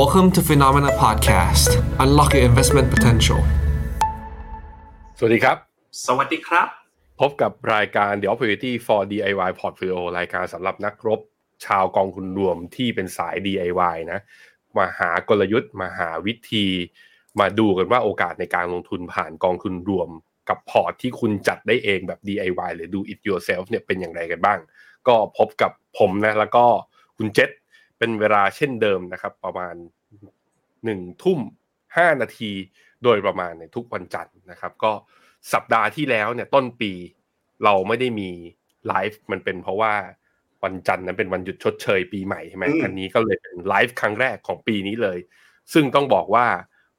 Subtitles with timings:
[0.00, 1.70] Welcome to Phenomena Podcast.
[2.04, 3.40] Unlock your investment potential.
[5.18, 5.56] สวัสดีครับ
[6.06, 6.68] สวัสดีครับ
[7.20, 11.20] พบกับรายการ The Opportunity for DIY Portfolio รายการสำหรับนักรบ
[11.66, 14.20] ชาวกองทุนรวมที่เป็นสาย DIY นะ
[14.76, 16.66] มาหากลยุทธ์ มาหาวิธี
[17.40, 20.08] มาดูกันว่าโอกาสในการลงทุนผ่านกองทุนรวม
[20.48, 24.58] กับพอร์ตที่คุณจัดได้เองแบบ DIY หรือ Do It Yourself เนี่ยเป็นอย่างไรกันบ้าง
[25.08, 26.64] ก็พบกับผมนะ แล้วก็
[27.18, 27.50] คุณเจษ
[28.04, 29.74] เป็นเวลาเช่นเดิมนะครับ ประมาณ
[30.84, 31.40] หนึ่งทุ่ม
[31.96, 32.52] ห้านาที
[33.04, 34.92] โดยประมาณในทุกวันจันทร์นะครับ ก็
[35.52, 36.92] สัปดาห์ที่แล้วเนี่ยต้นปี
[37.64, 38.30] เราไม่ได้มี
[38.88, 39.94] ไลฟ์มันเป็นเพราะว่า
[40.64, 45.18] วันจันทร์นั้นเป็นวันหยุดชดเชยปีใหม่ใช่ไหมอืมอันนี้ก็เลยเป็นไลฟ์ครั้งแรกของปีนี้เลย
[45.72, 46.46] ซึ่งต้องบอกว่า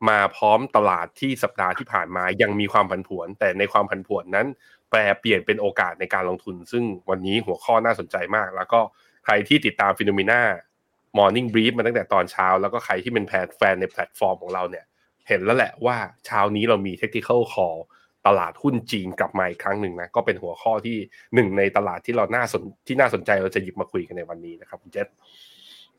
[0.10, 4.48] มาพร้อมตลาดที่สัปดาห์ที่ผ่านมายังมีความผันผวน แต่ในความผันผวนนั้น
[4.90, 8.80] แปรเปลี่ยนเป็นโอกาสในการลงทุน ซึ่งวันนี้หัวข้อน่าสนใจมาก แล้วก็
[9.26, 14.86] ใครที่ติดตาม FINNOMENA Morning Brief มาตั้งแต่ตอนเช้า แล้วก็ใครที่เป็นแพแฟนในแพลตฟอร์มของเราเนี่ย
[15.28, 17.80] เห็นแล้วแหละว่าเช้านี้เรามี Tactical Call
[18.28, 20.98] ตลาดหุ้นจีนกลับมาอีกครั้งหนึ่งนะก็เป็นหัวข้อที่
[21.36, 25.08] หนึ่งในตลาดที่เราน่าสนที่น่าสนใจเราจะหยิบมาคุยกันในวันนี้นะครับคุณเจษ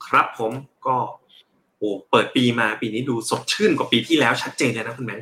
[0.06, 0.52] ครับผม
[0.86, 0.96] ก็
[1.78, 5.20] โอ้เปิดปีมาปีนี้ดูสดชื่นกว่าปีที่แล้วชัดเจนเลยนะคุณแมง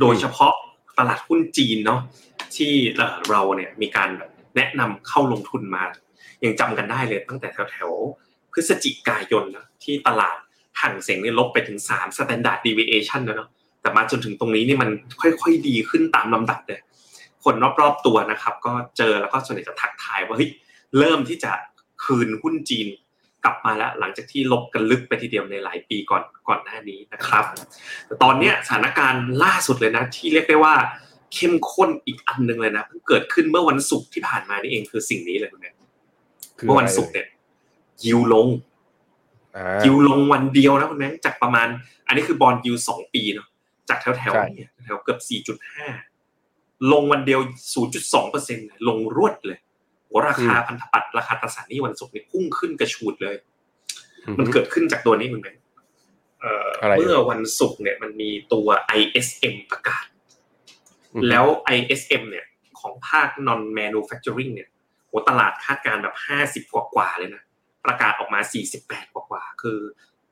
[0.00, 0.52] โดยเฉพาะ
[0.98, 2.00] ตลาดหุ้นจีนเนาะ
[2.56, 2.72] ที่
[3.30, 4.08] เราเนี่ยมีการ
[4.56, 5.82] แนะนำเข้าลงทุนมา
[6.44, 10.36] ยังจำกันได้เลยตั้งแต่แถวๆ พฤศจิกายนนะที่ตลาด
[10.80, 13.50] ห่างเสียงเนี่ยลบไปถึง3 standard deviation แล้วเนาะ
[13.82, 16.80] แต่มาจนถึงตรงนี้นี่มันค่อยๆดีขึ้นตามลำดับเลย
[17.44, 20.50] คนรอบๆตัวนะครับ ก็เจอแล้วก็ส่วนใหญ่จะทักทายว่าเฮ้ย
[20.98, 21.52] เริ่มที่จะ
[22.04, 22.88] คืนหุ้นจีน
[23.44, 27.44] กลับมาแล้วหลังจากที่ลบกันลึกไปทีเดียวในหลายปีก่อนก่อนหน้านี้นะครับ
[28.06, 30.74] แต่ตอนเนี้ยสถานการณ์ล่าสุดเลยนะที่เรียกได้ว่า
[31.34, 35.70] เข้มข้นอีกอันหนึ่งเลยนะเพิ่งเกิดขึ้นเมื่อวันศุกร์ที่ผ่านมานี่เองคือสิ่งนี้เลยคุณแม่
[36.64, 37.26] เมื่อวันศุกร์เนี่ย
[38.04, 38.48] ยิวลง
[39.56, 41.68] อ่ายิวลงวันเดียวนะคุณแม่จากประมาณ
[42.06, 43.48] อันนี้คือบอลยิวสองปีเนาะ
[43.88, 45.88] จากแถวแถวใช่เนี่ยแถวเกือบสี่จุดห้า
[46.92, 47.40] ลงวันเดียว
[47.74, 49.58] ศูนย์จุดสองเปอร์เซ็นต์ลงรวดเลย
[50.06, 53.36] โหราคาพันธบัตรราคาตราสารหนี้วันศุกร์นี่พุ่งขึ้นกระชูดเลย
[54.38, 55.52] มันเกิดขึ้นจากตัวนี้คุณแม่
[56.40, 58.68] เอ่ออะไรเมื่อวันศุกร์เนี่ยมันมีตัว
[58.98, 60.04] ISM ประกาศ
[61.14, 61.44] อือฮึแล้ว
[61.76, 62.46] ISM เนี่ย
[62.80, 64.68] ของภาค non manufacturing เนี่ย
[65.06, 67.42] โหตลาดคาดการณ์แบบห้าสิบกว่ากว่าๆเลยนะ
[67.84, 69.78] ประกาศออกมาสี่สิบแปดกว่ากว่าๆคือ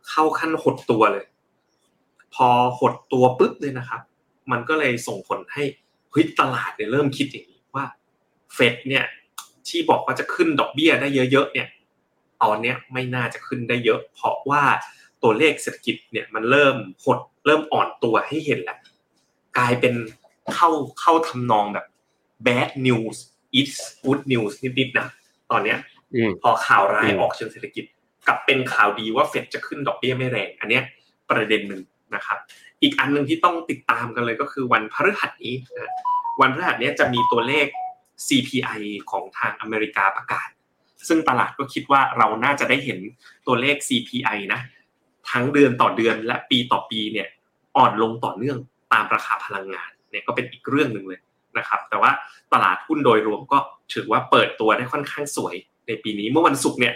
[0.08, 1.26] เข้าขั้นหดตัวเลย
[2.34, 2.48] พอ
[2.78, 4.00] หดตัวปุ๊บเลยนะครับ
[4.50, 5.64] มันก็เลยส่งผลให้
[6.10, 7.84] เฮ้ยตลาดเนี่ยเริ่มคิดอย่างนี้ว่า
[8.54, 9.04] เฟดเนี่ย
[9.68, 11.68] ที่บอกว่าจะขึ้นดอกเบี้ยได้เยอะๆเนี่ย
[12.42, 14.62] ตอนเนี้ยไม่น่าจะขึ้นได้เยอะ เพราะว่า
[15.22, 18.78] ตัวเลขเศรษฐกิจเนี่ยมันเริ่มหดเริ่มอ่อนตัวให้เห็นแล้ว
[19.58, 19.94] กลายเป็น
[20.54, 20.70] เข้า
[21.00, 21.86] เข้าทำนองแบบ
[22.46, 23.16] bad news
[23.60, 23.72] is
[24.04, 25.06] good news นิดๆนะ
[25.50, 25.78] ตอนเนี้ย
[26.42, 27.84] พอข่าวร้ายอืมออกเชิงเศรษฐกิจ
[28.28, 30.84] กลับเป็นข่าวดีว่าเฟดจะขึ้นดอกเบี้ยไม่แรง อันเนี้ย
[31.30, 31.82] ประเด็นหนึ่ง
[32.14, 32.38] นะครับ
[32.82, 35.92] อีกอันหนึ่งที่ต้องติดตามกันเลยก็คือวันพฤหัสนี้นะ
[36.40, 37.66] วันพฤหัสเนี้ยจะมีตัวเลข
[38.26, 38.80] CPI
[39.10, 40.48] ของทางอเมริกาประกาศ
[41.08, 42.98] ซึ่งตลาดก็คิดว่าเราน่าจะได้เห็น
[43.46, 44.60] ตัวเลข CPI นะ
[45.30, 47.28] ทั้งเดือนต่อเดือนและปีต่อปีเนี่ย
[47.76, 48.58] อ่อนลงต่อเนื่อง
[48.92, 51.20] ตามราคาพลังงานเนี่ยก็เป็นอีกเรื่องหนึ่งเลย
[51.58, 52.10] นะครับ แต่ว่า
[52.52, 53.58] ตลาดหุ้นโดยรวมก็
[53.94, 55.54] ถือว่าเปิดตัวได้ค่อนข้างสวย
[55.88, 56.94] ในปีนี้ เมื่อวันศุกร์เนี่ย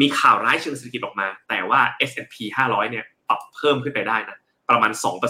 [0.00, 1.80] มีข่าวร้ายเชิงเศรษฐกิจออกมา แต่ว่า
[2.10, 2.36] S&P
[2.68, 4.38] 500 เนี่ยปรับเพิ่มขึ้นไปได้นะ
[4.70, 5.22] ประมาณ 2%เ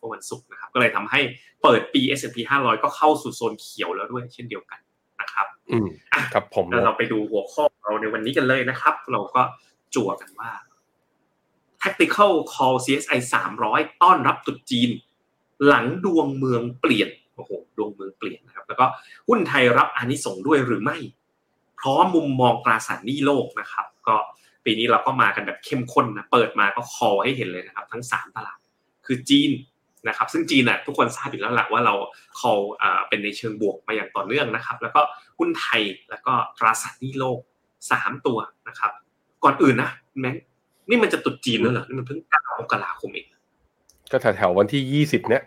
[0.00, 1.20] มื่อวันศุกร์นะครับก็เลยทำให้
[1.62, 4.80] เปิดปี S&P 500 ก็เข้าสู่โซนเขียวแล้วด้วยเช่นเดียวกัน
[5.20, 9.42] นะครับอืมอะครับผมแล้วเราไปดูหัวข้อของเราในวันนี้กันเลยนะครับ เราก็
[9.94, 10.50] จั่วกันว่า
[11.82, 13.18] tactical call CSI
[13.60, 14.90] 300 ต้อนรับตรุษจีน
[15.66, 18.86] หลังดวงเมืองเปลี่ยนโอ้โหดวงเมืองเปลี่ยนนะครับ แล้วก็
[19.28, 24.16] หุ้นไทยรับอานิสงส์ด้วยหรือไม่เพราะมุมมองตราสารหนี้โลกนะครับ ก็
[24.64, 28.58] ปีนี้เราก็มากันแบบเข้มข้นนะเปิดมาก็คอให้เห็นเลยนะครับ ทั้งสามตลาด
[29.06, 29.50] คือจีน
[30.08, 31.94] นะครับซึ่งจีนน่ะทุกคนทราบอยู่แล้วแหละว่าเรา
[32.40, 35.00] call อ่าเป็นในเชิงบวกมาอย่างต่อเนื่องนะครับ แล้วก็
[35.38, 37.38] หุ้นไทยแล้วก็ตราสารหนี้โลก
[37.90, 38.38] สามตัว
[38.68, 38.92] นะครับ
[39.44, 40.36] ก่อนอื่นนะแม็ก
[40.88, 43.26] นี่มันจะตุดจีนแล้วเหรอนี่มันเพิ่งก้ามกราคมเอง
[44.12, 45.42] ก็แถวๆวันที่ยี่สิบเนี้ย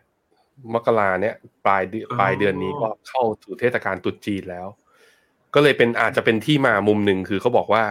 [0.73, 1.35] มกราเนี้ย
[1.65, 1.83] ปลาย
[2.19, 4.67] ปลายเดือนนี้ก็เข้าสู่เทศกาลตรุษจีนแล้ว
[5.55, 7.83] ก็เลยเป็นอาจจะเป็นที่มามุมหนึ่งคือเขาบอกว่า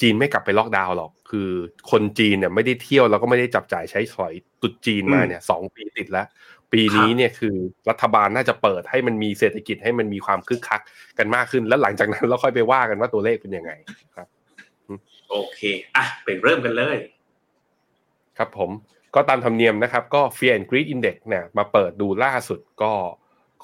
[0.00, 1.48] จีนไม่กลับไปล็อกดาวน์หรอก คือ
[1.90, 6.26] คนจีนเนี่ยไม่ได้เที่ยวแล้วก็ไม่ได้จับจ่ายใช้สอยตรุษจีนมาเนี่ยสองปีติดแล้ว
[6.72, 7.56] ปีนี้เนี่ยคือ
[7.90, 10.80] รัฐบาลน่าจะเปิดให้มันมีเศรษฐกิจให้มันมีความคึกคัก
[11.18, 13.72] กันมากขึ้น แล้วหลังจากนั้นเราค่อยไปว่ากันว่าตัวเลขเป็นยังไง
[14.16, 14.28] ครับ
[15.30, 15.60] โอเค
[15.96, 16.96] อะไปเริ่มกันเลย
[18.38, 18.70] ครับผม
[19.14, 22.92] ก็ตามธรรมเนียมนะครับ ก็ Fear and Greed Index เนี่ยมาเปิดดูล่าสุดก็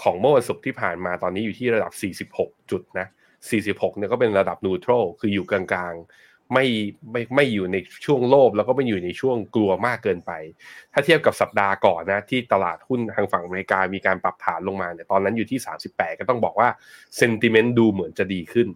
[0.02, 1.93] ของเมื่อวันศุกร์ที่ผ่านมาตอนนี้อยู่ที่ระดับ
[2.36, 3.06] 46 จุดนะ
[3.48, 6.66] 46เนี่ยก็เป็นระดับ neutral คืออยู่กลางๆ ไม่
[7.10, 7.76] ไม่ไม่อยู่ใน
[8.06, 10.32] ช่วงโลภแล้วก็ไม่อยู่ในช่วงกลัวมากเกินไป
[10.92, 15.58] ถ้าเทียบกับสัปดาห์ก่อนนะที่ตลาดหุ้นทางฝั่งอเมริกามีการปรับฐานลงมาเนี่ยตอนนั้นอยู่ที่
[15.90, 16.69] 38 ก็ต้องบอกว่า
[17.16, 18.69] เซนติเมนต์ดูเหมือนจะดีขึ้น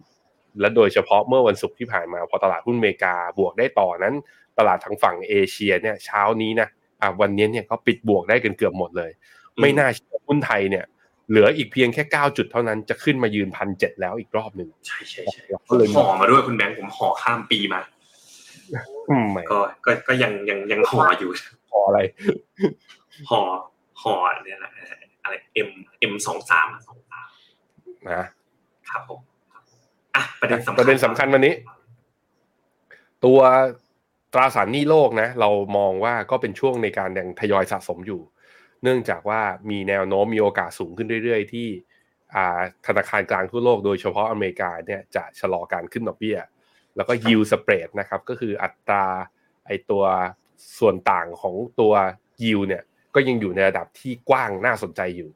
[0.59, 4.15] และโดยเฉพาะเมื่อวันศุกร์ที่ผ่านมาพอตลาดหุ้นอเมริกาบวกได้ต่อนั้น
[4.59, 6.67] ตลาดทางฝั่งเอเชียเนี่ยเช้านี้นะ
[7.01, 9.11] อะวันนี้เนี่ยก็ปิดบวกได้กันเกือบหมดเลย
[9.59, 10.85] ไม่น่าเชื่อหุ้นไทยเนี่ย
[11.29, 17.81] เหลืออีกเพียงแค่ 9 จุดเท่านั้นจะขึ้นมายืนพันเจ็ดแล้วอีกรอบหนึ่งใช่ใช่ใช่ก็เลยห่อมาด้วยคุณแบงค์ผมห่อข้ามปีมา
[19.09, 21.29] อืมแหมก็ก็ก็ยังยังยังห่ออยู่
[21.69, 21.99] พออะไร
[23.29, 23.41] ห่อ
[24.01, 24.13] ห่อ
[24.43, 24.71] เนี่ยนะ
[25.23, 25.33] อะไร
[25.67, 25.69] M
[26.11, 27.27] M สองสามสองสาม
[28.09, 28.23] นะ
[28.89, 29.19] ครับผม
[30.15, 31.53] อะประเด็นสำคัญประเด็นสำคัญวันนี้
[33.25, 33.39] ตัว
[34.33, 38.21] ตราสารหนี้โลกนะ เรามองว่าก็เป็นช่วงในการยังทยอยสะสมอยู่
[38.83, 41.67] เนื่องจากว่ามีแนวโน้มมีโอกาสสูงขึ้นเรื่อย ๆ ที่
[42.87, 46.37] ธนาคารกลางทั่วโลกโดยเฉพาะอเมริกาเนี่ยจะชะลอการขึ้นดอกเบี้ย
[46.95, 49.05] แล้วก็ yield spread นะครับก็คืออัตรา
[49.65, 50.03] ไอตัว
[50.79, 51.93] ส่วนต่างของตัว
[52.41, 52.83] yield เนี่ย
[53.15, 55.29] ก็ยังอยู่ในระดับที่กว้างน่าสนใจอยู่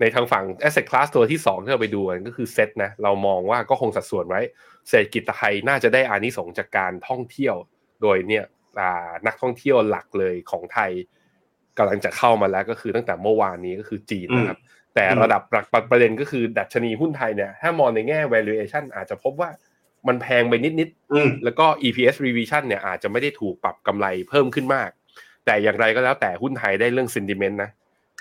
[0.00, 4.40] ในทางฝั่ง asset class ตัวที่ 2 ที่เราไปดูกันก็คือเซตนะเรามองว่าก็คงสัดส่วนไว้
[4.88, 7.54] เศรษฐกิจไทยน่าจะได้อานิสงจากการท่องเที่ยว
[8.02, 8.44] โดยเนี่ย
[9.26, 10.90] นักท่องเที่ยวหลักเลยของไทย
[11.80, 14.58] กำลังจะเข้ามาแล้วก็คือตั้งแต่เมื่อวานนี้ก็คือจีนนะครับ
[14.94, 15.42] แต่ระดับ
[15.90, 19.50] ประเด็นก็คือดัชนีหุ้นไทยเนี่ยถ้ามองในแง่ valuation อาจจะพบว่า
[20.08, 24.90] มันแพงไปนิดอืมๆแล้วก็ EPS revision เนี่ยอาจจะไม่ได้ถูกปรับกำไรเพิ่มขึ้นมาก
[25.46, 27.70] แต่อย่างไรก็แล้วแต่หุ้นไทยได้เรื่อง sentiment นะ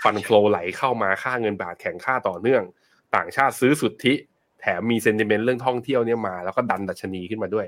[0.04, 2.64] ฟันโฟลไหลเข้ามาค่าเงินบาทแข็งค่าต่อเนื่อง
[3.16, 4.14] ต่างชาติซื้อสุทธิ
[4.62, 7.66] แถมมี sentiment เรื่องท่องเที่ยวเนี่ยมา แล้วก็ดันดัชนีขึ้นมาด้วย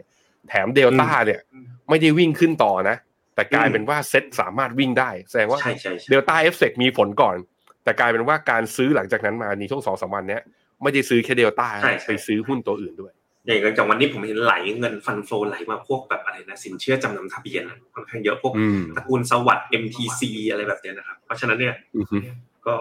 [0.49, 1.41] แถมเดลต้าเนี่ย
[1.89, 2.95] ไม่ได้วิ่งขึ้นต่อนะ
[3.35, 7.35] แต่กลายเป็นว่าเซ็ตสามารถวิ่งได้ แสดงว่าใช่ใช่ใช่ DELTA effect มีผลก่อน
[7.83, 10.41] แต่กลายเป็นว่าการซื้อหลังจากนั้นมาในช่วงสองสามวันเนี้ย
[10.83, 11.67] ไม่ได้ซื้อแค่เดลต้า
[12.07, 13.13] ไปซื้อหุ้นตัวอื่นด้วย
[13.45, 22.17] อย่างจากวันนี้ผมเห็นไหลเงิน fund flow ไหลมาพวกแบบอะไรนะสินเชื่อจำนำทะเบียนอะค่อนข้างเยอะพวกอืมตระกูลสวัสด์ MTC อะไรแบบเนี้ยนะครับ เพราะฉะนั้นเนี่ยอือฮึ
[22.65, 22.73] ก็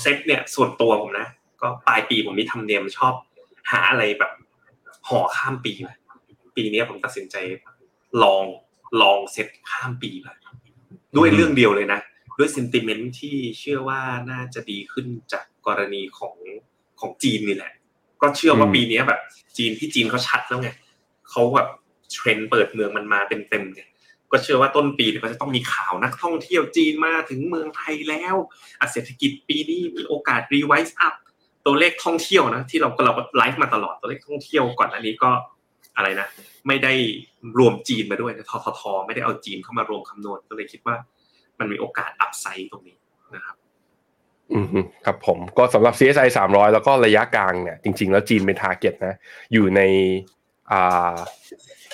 [0.00, 1.26] เซ็ตเนี่ยส่วนตัวผมนะ
[1.62, 3.14] ก็ปลายปีผมมีทำเนียมชอบ
[3.70, 4.32] หาอะไรแบบ
[5.08, 5.88] ห่อข้ามปีไป
[6.56, 7.36] ปีนี้ผมตัดสินใจ
[8.22, 8.44] ลอง
[9.00, 10.26] ลองเซ็ตข้ามปีไป
[11.16, 12.00] ด้วยเรื่องเดียวเลยนะ
[12.38, 14.00] ด้วยเซนติเมนต์ที่เชื่อว่า
[14.30, 16.36] น่าจะดีขึ้นจากกรณีของ
[17.00, 17.72] ของจีนนี่แหละ
[18.22, 19.20] ก็เชื่อว่าปีนี้แบบ
[19.56, 20.70] จีนที่จีนเขาชัดแล้วไง
[21.30, 21.68] เขาแบบ
[22.12, 23.82] เทรนด์เปิดเมืองมันมาเต็มๆไง
[24.32, 28.34] ก็เชื่อว่าต้นปีเนี่ยก็จะต้องมีข่าวนักท่องเที่ยวจีนมาถึงเมืองไทยแล้ว
[28.80, 31.14] อะเศรษฐกิจปีนี้มีโอกาส revise up
[31.66, 35.30] ตัวเลขท่องเที่ยวนะที่เราก็เราก็ไลฟ์มาตลอดตัวเลขท่องเที่ยวก่อนอันนี้ก็
[35.96, 36.28] อะไรนะ
[36.68, 36.92] ไม่ได้
[37.58, 40.96] รวมจีนมาด้วยนะทททไม่ได้เอาจีนเข้ามารวมคำนวณก็เลยคิดว่า
[41.58, 42.96] มันมีโอกาส upside ตรงนี้
[43.34, 43.56] นะครับ
[44.52, 44.66] อืม
[45.06, 49.14] ครับผมก็สำหรับ CSI 300 แล้วก็ระยะกลางเนี่ยจริง ๆ แล้วจีนเป็น target นะ
[49.52, 49.80] อยู่ใน
[50.72, 51.16] อ่า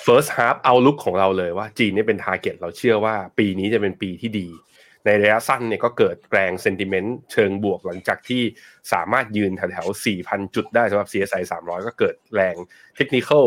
[0.05, 4.47] first half outlook ของเราเลยว่าจีนนี่เป็น target เราเชื่อว่าปีนี้จะเป็นปีที่ดี
[5.05, 8.41] ในระยะสั้นเนี่ยก็เกิดแรง sentiment เชิงบวกหลังจากที่
[8.93, 12.55] สามารถยืนแถวๆ4,000 จุดได้สำหรับ CSI 300 ก็เกิดแรง
[12.95, 13.45] technical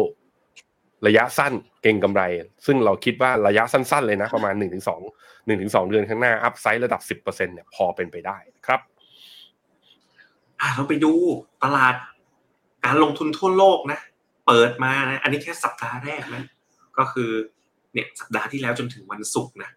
[1.07, 1.53] ระยะสั้น
[1.83, 2.23] เก็งกำไร
[2.67, 4.63] ซึ่งเราคิดว่าระยะสั้น ๆ เลยนะ ประมาณ 1-2
[5.49, 8.81] 1-2 เดือนข้างหน้า upside ระดับ 10%เนี่ยพอเป็นไปได้ครับ
[10.61, 11.13] อะเราไปดู
[11.63, 11.95] ตลาด
[12.85, 14.01] การลงทุนทั่วโลกนะ
[14.47, 16.43] เปิดมานะอันนี้แค่สัปดาห์แรกนะ
[16.99, 17.31] ก็คือ
[17.93, 19.71] เนี่ยสัปดาห์ที่แล้วจนถึงวันศุกร์นะ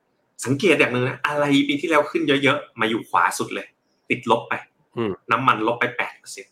[0.45, 3.67] สังเกตอย่างหนึ่งนะอะไรปีที่แล้วขึ้นเยอะๆ มาอยู่ขวาสุดเลย
[4.09, 4.53] ติดลบไป
[4.97, 6.45] อืมน้ำมันลบไปแปดเปอร์เซ็น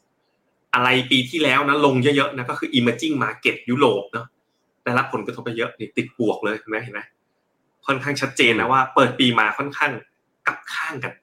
[0.74, 4.28] อะไรปีที่แล้วนะลงเยอะๆนะก็คือ emerging market ยุโรปเนาะ
[4.86, 7.02] ได้รับผลกระทบไปเยอะนี่ติดบวกเลยเห็นไหมเห็นไหม
[7.86, 9.92] ค่อนข้างชัดเจนนะว่า เปิดปีมาค่อนข้าง
[10.48, 11.14] กลับข้างกัน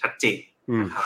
[0.00, 0.36] ชัดเจน
[0.70, 1.04] อืมนะครับ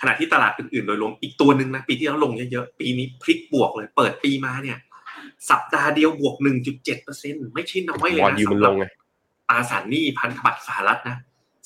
[0.00, 4.78] ขณะที่ตลาดอื่นๆ โดยรวมอีกตัวหนึ่งนะปีที่แล้วลงเยอะๆ ปีนี้พลิกบวกเลย เปิดปีมาเนี่ย
[5.50, 6.34] สัปดาห์เดียวบวก
[6.68, 8.84] 1.7เปอร์เซ็นไม่ใช่น้อยเลยบอลนะยูมันสำหลรับงไง
[9.48, 11.16] ตราสารหนี้พันธบัตรสหรัฐนะ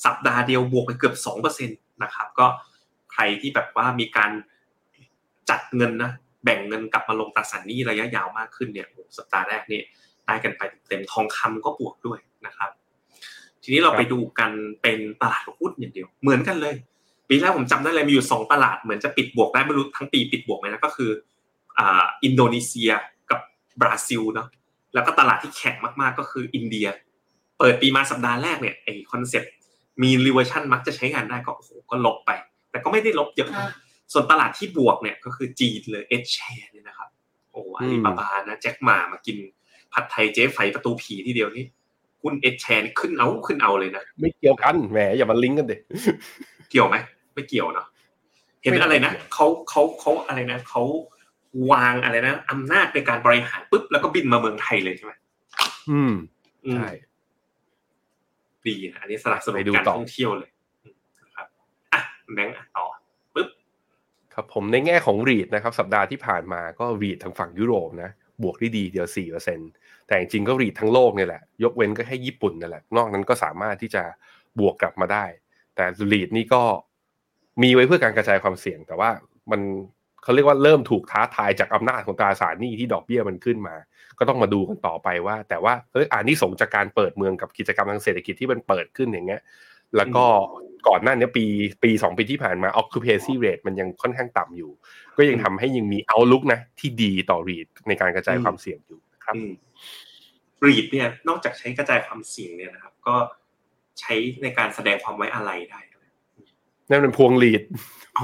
[0.05, 2.47] สัปดาห์เดียวบวกไปเกือบ2เปอร์เซ็นตนะครับ ก็
[3.13, 4.31] ใครที่แบบว่ามีการ
[5.49, 6.11] จัดเงินนะ
[6.43, 9.81] แบ่งเงินกลับมาลงตราสารหนี้ระยะยาวมากขึ้นเนี่ยโอ้โหสัปดาห์แรกนี่
[10.25, 12.69] ได้กันไปเต็มทองคำก็บวกด้วยนะครับ
[13.63, 16.73] ทีนี้เราครับไปดูกันเป็นตลาดหุ้นอย่างเดียว เหมือนกันเลย
[17.29, 21.11] ปีแรกผมจำได้เลยมีอยู่สองตลาดเหมือนจะปิดบวกได้ไม่รู้ทั้งปีปิดบวกไหมนะก็คือ
[21.77, 22.91] อ่าอินโดนีเซีย
[23.31, 23.39] กับ
[23.81, 24.47] บราซิลเนาะ
[24.93, 26.87] แล้วก็ตลาดที่แข็งมากๆก็คืออินเดีย
[27.59, 32.31] เปิดปีมาสัปดาห์แรกเนี่ยไอ concept mean reversion มักจะใช้งานได้ก็โอ้โหก็ลบไป
[32.71, 33.67] แต่ก็ไม่ได้ลบเยอะนะ
[34.13, 37.09] ส่วนตลาดที่บวกเนี่ยก็คือจีนเลย H-Share เนี่ยนะครับ
[37.51, 39.37] โอ้อาลีบาบานะแจ็คหมามากิน
[39.93, 41.65] ผัดไทยเจ๊ไฝประตูผีทีเดียวนี่
[42.21, 45.77] หุ้นเอชแชร์ขึ้นเอาขึ้นเอาเลยนะไม่เกี่ยวกันแหมอย่ามาลิงก์กันเด็
[46.69, 46.95] เกี่ยวไหม
[47.33, 47.87] ไม่เกี่ยวเนาะ
[48.61, 50.83] เห็นไม่อะไรนะเกี่ยวเขาเขาเขาอะไรนะเขา
[51.71, 55.13] วางอะไรนะอำนาจในการบริหารปุ๊บแล้วก็บินมาเมืองไทยเลยใช่ไหม
[55.89, 56.13] อืม
[56.65, 56.89] อืมใช่
[58.65, 60.51] ดีนะอันนี้สนับสนุไปนดูการต่อท่องเที่ยวเลย
[60.83, 61.47] อืมนะครับ
[61.93, 62.01] อะ
[62.33, 62.82] แบงค์อะต่อปุ๊บ
[64.33, 68.09] ครับผมในแง่ของรีดนะครับสัปดาห์ที่ผ่านมาก็รีดทางฝั่งยุโรปนะ
[68.43, 69.59] บวกได้ดีเดียว4เปอร์เซ็น
[70.07, 74.03] แต่จริงๆก็รีดทั้งโลกเนี่ยแหละ ยกเว้นก็แค่ญี่ปุ่นนั่นแหละ นอกนั้นก็สามารถที่จะ
[74.59, 75.25] บวกกลับมาได้
[75.75, 76.63] แต่รีดนี่ก็
[77.63, 79.09] มีไว้เพื่อการกระจายความเสี่ยง แต่ว่า
[79.51, 79.61] มัน
[80.23, 83.75] เขาเรียกว่าเริ่มถูกท้าทายจากอำนาจของตราสารหนี้ที่ดอกเบี้ยมันขึ้นมา
[84.19, 89.41] ก็ต้องมาดูกันต่อไปว่า แต่ว่าเอยอ่านี่สงจากการเปิดเมืองกับกิจกรรมทางเศรษฐกิจที่มันเปิดขึ้นอย่างเงี้ย
[89.97, 90.25] แล้วก็
[90.87, 91.45] ก่อนหน้านี้ปี
[91.83, 94.71] ปีสองปีที่ผ่านมา occupancy rate มันยังค่อนข้างต่ำอยู่
[95.17, 99.51] ก็ยังทำให้ยังมี outlook นะ ที่ดีต่อ REIT ในการกระจายความเสี่ยงอยู่ครับอืม
[100.65, 103.15] รีดเนี่ยนอกจากใช้กระจายความเสี่ยงเนี่ยนะครับ ก็
[103.99, 104.13] ใช้
[104.43, 106.07] ในการแสดงความไว้อาลัยได้ด้วย
[106.89, 107.63] นั่นเป็นพวง REIT
[108.13, 108.23] เอา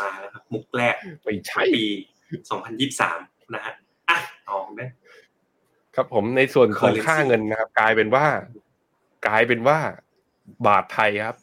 [0.00, 1.84] มาแล้วครับมุกแรกไม่ใช่ปี
[2.68, 3.74] 2023นะฮะ
[4.08, 4.86] อะต่อแม่
[5.96, 8.26] ครับผมในส่วนของ Currency ค่าเงินนะครับ กลายเป็นว่า
[9.26, 9.78] กลายเป็นว่า
[10.66, 11.36] บาทไทยครับ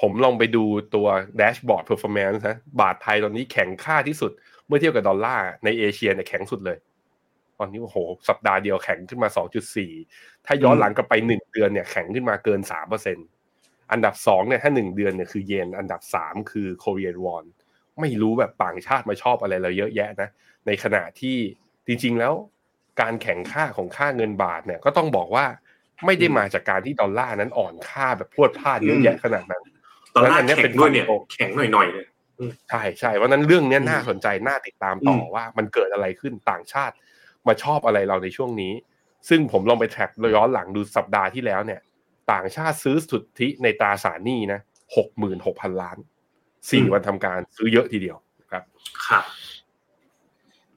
[0.00, 0.64] ผมลองไปดู
[0.94, 1.06] ตัว
[1.38, 4.32] dashboard performance นะบาทไทยตอนนี้แข็งค่าที่สุด
[4.66, 6.78] เมื่อเทียบกับดอลลาร์ในเอเชียเนี่ยแข็งสุดเลย
[7.58, 7.96] ตอนนี้โอ้โห
[8.28, 9.28] สัปดาห์เดียวแข็งขึ้นมา
[9.88, 13.28] 2.4 ถ้าย้อนหลังกลับไป 1 เดือนเนี่ยแข็งขึ้นมาเกิน 3%
[13.92, 17.44] อันดับ2เนี่ยถ้า 1 เดือนเนี่ยคือเยนอันดับ 3 คือ Korean won
[18.00, 20.28] ไม่รู้แบบต่างชาติมาชอบอะไรเราเยอะแยะนะ
[20.66, 21.36] ในขณะที่
[21.86, 22.32] จริงๆแล้ว
[23.00, 25.46] การแข่งค่าของค่าเงินบาทเนี่ยก็ต้องบอกว่า
[26.06, 29.62] ไม่ได้มาจากการที่ดอลลาร์นั้นอ่อนค่าแบบพรวดพลาดเยอะแยะขนาดนั้น
[30.14, 32.06] ตอนแรแล้วอักนเนี้ยแข็เป็งนด้วยเนี่ยฟันโตแข็งหน่อยๆเลย
[32.70, 36.94] ใช่ใช่เพราะฉะนั้นเรื่องเนี้ยอืมน่าสนใจน่าติดตามต่ออมว่ามันเกิดอะไรขึ้นต่างชาติ
[37.48, 38.72] มาชอบอะไรเราในช่วงนี้
[39.28, 41.80] ซึ่งผมลองไปแทร็กย้อนหลังดูสัปดาห์ที่แล้วเนี่ย
[42.32, 44.60] ต่างชาติซื้อสุทธิในตราสารหนี้นะ
[44.96, 45.98] หกหมื่นหกพันล้าน
[46.70, 48.16] สี่วันทำการซื้อเยอะทีเดียว
[48.50, 48.62] ครับ
[49.06, 49.24] ครับ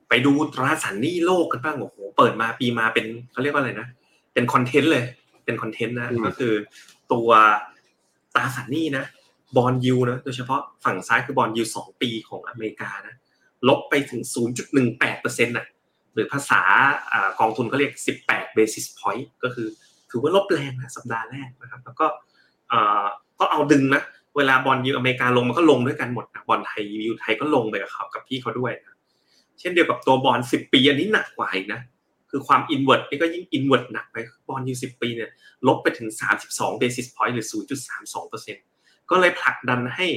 [0.10, 3.88] ไปดูตราสารหนี้โลกกันบ้างโอ้โหเปิดมาปีมาเป็นเขาเรียกว่าอะไรนะ
[4.34, 5.06] เป็น content เลย
[5.46, 6.54] เป็น content นะอืมก็คือ
[7.12, 7.30] ตัว
[8.36, 9.04] ตราสารหนี้นะ
[9.58, 13.16] bond yield นะโดยเฉพาะฝั่งซ้ายคือ bond yield สองปีของอเมริกานะ
[13.68, 14.22] ลบไปถึง
[14.72, 15.66] 0.18เปอร์เซ็นต์่ะ
[16.14, 16.62] หรือภาษา
[17.14, 17.94] อกองทุนเขาเรียก
[18.26, 19.68] 18 basis point ก็คือ
[20.10, 22.06] ถือว่าลบแรงนะสัปดาห์แรกนะครับแล้วก็
[22.72, 23.06] อ่า
[23.40, 24.04] ก็เอาดึงนะ
[24.38, 28.98] เวลา bond yield อเมริกาลงมันก็ลงด้วยกันหมดนะ bond ไทย yield ไทยก็ลงไปกับเขากับพี่เขาด้วยนะ
[29.60, 31.82] เช่นเดียวกับตัวบอล10 ปีอันนี้หนักกว่าอีกนะ
[32.30, 34.18] คือความ invert นี่ก็ยิ่ง invert หนักไป
[34.50, 35.30] bond yield 10 ปีเนี่ย
[35.68, 36.08] ลบไปถึง
[36.46, 38.71] 32 basis point หรือ 0.32%
[39.12, 40.08] ก็เลยผลักดันให้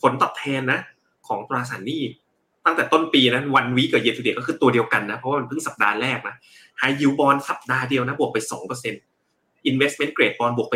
[0.00, 0.80] ผลตอบแทนนะ
[1.26, 2.02] ของตราสารหนี้
[2.64, 6.36] ตั้งแต่ต้นปีนั้นวันวีกับเย r ทูเดก็คือตัวเดียวกันนะเพราะว่ามันเพิ่งสัปดาห์แรกนะ
[6.78, 8.38] ไฮยูบอลสัปดาห์เดียวนะบวกไป
[9.04, 10.74] 2% investment grade bond บวกไป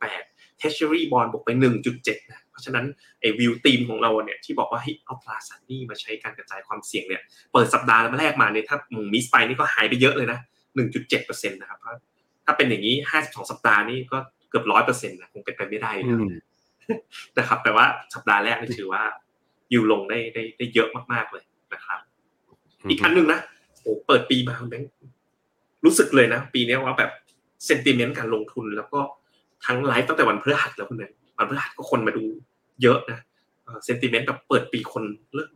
[0.00, 1.50] 1.8 treasury bond บวกไป
[1.90, 2.84] 1.7นะเพราะฉะนั้น
[3.20, 8.76] ไอ้วิวทีมของเราเนี่ยที่บอกว่าให้เอาตราสารหนี้มาใช้การกระจายความเสี่ยงเนี่ยเปิดสัปดาห์แรกมาเนี่ยถ้า
[9.12, 10.38] มิสไปนี่ก็หายไปเยอะเลยนะ
[10.94, 12.00] 1.7%นะครับเพราะ
[12.44, 14.18] ถ้าเป็นอย่างนี้ 52 สัปดาห์นี่ก็
[14.50, 16.16] เกือบ 100%นะคงเป็นไปไม่ได้นะ
[17.38, 19.02] นะครับแต่ว่าสัปดาห์แรกนี่ถือว่า
[19.70, 21.44] อยู่ลงได้ได้ได้เยอะมากๆเลย
[21.74, 21.98] นะครับ
[22.88, 23.40] อีกอันหนึ่งนะ
[23.82, 24.88] โอ้เปิดปีมาคุณแบงค์
[25.84, 27.10] รู้สึกเลยนะ ปีนี้ว่าแบบ
[27.66, 29.00] sentiment การลงทุน แล้วก็
[29.66, 32.24] ทั้งไลฟ์ตั้งแต่วันพฤหัสแล้วคุณแบงค์วันพฤหัสก็คนมาดู
[32.82, 33.18] เยอะนะ
[33.86, 35.02] sentiment แบบเปิดปีคน
[35.34, 35.50] เริ่ม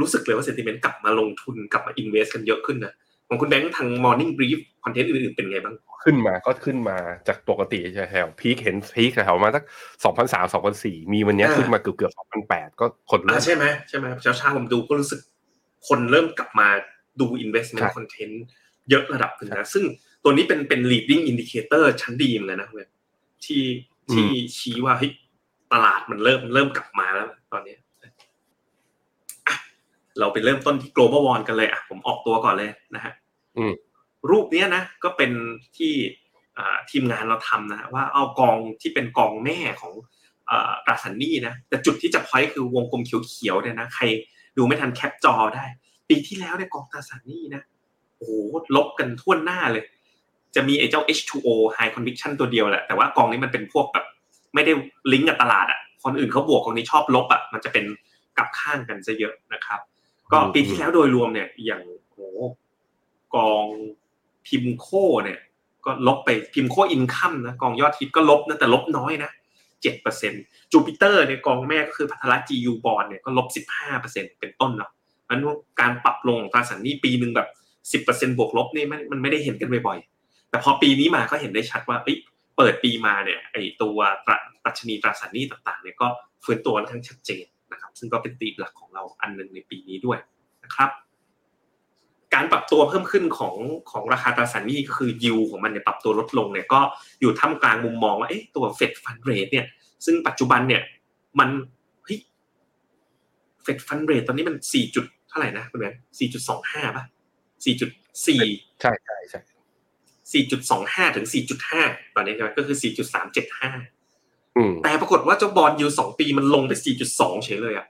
[0.00, 2.92] รู้สึกเลยว่า sentiment กลับมาลงทุนกลับมา invest กันเยอะขึ้นนะ
[3.32, 5.74] ของคุณแบงค์ทาง Morning Brief content อื่นๆเป็นไงบ้าง
[6.04, 6.96] ขึ้นมาก็ขึ้นมา
[7.28, 7.78] จากปกติ
[8.10, 9.64] แถว peak เห็น peak แถวมาสัก
[10.04, 15.20] สองพันสามสองพันสี่มีวันเนี้ยอ่าขึ้นมาเกือบเกือบสองพันแปดก็คนเริ่อ่ามใช่ไหมใช่ไหมเช้าเช้าๆผมดูก็รู้สึก
[15.88, 16.68] คนเริ่มกลับมา
[17.20, 18.34] ดู investment ใช่ content
[18.90, 19.84] เยอะระดับหนึ่งนะซึ่ง
[20.24, 22.88] ตัวนี้เป็นเป็น leading indicator ชั้นดีเหมือนกันนะเว้ย
[23.44, 23.62] ที่
[24.12, 25.12] ที่ชี้ว่าเฮ้ย
[25.72, 27.74] ตลาดมันเริ่มเริ่มกลับมาแล้ว ตอนนี้
[29.46, 29.56] อะ
[30.18, 33.21] เราไปเริ่มต้นที่ global one กันเลยอะผมออกตัวก่อนเลยนะฮะอืม
[34.30, 35.30] รูปเนี้ยนะก็เป็น
[35.76, 35.92] ที่
[36.58, 39.92] อ่าทีมงานเราทำนะฮะว่าเอากองที่เป็นกองแม่ของ
[40.50, 44.04] อ่าตราสารหนี้นะแต่จุดที่จะพอยคือวงกลมเขียวๆเนี่ยนะใคร
[44.56, 45.64] ดูไม่ทันแคปจอได้
[46.08, 47.62] ปีที่แล้วเนี่ยกองตราสารหนี้นะ
[48.16, 48.32] โอ้โห
[48.76, 49.84] ลบกันทั่วหน้าเลย
[50.54, 54.06] จะมีไอ้เจ้า H2O High Conviction ตัวเดียวแหละแต่ว่ากองนี้มันเป็นพวกแบบ
[54.54, 54.72] ไม่ได้
[55.12, 57.84] ลิงก์กับตลาดอะคนอื่นเขาบวกกองนี้ชอบลบอะมันจะเป็น
[58.36, 59.80] กลับข้างกันซะเยอะนะครับ
[60.32, 62.18] ก็ปีที่แล้วโดยรวมเนี่ยอย่างโห
[63.36, 63.66] กอง
[64.46, 64.86] พิมโค
[65.24, 65.40] เนี่ย
[65.84, 69.30] ก็ลบไป PIMCO Income นะกองยอดฮิตก็ลบนะแต่ลบน้อยนะ
[69.82, 70.32] เจ็ดเปอร์เซ็น
[70.72, 74.90] จูปิเตอร์เนี่ยกองแม่ก็คือพัทละจียูบอลเนี่ยก็ลบสิบห้าเปอร์เซ็นเป็นต้นเนาะ
[75.28, 75.40] มัน
[75.80, 77.48] การปรับลงของตราสารหนี้ปีหนึ่งแบบ
[77.92, 81.98] สิบเปอร์เซ็นบวกลบนี่มันมันไม่ได้เห็นกันบ่อยๆแต่พอปีนี้มาก็เห็นได้ชัดว่า
[82.56, 83.98] เปิดปีมาเนี่ยไอตัว
[84.64, 86.06] ดัชนีตราสารหนี้ต่างๆเนี่ยก็
[86.44, 90.18] ฟื้นตัวค่อนข้างชัดเจนนะครับ ซึ่งก็เป็นตีมหลักของเราอันหนึ่งในปีนี้ด้วย
[90.64, 90.90] นะครับ
[92.72, 93.54] ตัวเพิ่มขึ้นของ
[93.90, 96.80] ของราคาตราสารหนี้ก็คือยิวของมันเนี่ยปรับตัวลดลงเนี่ยก็
[97.20, 99.66] อยู่ท่ามกลางมุมมองว่าเอ๊ะตัว Fed fund rate เนี่ย
[100.04, 100.82] ซึ่งปัจจุบันเนี่ย
[101.38, 101.48] มัน
[102.04, 102.18] เฮ้ย
[103.62, 107.04] Fed fund rate ตอนนี้มันสี่จุดเท่าไหร่นะคุณแบงค์สี่จุดสองห้าป่ะ
[107.64, 107.90] สี่จุด
[108.26, 108.40] สี่
[108.80, 109.40] ใช่ใช่ใช่
[110.32, 111.82] สี่จุดสองห้าถึงสี่จุดห้า
[112.14, 113.70] ตอนนี้ใช่ไหมก็คือสี่จุดสามเจ็ดห้า
[114.56, 117.86] อืมแต่ปรากฏว่าเจ้า bond yield สองปีมันลงไปสี่จุดสองเฉยเลยอะ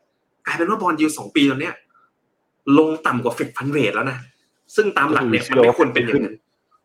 [0.47, 1.75] กลายเป็นว่าบอลยูสองปีตอนเนี้ย
[2.79, 4.19] ลงต่ำกว่าเฟดฟันเรทแล้วนะ
[4.77, 6.37] ซึ่งตามหลักเนี่ยมันไม่ควรเป็นอย่างนั้น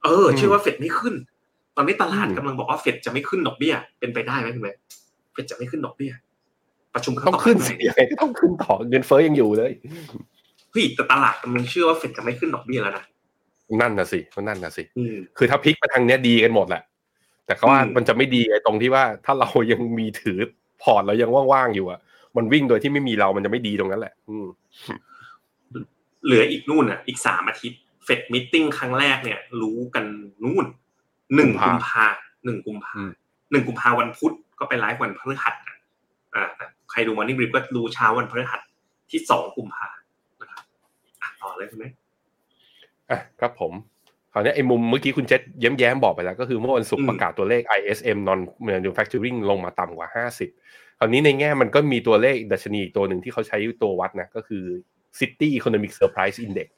[0.04, 1.16] เออเชื่อว่าเฟดไม่ขึ้น
[1.76, 4.74] ตอนนี้ตลาดกำลังบอกว่าเฟดจะไม่ขึ้นดอกเบี้ย เป็นไปได้ไหมคุณแม่
[5.34, 6.12] เฟดจะไม่ขึ้นดอกเบี้ย
[6.94, 9.72] ประชุมครั้ต้องต่อไปขึ้นสิยังไงก็ต้องขึ้นต่อเงินเฟ้อยังอยู่เลย
[10.72, 13.04] เฮ้ยแต่ตลาดกำลังเชื่อว่าเฟดจะไม่ขึ้นดอกเบี้ยแล้วนะ
[13.82, 16.82] นั่นน่ะสินั่นน่ะสิอืมคือถ้าพลิกมาทางเนี้ยดีกันหมดแหละ
[17.46, 20.40] แต่เขาว่าอืมมันจะไม่ดีไอ้ตรงที่ว่าถ้าเรายังมีถือ
[20.82, 22.00] พอร์ตเรายังว่างๆอยู่อะ
[22.38, 24.48] มันวิ่งโดยที่ไม่มีเรามันจะไม่ดีตรงนั้นแหละ อืม
[26.28, 30.06] เหลืออีกนู่นอะ อีกสามอาทิตย์ Fed meeting ครั้งแรกเนี่ย รู้กัน
[30.44, 30.66] นู่น
[31.36, 32.06] หนึ่งกุกุมมภาภา
[32.46, 33.12] หนึ่งกุมภาอืม
[33.52, 35.78] หนึ่งกุมภาวันพุธก็ไปไลฟ์วันพฤหัสอะ
[36.36, 38.62] อ่าแต่ใครดู Morning Brief ก็ดูเช้าวันพฤหัส
[39.12, 39.88] ที่สองกุมภา
[40.42, 40.64] นะครับ
[41.22, 41.86] อะต่อเลยคุณไหม
[43.10, 43.74] อะครับผม
[44.34, 45.42] คราวนี้ไอ้มุมเมื่อกี้คุณเจษ
[45.80, 50.08] แย้มๆบอกไปแล้ว ก็คือเมื่อวันศุกร์ประกาศตัวเลข ISM non manufacturing ลงมาต่ำกว่า
[50.56, 54.64] 50 คราวนี้ในแง่มันก็มีตัวเลขดัชนีอีกตัวหนึ่งที่เขาใช้ตัววัดนะก็คือ
[55.20, 56.70] City Economic Surprise Index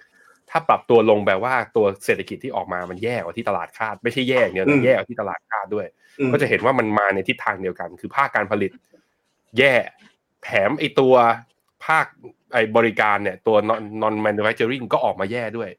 [0.50, 5.86] ถ้าปรับตัวลงแปลว่าตัวเศรษฐกิจที่ออกมามันแย่กว่าที่ตลาดคาด ไม่ใช่แย่อย่างเดียวนะแย่กว่าที่ตลาดคาดด้วย
[6.19, 8.72] อืมก็จะเห็นว่ามันมาในทิศทางเดียวกัน คือภาคการผลิต
[9.58, 9.74] แย่
[10.43, 11.13] แถมไอตัว
[11.86, 12.05] ภาค
[12.53, 15.69] ไอบริการเนี่ยตัว non non manufacturing ก็ออกมาแย่ด้วย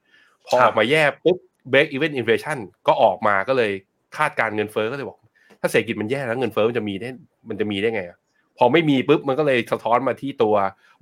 [0.47, 1.39] พอครับออกมาแย่ปุ๊บ
[1.73, 3.71] break even inflation ก็ออกมาก็เลย
[4.17, 5.19] คาดการณ์เงินเฟ้อก็เลยบอก
[5.61, 7.09] ถ้าเศรษฐกิจมันแย่แล้วเงินเฟ้อมันจะมีได้
[7.49, 8.19] มันจะมีได้ไงอะ
[8.59, 10.55] พอไม่มีปุ๊บมันก็เลยสะท้อนมาที่ตัว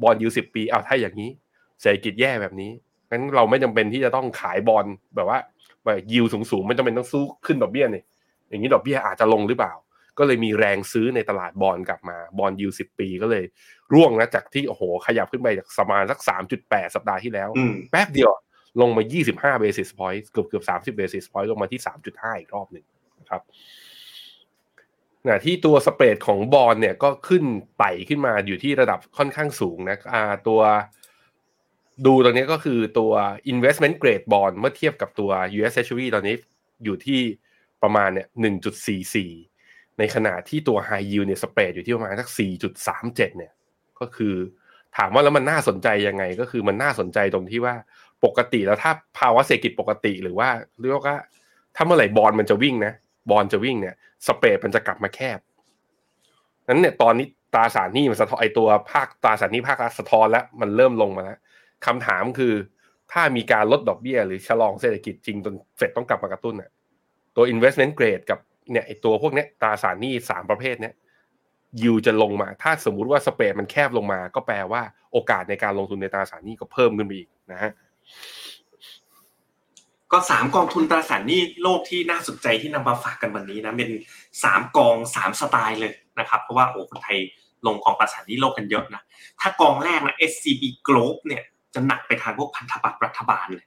[0.02, 1.30] bond yield สิบปีอ้าวถ้าอย่างนี้
[1.80, 2.70] เศรษฐกิจแย่แบบนี้
[3.10, 4.86] งั้นเราไม่จำเป็นที่จะต้องขาย bond
[5.16, 5.38] แบบว่า
[5.84, 8.02] แบบ yield สูงๆไม่จำเป็นต้องสู้ขึ้นดอกเบี้ยนี่
[8.48, 9.74] อย่างนี้ดอกเบี้ยอาจจะลงหรือเปล่า
[10.18, 13.44] ก็เลยมีแรงซื้อในตลาด bond กลับมา bond yield สิบปีก็เลย
[13.92, 18.30] ร่วงนะจากที่โอ้โหขยับขึ้นไปจากประมาณสักสามจุดแปดสัปดาห์ที่แล้วอืมแป๊บเดียว
[18.80, 20.64] ลงมา 25 basis point เกือบเกือบ
[20.94, 22.84] 30 basis point ลงมาที่ 3.5 อีกรอบหนึ่ง
[23.20, 23.42] นะครับ
[25.26, 27.44] นะที่ตัวสเปรดของบอลเนี่ยก็ขึ้น
[27.78, 30.60] ไต่ขึ้นมาอยู่ที่ระดับค่อนข้างสูงนะอ่าตัว
[32.06, 33.12] ดูตรงนี้ก็คือตัว
[33.52, 36.36] investment grade bond เมื่อเทียบกับตัว US Treasury ตอนนี้
[36.84, 37.20] อยู่ที่
[37.82, 38.28] ประมาณเนี่ย
[39.28, 42.28] 1.44 ในขณะที่ตัว high yield เนี่ยสเปรดอยู่ที่ประมาณสัก
[42.78, 43.52] 4.37 เนี่ย
[44.00, 44.34] ก็คือ
[44.96, 47.74] ถามว่าแล้วมันน่าสนใจยังไง ก็คือมันน่าสนใจตรงที่ว่า
[48.24, 50.48] ปกติแล้วถ้าภาวะเศรษฐกิจปกติหรือว่า
[50.80, 51.18] เรียกว่า
[51.76, 52.92] ถ้าเมื่อไหร่บอลมันจะวิ่งนะ
[53.30, 53.94] บอลจะวิ่งเนี่ย
[54.26, 55.38] สเปรดมันจะกลับมาแคบ
[56.68, 61.38] นั้นเนี่ยตอนนี้ตราสารหนี้มันสะท้อนไอตัวภาคตราสารหนี้ภาครัฐสะท้อนแล้วมันเริ่มลงมาแล้ว
[61.86, 62.54] คำถามคือ
[63.12, 66.70] ถ้ามีการลดดอกเบี้ย หรือชะลองเศรษฐกิจจริงจนเฟดต้องกลับมากระตุ้นน่ะ
[67.36, 68.38] ตัว investment grade กับ
[68.70, 70.94] เนี่ยตัวพวกเนี้ยตราสารหนี้สามประเภทเนี้ย
[71.82, 77.72] ยิวจะลงมา ถ้าสมมุติว่าสเปรดมันแคบลงมา ก็แปลว่าโอกาสในการลงทุนในตราสารหนี้ก็เพิ่มขึ้นไปอีกนะฮะ
[80.12, 83.90] ก็สามกองทุนตราสารหนี้โลกที่น่าสนใจที่นำมาฝากกันวันนี้นะเป็น
[84.44, 87.18] สามกองสามสไตล์เลยนะครับเพราะว่าโอ้คนไทย
[87.66, 89.02] ลงกองตราสารหนี้โลกกันเยอะนะ
[89.40, 93.66] ถ้ากองแรกนะ SCB Globe เนี่ย จะหนักไปทางพวกพันธบัตรรัฐบาลเลย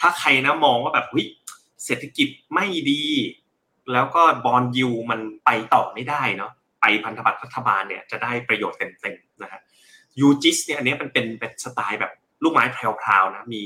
[0.00, 1.26] ถ้าใครนะมองว่าแบบเฮ้ย
[1.84, 3.02] เศรษฐกิจไม่ดี
[3.92, 9.60] แล้วก็บอลยูมันไปต่อไม่ได้เนาะไปพันธบัตรรัฐบาลเนี่ยจะได้ประโยชน์เต็มๆนะฮะ
[10.20, 13.64] ยูจิสเนี่ยอันนี้มันเป็นเป็นสไตล์แบบลูกไม้แพรวๆนะมี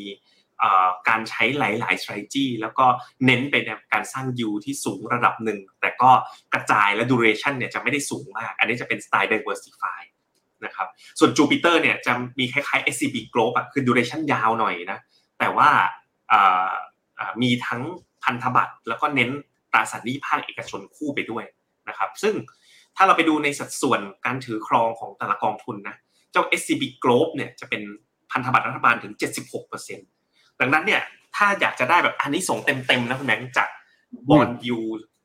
[1.09, 2.87] การใช้หลายๆ strategy แล้วก็
[3.27, 6.11] เน้นไปในการสร้าง U ที่สูงระดับหนึ่ง แต่ก็
[6.55, 10.01] กระจายและ duration เนี่ยจะไม่ได้สูงมาก อันนี้จะเป็นสไตล์ diversify
[10.67, 14.99] นะครับ ส่วน Jupiter เนี่ยจะมีคล้ายๆ SCB Globe อะคือ duration ยาวหน่อยนะ
[15.39, 15.69] แต่ว่า
[17.43, 17.83] มีทั้ง
[18.25, 19.31] พันธบัตรแล้วก็เน้น
[19.73, 21.45] ตราสารหนี้ภาคเอกชนคู่ไปด้วย
[21.89, 22.35] นะครับ ซึ่ง
[22.97, 25.97] ถ้าเราไปดูในสัดส่วนการถือครองของแต่ละกองทุนนะ
[26.33, 27.83] เจ้า SCB Globe เนี่ยจะเป็น
[28.31, 29.15] พันธบัตรรัฐบาลถึง
[29.87, 31.03] 76%ดังนั้นเนี่ย
[31.37, 33.69] ถ้าอยากจะได้แบบอันนี้ส่งเต็มๆนะคุณแบงค์จาก
[34.31, 34.79] บอลยู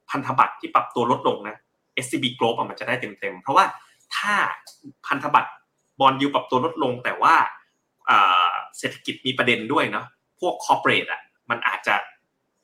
[0.09, 1.57] พันธบัตรที่ปรับตัวลดลงนะ
[2.03, 3.65] SCB Globe มันจะได้เต็มๆ เพราะว่า
[4.17, 4.33] ถ้า
[5.07, 5.51] พันธบัตร
[5.99, 7.35] บอลยูปรับตัวลดลง แต่ว่า
[8.77, 10.05] เศรษฐกิจมีประเด็นด้วยเนาะ
[10.39, 11.95] พวกคอร์เปรสอะมันอาจจะ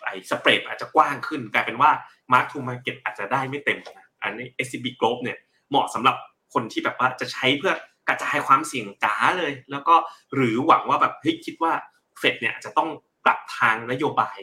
[0.05, 1.91] ไอ้สเปรดอาจจะกว้างขึ้น กลายเป็นว่า
[2.31, 5.37] Mark to Market อาจจะได้ไม่เต็มนะอันนี้ SCB Globe เนี่ย
[5.69, 6.15] เหมาะสำหรับ
[6.53, 7.73] คนที่แบบว่าจะใช้เพื่อ
[8.07, 9.95] กระจายความเสี่ยงจ๋าเลย แล้วก็
[10.35, 11.73] หรือหวังว่าแบบเฮ้ยคิดว่า
[12.19, 12.89] เฟดเนี่ยจะต้อง
[13.25, 14.37] ปรับทางนโยบาย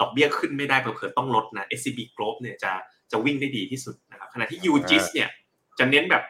[0.00, 2.72] ดอกเบี้ยขึ้นไม่ได้เผื่อต้องลดนะ SCB Globe เนี่ยจะ
[3.10, 5.28] จะวิ่งได้ดีที่สุดนะครับขณะที่ UGIS เนี่ย
[5.78, 6.22] จะเน้นแบบ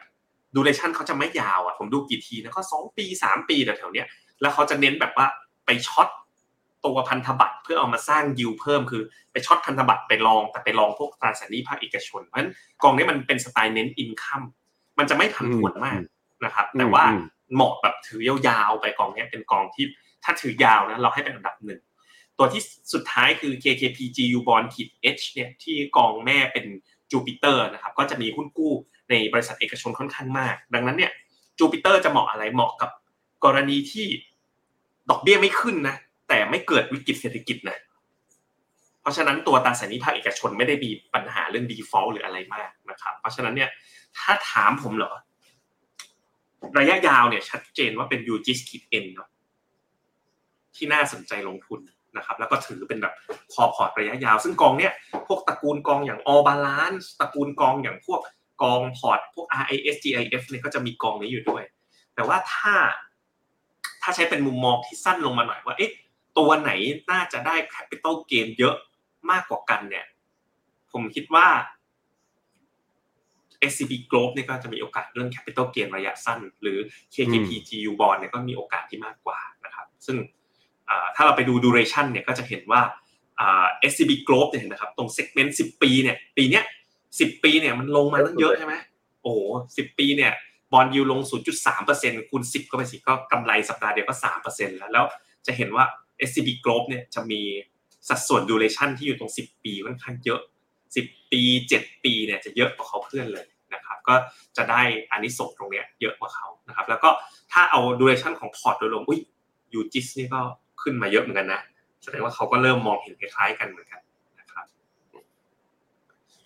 [0.55, 4.07] duration เขาจะไม่ยาวอะผมดูกี่ทีนะก็สองปีสามปีแถวๆเนี้ย
[4.41, 5.27] แล้วเขาจะเน้นแบบว่า
[5.67, 6.09] ไป short
[6.85, 14.43] ตัวพันธบัตรเพื่อเอามาสร้างยิวเพิ่มคือไป short พันธบัตรไป long แต่ไป long พวกตราสารหนี้ภาคเอกชน เพราะฉะนั้นกองนี้มันเป็นสไตล์เน้น income
[14.99, 16.01] มันจะไม่ผันผวนมาก
[16.45, 17.05] นะครับ แต่ว่า
[17.55, 19.87] เหมาะแบบถือยาวๆไปกองนี้เป็นกองที่
[20.25, 21.81] ถ้าถือยาวนะเราให้เป็นอันดับหนึ่ง
[22.39, 22.63] ตัวที่
[22.93, 26.67] สุดท้ายคือ KKP GU Bond ขีด H เนี่ยที่กองแม่เป็น
[27.11, 28.73] จูปิเตอร์นะครับก็จะมีหุ้นกู้
[29.15, 31.13] ในบริษัทเอกชนค่อนข้างมาก ดังนั้นเนี่ย
[31.59, 32.91] จูปิเตอร์จะเหมาะอะไรเหมาะกับ
[33.45, 34.07] กรณีที่
[35.11, 35.97] ดอกเบี้ยไม่ขึ้นนะ
[36.29, 37.79] แต่ไม่เกิดวิกฤตเศรษฐกิจนะ
[39.01, 43.71] เพราะฉะนั้นตัวตราสารหนี้ภาคเอกชนไม่ได้มีปัญหาเรื่อง default หรืออะไรมากนะครับ เพราะฉะนั้นเนี่ย
[44.19, 45.13] ถ้าถามผมเหรอ
[46.79, 49.29] ระยะยาวเนี่ยชัดเจนว่าเป็น u g i s คิด N เนาะ
[50.77, 51.81] ที่น่าสนใจลงทุน
[52.17, 53.15] นะครับ แล้วก็ถือเป็นแบบ
[53.53, 54.93] core port ระยะยาว ซึ่งกองเนี่ย
[55.27, 58.21] พวกตระกูลกองอย่าง All Balance ตระกูลกองอย่างพวก
[58.65, 61.63] กองพอร์ตพวก RIS GIF เนี่ยก็จะมีกองนี้อยู่ด้วย
[62.15, 62.75] แต่ว่าถ้า
[64.03, 65.93] ถ้าใช้เป็นมุมมองที่สั้นลงมาหน่อยว่าเอ๊ะ
[66.39, 66.71] ตัวไหน
[67.11, 68.77] น่าจะได้ capital gain เยอะ
[69.31, 70.07] มากกว่ากันเนี่ย
[70.93, 71.47] ผมคิดว่า
[73.71, 76.79] SCB Group เนี่ยก็จะมีโอกาสเรื่อง capital gain ระยะสั้น หรือ
[77.15, 80.17] KKP GU Bond เนี่ยก็มีโอกาสที่มากกว่านะครับ ซึ่ง
[81.15, 82.83] ถ้าเราไปดู duration เนี่ยก็จะเห็นว่า
[83.91, 86.65] SCB Group เนี่ยนะครับ ตรง segment 10 ปีเนี่ย ปีเนี้ย
[87.19, 88.75] 10ปีเนี่ยมันลงมาตั้งเยอะใช่ไหม
[89.23, 89.39] โอ้โห
[89.73, 90.33] 10ปีเนี่ย
[90.73, 91.21] บอลยูลง
[91.75, 95.05] 0.3%คูณ 10 ก็ไปสิก็กำไรสัปดาห์เดียวก็ 3%แล้ว แล้ว
[95.47, 95.85] จะเห็นว่า
[96.29, 97.41] SCB Group เนี่ยจะมี
[98.09, 100.41] สัดส่วน duration ที่อยู่ตรง 10 ปีค่อนข้างเยอะ
[100.87, 101.43] 10 ปี
[101.77, 104.15] 7 ปีเนี่ยจะเยอะกว่าเขาเพื่อนเลยนะครับ ก็
[104.57, 107.11] จะได้อันนี้ส่งตรงเนี้ยเยอะกว่าเขานะครับ แล้วก็
[107.53, 109.21] ถ้าเอา duration ของพอร์ตโดยรวมอุ้ย
[109.73, 110.41] ยูจิสนี่ก็
[110.83, 111.61] ขึ้นมาเยอะเหมือนกันนะ
[112.03, 114.04] แสดงว่าเขาก็เริ่มมองเห็นคล้ายๆกันเหมือนกันนะครับ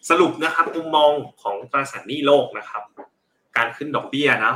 [0.08, 1.10] สรุปนะครับมุมมอง
[1.42, 2.82] ของตราสารหนี้โลกนะครับ
[3.56, 4.54] การขึ้นดอกเบี้ยนะ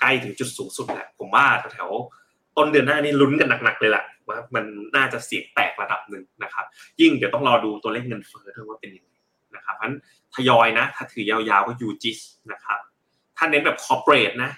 [0.00, 1.90] ใกล้ถึงจุดสูงสุดแหละผมว่าแถว
[2.56, 4.64] ต้นเดือนหน้านี้ลุ้นกันหนักๆเลยแหละว่ามัน
[4.96, 6.64] น่าจะเสียงแตกระดับหนึ่งนะครับ
[7.00, 9.12] ยิ่งเดี๋ยวต้องรอดูตัวเลขเงินเฟ้อด้วยว่าเป็นยังไง
[9.56, 9.96] นะครับเพราะนั้น
[10.34, 12.18] ทยอยนะ ถ้าถือยาวๆก็ยูจิส
[12.52, 12.78] นะครับ
[13.36, 14.50] ถ้าเน้นแบบคอร์เปรสนะ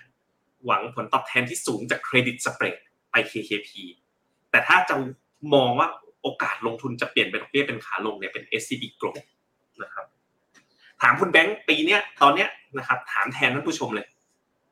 [0.67, 2.77] หวังผลตอบแทนที่สูงจากเครดิตสเปรด
[3.11, 3.71] ไป KKP
[4.51, 4.95] แต่ถ้าจะ
[5.55, 5.89] มองว่า
[6.23, 9.17] โอกาสลงทุนจะเปลี่ยนเป็นดอกเบี้ยเป็นขาลงเนี่ยเป็น SCB Group
[9.83, 10.07] นะครับ
[11.03, 14.07] ถามคุณแบงค์ปีเนี้ยตอนเนี้ยนะครับ ถามแทนท่านผู้ชมเลย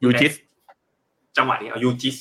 [0.02, 0.32] ยูจิส
[1.36, 2.16] จังหวะนี้เอายูจิส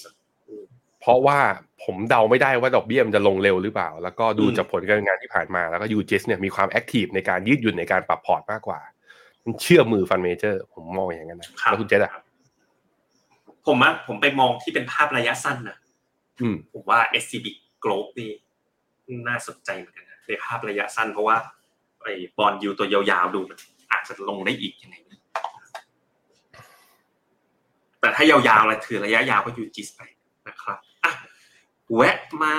[1.01, 1.39] เพราะว่า
[1.83, 8.79] ผมเดาไม่ได้ว่าดอกเบี้ยมันจะลงเร็วหรือเปล่า แล้วก็ดูจากผลการงานที่ผ่านมาแล้วก็ UGIS เนี่ยมีความ active ในการยืดหยุ่นในการปรับพอร์ตมากกว่า
[9.43, 12.11] มันเชื่อมือ fund manager ผมมองอย่างนั้นนะแล้วคุณเจษอะ
[13.67, 15.77] ผมอะผมไปมองที่เป็นภาพระยะสั้นนะ
[16.73, 17.45] ผมว่า SCB
[17.83, 18.31] Growth นี่
[19.27, 21.37] น่าสนใจเหมือนกันในภาพระยะสั้นเพราะว่า
[22.05, 23.57] ไอ้ bond yield ตัวยาวๆดูมัน
[23.91, 24.95] อาจจะลงได้อีกยังไง
[27.99, 30.01] แต่ถ้ายาวๆเลยถือระยะยาวก็ยูจิสไป
[30.47, 31.11] นะครับอะ
[31.95, 32.55] แวะมา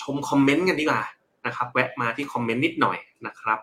[0.00, 1.02] ชมคอมเมนต์กันดีกว่า
[1.46, 3.58] นะครับ แวะมาที่คอมเมนต์นิดหน่อยนะครับ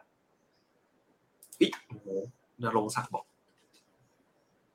[1.60, 2.08] พี่โอ้โห
[2.62, 3.26] นรงศักดิ์บอก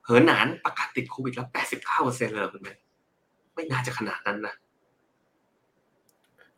[0.05, 2.75] เหินหนานประกาศติดโควิดแล้วแปดสิบเก้าเปอร์เซ็นต์เลยคุณแม่
[3.55, 4.55] ไม่น่าจะขนาดนั้นนะ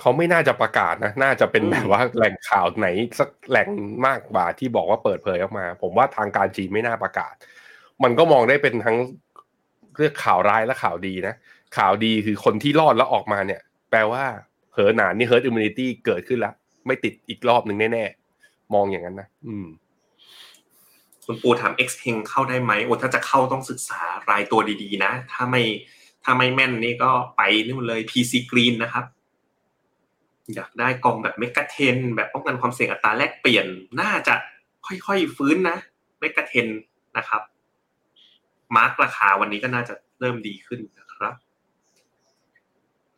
[0.02, 2.88] เขาไม่น่าจะประกาศนะ น่าจะเป็นแบบว่าแหล่งข่าวไหน
[3.18, 3.68] สักแหล่ง
[4.06, 7.34] มากกว่าที่บอกว่าเปิดเผยออกมา ผมว่าทางการจีนไม่น่าประกาศ
[8.02, 8.96] มันก็มองได้เป็นทั้ง
[9.96, 11.34] เรื่องข่าวร้ายและข่าวดีนะ
[11.76, 13.60] ข่าวดีคือคนที่รอดแล้วออกมาเนี่ย
[13.90, 14.24] แปลว่า
[14.72, 16.54] เหอหนานนี่ herd immunityเกิดขึ้นแล้ว
[16.86, 19.66] ไม่ติดอีกรอบหนึ่งแน่ๆ มองอย่างนั้นนะ อืม
[21.26, 25.62] คุณปูถาม X เ e งเข้าได้ไหมโอ้ถ้าจะเข้าต้องศึกษารายตัวดีๆ นะ ถ้าไม่
[26.24, 29.04] ถ้าไม่แม่นนี่ก็ไปนู่นเลย PC Green นะครับ
[30.56, 33.66] อยากได้กองแบบ Mega Ten แบบป้องกันความเสี่ยงอัตราแลกเปลี่ยน
[34.00, 34.34] น่าจะ
[34.86, 35.76] ค่อยๆฟื้นนะ
[36.20, 36.66] Mega Ten
[37.16, 37.42] นะครับ
[38.76, 41.34] mark ราคาวันนี้ก็น่าจะเริ่มดีขึ้นนะครับ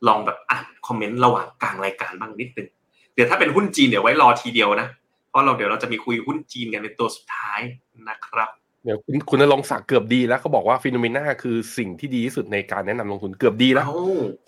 [0.06, 2.68] ลองแบบอ่านคอมเมนต์ระหว่างกลางรายการบ้างนิดนึง
[3.14, 4.88] เดี๋ยวถ้าเป็นหุ้นจีนเดี๋ยวไว้รอทีเดียวนะ
[5.28, 7.60] เพราะเราเดี๋ยวเราจะมีคุยหุ้นจีนกันในตัวสุดท้าย
[8.08, 8.50] นะครับ
[8.84, 13.86] เดี๋ยวคุณคุณลงศักดิ์เกือบดีแล้วเขาบอกว่า FINNOMENA คือสิ่งที่ดีที่สุดในการแนะนำลงทุนเกือบดีแล้ว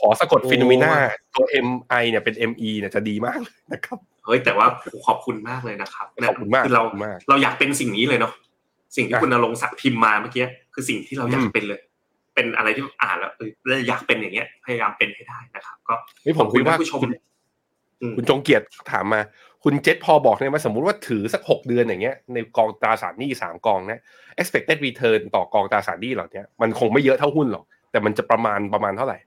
[0.00, 0.92] ขอสะกด FINNOMENA
[1.34, 4.66] ตัว MI เนี่ยเป็น ME เนี่ยจะดีมากเลยนะครับเฮ้ยแต่ว่า
[5.06, 6.82] ขอบคุณมากเลยนะครับขอบคุณมากคือเรา
[7.28, 8.32] เราอยากเป็นสิ่งนี้เลยเนาะ
[8.96, 10.44] สิ่งที่คุณลงศักดิ์พิมพ์มาเมื่อกี้
[10.74, 11.80] คือสิ่งที่เราอยากเป็นเลย
[12.34, 13.40] เป็นอะไรที่อ่านแล้วเอ
[13.76, 15.94] ออยากเป็นอย่างเงี้ย พยายามเป็นให้ได้นะครับ ก็
[16.24, 17.00] นี่ผมคุยว่าผู้ชม
[18.16, 19.20] คุณจงเกียรติถามมา
[19.68, 24.00] คุณเจษพอบอกเนี่ยมาสมมุติว่าถือสักหกเดือนอย่างเงี้ยในกองตราสารหนี้สามกองเนี่ย
[24.40, 29.18] expected return ต่อกองตราสารหนี้เหล่านี้มันคงไม่เยอะเท่าหุ้นหรอก แต่มันจะประมาณประมาณเท่าไหร่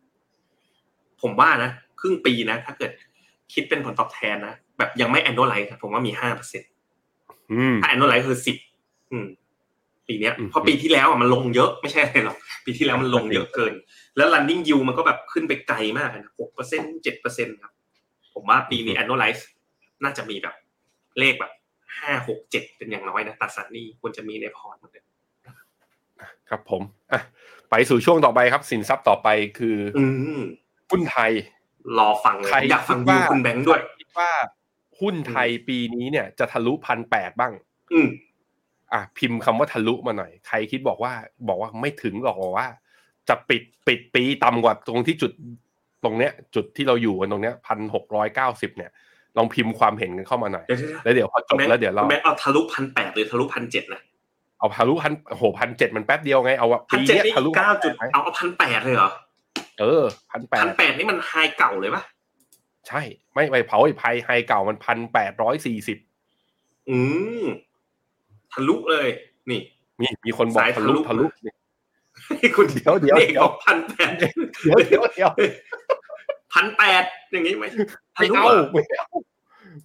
[1.22, 2.92] ผมว่านะ ครึ่งปีนะ ถ้าเกิด
[3.54, 6.72] คิดเป็นผลตอบแทนนะ แบบยังไม่ annualize ผมว่ามีห้าเปอร์เซ็นต์
[7.82, 8.58] ถ้า annualize คือสิบ
[10.08, 13.74] ปีเนี้ยเพราะปีที่แล้วมันลงเยอะไม่ใช่หรอกปีที่แล้วมันลงเยอะเกิน
[14.18, 17.72] แล้ว running yield มันก็แบบขึ้นไปไกลมากนะหกเปอร์เซ็นต์เจ็ดเปอร์เซ็นต์ครับ
[18.34, 19.42] ผมว่าปีนี้ annualize
[20.04, 20.56] น่าจะมีแบบ
[21.20, 21.52] เลขแบบ
[22.00, 25.04] ห้าหกเจ็ดเป็นอย่างน้อยนะตราสารหนี้ควรจะมีในพอร์ตหมดเลย
[26.50, 26.82] ครับผม
[27.12, 27.22] อะ
[27.70, 29.28] ไปสู่ช่วงต่อไปครับ สินทรัพย์ต่อไป
[29.60, 30.06] คืออื
[30.40, 30.42] ม
[30.90, 31.32] หุ้นไทย
[32.00, 34.30] รอฟังเลยใครอยากฟังคิวิดวว่าคุณแบงค์ด้วยคิดว่า
[35.02, 37.54] หุ้นไทยปีนี้เนี่ย จะทะลุพันแปดบ้าง
[37.94, 38.08] อืม
[38.94, 41.14] อะพิมพ์คำว่าทะลุมาหน่อย ใครคิดบอกว่า
[41.48, 42.68] บอกว่าไม่ถึงหรอกบอกว่า
[43.30, 45.32] จะปิดปิดปีต่ำกว่าตรงที่จุด
[46.04, 48.92] ตรงเนี้ย จุดที่เราอยู่กันตรงเนี้ยพันหกร้อยเก้าสิบเนี่ย
[49.38, 54.02] ลองพิมพ์ความเห็นกันเข้ามาหน่อยเดี๋ยวแล้วเดี๋ยวพอจคุณบแบงค์แล้วเดี๋ยวเราคุณแบงค์เอาทะลุพันแปดหรือทะลุพันเจ็ดนะ
[54.60, 59.10] เอาทะลุพันโหพันเจ็ดมันแป๊บเดียวไงเอาอะพันปีเจ็ดเนี้ยนี่ทะลุเก้าจุด1,800ไหมเอาเอาพันแปดเลยเหรอ
[59.80, 62.04] เออพันแปพัดนแปดนี่มันไฮเก่าเลยปะ
[62.88, 63.02] ใช่
[63.34, 65.98] ไม่ไปเผาไอ้ไพไฮเก่ามันพันแปดร้อยสี่สิบ
[66.90, 66.98] อื
[67.42, 67.46] ม
[68.54, 69.08] ทะลุเลย
[69.50, 69.62] นี่
[70.00, 71.26] มีมีคนบอกสายทะทะลุลุทะลุ
[72.40, 75.32] นี่คุณเดี๋ยวเดี๋ยวเด็กเดี๋ยวบอกพันแปดเดี๋ยวเดี๋ยวเดี๋ยว
[76.54, 77.66] พันแปดอย่างงี้ไหม
[78.16, 79.08] ทะไม่ลุเอาเหรอไม่เอา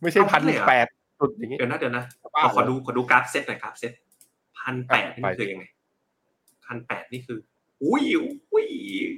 [0.01, 0.87] ไม่ใช่เอาพันเลยเหรอแปด
[1.21, 3.93] จุดอย่างงี้เดี๋ยวนะเดี๋ยวนะบ้าขอขอเหรอดูขอดูกราฟเซตหน่อยกราฟเซต
[4.59, 5.65] พันแปดนี่ไปมันคือยังไง
[6.67, 7.39] พันแปดนี่คือ
[7.85, 8.03] อุ้ย
[8.53, 8.67] อุ้ย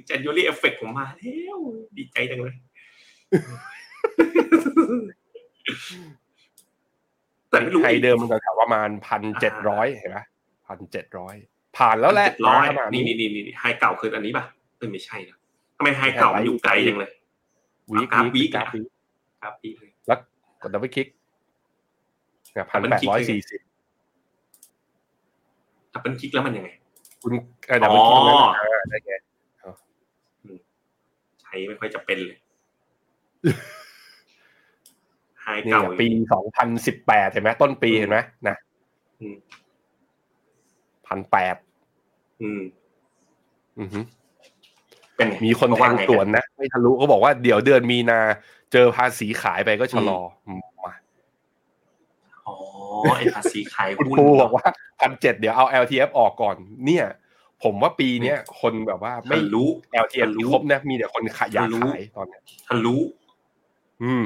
[0.09, 1.57] จันยูรี่เอฟเฟกผมมาแล้ว
[1.97, 2.55] ดีใจจังเลย
[7.49, 10.19] แต่ไม่รู้ไทยเดิมมันแถวๆประมาณพันเจ็ดร้อยเห็นไหม
[10.67, 11.35] พันเจ็ดร้อย
[11.77, 14.45] ผ่านแล้วแหละเจ็ดร้อยมาขนาดนี่นี้นี่นี่นี่ไฮเก่าคืออันนี้ป่ะ
[14.77, 15.37] เออไม่ใช่นะ
[15.77, 17.11] ทำไมไฮเก่ามันอยู่ไกลจังเลย
[17.93, 18.89] วีคกราฟวี week คกราฟอะวีค
[19.41, 20.19] ครับพี่เลยแล้ว
[20.61, 21.07] กดดับเบิลคลิก
[22.53, 23.61] เนี่ยพัน double แปด click ร้อยคือสี่สิบ
[25.93, 26.69] ดับเบิลคลิกแล้วมันยังไง
[27.21, 27.31] คุณ
[27.83, 29.13] ดับเบิลคลิกอ๋อนั่นน่ะได้ไง
[31.41, 32.37] ใช้ไม่ค่อยจะเป็นเลย
[35.41, 38.55] ไฮนี่เก่าไงปีสองพันสิบแปดเห็นไหมต้นปีเห็นไหมนะ
[39.21, 39.35] อืม
[41.07, 41.55] พันแปด
[42.41, 42.61] อืม
[43.79, 44.03] อือหือ
[45.17, 48.19] เป็นไงมีคนเขาแทว่างไงสวนนะไม่ทะลุเขาบอกว่าเดี๋ยวเดือนมีนา
[48.73, 50.49] เจอภาษีขายไปก็ชะลออ
[50.85, 50.93] มา
[52.47, 52.55] อ๋อ
[53.17, 54.65] ไอภาษีขายคุณหุ้นปูบอกว่า
[54.99, 57.05] พันเจ็ดเดี๋ยวเอา LTF ออกก่อน เนี่ย
[57.63, 59.67] ผมว่าปีเนี้ยคนแบบว่าไม่ไม่รู้
[60.05, 62.97] LTF ทะลุครบนะมีแต่คนขายอยากทะลุขายตอนเนี้ยทะลุ
[64.03, 64.23] อืม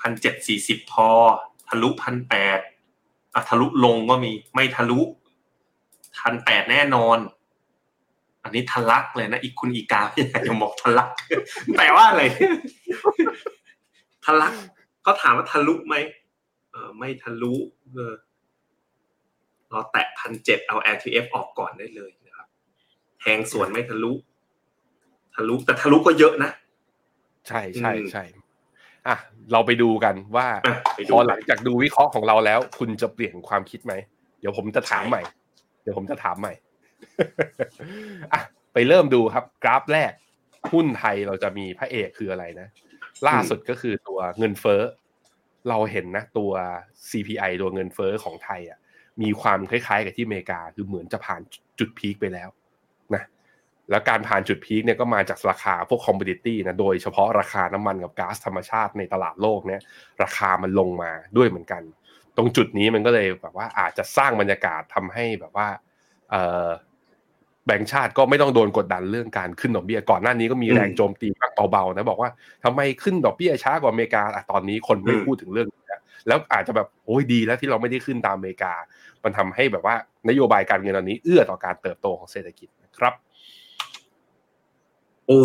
[0.00, 1.08] พันเจ็ดสี่สิบพอ
[1.68, 2.60] ทะลุพันแปด
[3.34, 5.00] อะทะลุลงก็มี ไม่ทะลุ
[6.20, 7.18] พันแปดแน่นอน
[8.46, 11.08] อันนี้ทะลักเลยนะอีกคุณอีกาไม่อยากจะบอกทะลัก
[11.76, 12.22] แปลว่าอะไร
[14.24, 14.54] ทะลัก
[15.06, 15.94] ก็ถามว่าทะลุไหม
[16.70, 17.54] เออไม่ทะลุ
[17.94, 18.14] เออ
[19.70, 22.48] เราแตะพันเจ็ดเอา LTF ออกก่อนได้เลยนะครับ
[23.20, 24.12] แทงส่วนไม่ทะลุ
[25.34, 26.50] ทะลุแต่ทะลุก็เยอะนะ
[27.48, 28.24] ใช่ใช่อืมใช่
[29.08, 29.16] อะ
[29.52, 33.94] เราไปดูกันว่าอะไปดูพอหลังจากดูวิเคราะห์ของเราแล้ว คุณจะเปลี่ยนความคิดไหม
[34.40, 35.22] เดี๋ยวผมจะถามใช่ใหม่
[35.82, 36.52] เดี๋ยวผมจะถามใหม่
[38.32, 38.40] อะ
[38.72, 40.12] ไปเริ่มดูครับ กราฟแรก
[40.72, 42.68] หุ้นไทยเราจะมีพระเอกคืออะไรนะ
[43.28, 44.82] ล่าสุดก็คือตัวเงินเฟ้อ
[45.68, 46.52] เราเห็นนะ ตัว
[47.10, 48.78] CPI ตัวเงินเฟ้อของไทยอะ
[49.22, 51.40] มีความคล้ายๆ กับที่อเมริกาคือเหมือนจะผ่าน
[51.78, 52.48] จุดพีคไปแล้ว
[53.14, 53.22] นะ
[53.90, 59.80] แล้วการผ่านจุดพีคเนี่ยก็มาจากราคาพวกคอม m ดิตี้นะโดยเฉพาะราคาน้ำมันกับก๊าซธรรมชาติในตลาดโลกเนี่ย
[60.22, 61.82] ราคามันลงมาด้วยเหมือนกัน
[62.36, 65.68] ตรงจุดนี้มันก็เลยแบบว่าอาจจะสร้างบรรยากาศทำให้แบบว่า
[67.66, 72.30] แบงก์ชาติก็ไม่ต้องโดนกดดันเรื่องการขึ้นดอกเบี้ย ก่อนหน้านี้ก็มีอืมแรงโจมตีบ้างเบาๆนะบอกว่า
[72.64, 78.72] ทำไมขึ้นดอกเบี้ยช้ากว่าอเมริกาอะตอนนี้คนไม่อืมพูดถึงเรื่องนี้แล้วแล้วอาจจะแบบโอ้ยดีแล้วที่เราไม่ได้ขึ้นตามอเมริกา
[79.24, 79.94] มันทำให้แบบว่า
[80.28, 83.14] นโยบายการเงินตอนนี้เอื้อต่อการเติบโตของเศรษฐกิจนะครับ
[85.26, 85.40] โอ้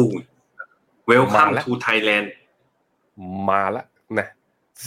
[1.07, 2.31] welcome มาแล้ว to Thailand
[3.49, 3.85] มาแล้ว
[4.19, 4.27] นะ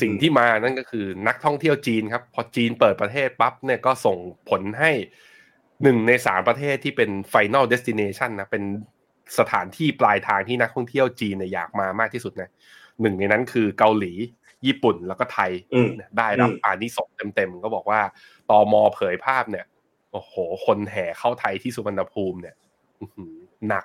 [0.01, 4.19] สิ่งที่มานั่นก็คือนักท่องเที่ยวจีนครับ พอจีนเปิดประเทศปั๊บเนี่ยก็ส่ง
[4.49, 4.91] ผลให้
[5.83, 8.65] หนึ่งในสามประเทศที่เป็น Final Destination นะเป็น
[9.39, 12.51] สถานที่ปลายทางที่นักท่องเที่ยวจีนเนี่ยอยากมามากที่สุดนะ
[13.01, 14.13] หนึ่งในนั้นคือเกาหลี
[14.67, 18.01] ญี่ปุ่นแล้วก็ไทยอืมเนี่ยได้รับอืมอานิสงส์เต็มๆก็บอกว่า
[18.51, 19.65] ตอมอเผยภาพเนี่ย
[20.13, 20.35] โอ้โห
[20.67, 22.55] คนแห่เข้าไทยที่สุวรรณภูมิเนี่ย
[23.01, 23.35] อื้อหือ
[23.69, 23.85] หนัก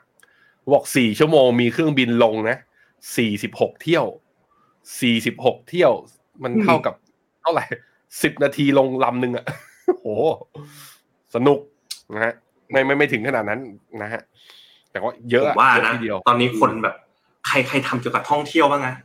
[0.73, 2.57] บอกสี่ชั่วโมงมีเครื่องบินลงนะ
[3.17, 4.05] สี่สิบหกเที่ยว
[5.01, 5.91] สี่สิบหกเที่ยว
[6.43, 6.95] มันเท่ากับ
[7.41, 7.65] เท่าไหร่
[8.23, 9.45] สิบนาทีลงลำหนึ่งอะ
[10.01, 10.23] โอ้โห
[11.35, 11.59] สนุก
[12.13, 12.33] นะฮะ
[12.71, 13.59] ไม่ไม่ไม่ถึงขนาดนั้น
[14.03, 14.21] นะฮะ
[14.91, 16.95] แต่ว่าเยผอะมว่าเยอะนะทีเดียวตอนนี้คนแบบ
[17.47, 18.95] ใครใครทำเกี่ยวกับท่องเที่ยวบ้างนะ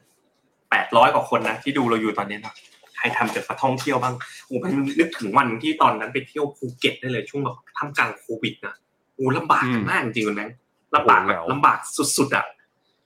[0.71, 2.55] แปดร้อยกว่าคนนะที่ดูเราอยู่ตอนนี้นะ
[2.97, 4.15] ใครทำเกี่ยวกับท่องเที่ยวบ้าง
[4.47, 8.75] โอ้ผมนึกถึงวันที่ตอนนั้นไปเที่ยวภูเก็ตได้เลยช่วงแบบท่ามกลางโควิดนะ
[9.15, 10.57] โอ้ลำบากกันมากจริงๆคุณแบงค์
[10.97, 11.79] ลำบากแบบลำบาก
[12.17, 12.45] สุดๆอะ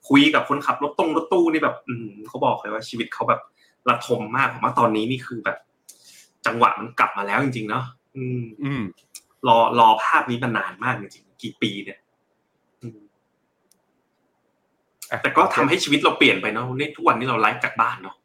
[0.09, 3.41] คุยกับคนขับรถตู้รถตู้นี่แบบ อืมเขาบอกเลยว่าชีวิตเขาแบบ
[3.89, 5.59] ระทมมากผมว่าตอนนี้นี่คือแบบ
[6.47, 7.85] จังหวะมันกลับมาแล้วจริงๆเนาะ
[8.17, 8.83] อืมอืม
[9.48, 11.98] รอรอภาพนี้มานานมากจริงๆกี่ปีเนี่ย
[12.83, 12.98] อืม
[15.22, 18.16] แต่ก็ทำให้ชีวิตเราเปลี่ยนไปเนาะในทุกวันนี้เราไลฟ์จากบ้านเนาะ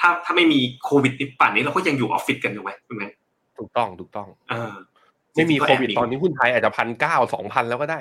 [0.00, 3.08] ถ้าถ้าไม่มีโควิดนี่ป่านนี้เราก็ยังอยู่ออฟฟิศกันอยู่ไหมคุณแม่
[3.58, 4.74] ถูกต้องถูกต้องเออ
[5.34, 8.00] ไม่มีโควิดตอนนี้หุ้นไทยอาจจะพันเก้าสองพันแล้วก็ได้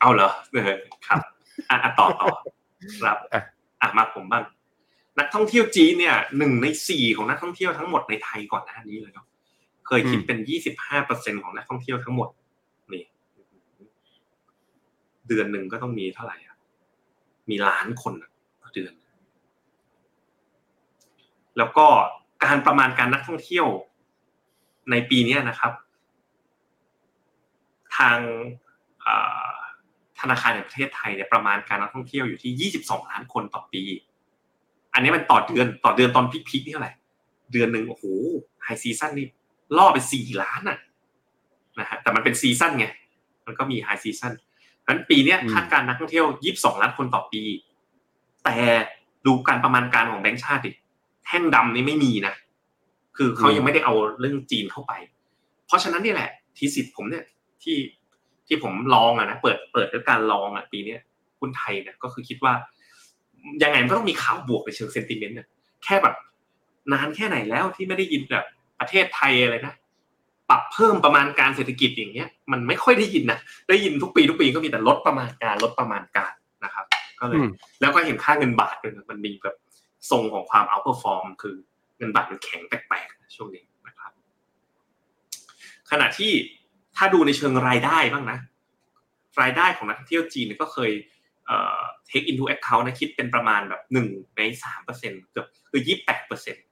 [0.00, 0.72] เอาเหรอเออ
[1.06, 1.18] ครับ
[1.70, 2.28] อะต่อต่อ
[3.02, 3.42] ครับอะ
[3.80, 4.44] อะมาผมบ้าง
[5.18, 9.26] นักท่องเที่ยวจีนเนี่ยหนึ่งในสี่ของนักท่องเที่ยวทั้งหมดในไทยก่อนหน้านี้เลยเนาะ
[9.88, 12.28] เคยคิดเป็นยี่สิบห้าเปอร์เซ็นของนักท่องเที่ยวทั้งหมด
[12.92, 13.04] นี่
[15.28, 16.56] เดือนหนึ่งก็ต้องมีเท่าไหร่อะ
[17.48, 18.14] มีล้านคน
[18.62, 18.92] ต่อเดือน
[21.58, 21.86] แล้วก็
[22.44, 23.66] การประมาณการนักท่องเที่ยว
[24.90, 25.72] ในปีนี้นะครับ
[27.96, 28.18] ทาง
[30.20, 33.82] ธนาคารแห่งประเทศไทยเนี่ยประมาณการนักท่องเที่ยวอยู่ที่ 22 ล้านคนต่อปี
[34.94, 36.92] อันนี้มันต่อเดือนต่อเดือนตอนพีคๆนี่เท่าไหร่
[37.52, 38.04] เดือนหนึ่งโอ้โห
[38.62, 39.26] high season นี่
[39.76, 40.78] ล่อไป4ล้านอะ
[41.78, 42.86] นะฮะแต่มันเป็น season ไง
[43.46, 44.32] มันก็มี high season
[44.86, 47.42] นั้นปีนี้คาดการณ์นักท่องเที่ยว22ล้านคนต่อปี
[48.44, 48.56] แต่
[49.26, 50.72] ดูการประมาณการของแบงก์ชาติดิ
[51.24, 52.34] แท่งดำนี่ไม่มีนะ
[53.16, 54.92] คือเขายังไม่ได้เอาเรื่องจีนเข้าไป
[55.66, 57.24] เพราะฉะนั้นนี่แหละ thesis ผมเนี่ย
[57.62, 57.76] ที่
[58.46, 60.96] ที่ผม long อะนะเปิดเปิดด้วยการ long อะปีนี้
[61.40, 62.54] หุ้นไทยเนี่ยก็คือคิดว่า
[63.62, 65.48] ยังไงมันก็ต้องมีข่าวบวกในเชิง sentiment เนี่ย
[65.84, 66.14] แค่แบบ
[66.92, 68.44] นานแค่ไหนแล้วที่ไม่ได้ยินแบบ
[68.80, 69.74] ประเทศไทยอะไรนะ
[70.50, 73.38] ปรับเพิ่มประมาณการเศรษฐกิจอย่างเงี้ยมันไม่ค่อยได้ยินนะ
[73.68, 76.32] ได้ยินทุกปีทุกปีก็มีแต่ลดประมาณการลดประมาณการ
[76.64, 76.84] นะครับ
[77.20, 77.40] ก็เลย
[77.80, 79.56] แล้วก็เห็นค่าเงินบาทด้วยนะมันมีแบบ
[80.10, 81.54] ทรงของความเอาเปอร์ฟอร์มคือ
[81.98, 84.12] เงินบาทมันแข็งแปลกๆช่วงนี้นะครับ
[85.90, 86.32] ขณะที่
[86.96, 88.38] ถ้าดูในเชิงรายได้บ้างนะ
[89.40, 90.92] รายได้ของนักท่องเที่ยวจีนก็เคย
[91.46, 96.64] เอ่อ take into account นะคิดเป็นประมาณแบบหนึ่งในสามเปอร์เซ็นต์เกือบคือยี่แปดเปอร์เซ็นต์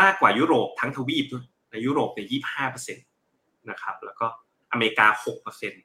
[0.00, 3.06] มากกว่ายุโรปทั้งทวีปด้วยในยุโรปเนี่ยยี่ห้าเปอร์เซ็นต์
[3.70, 4.26] นะครับ แล้วก็
[4.72, 5.82] อเมริกาหกเปอร์เซ็นต์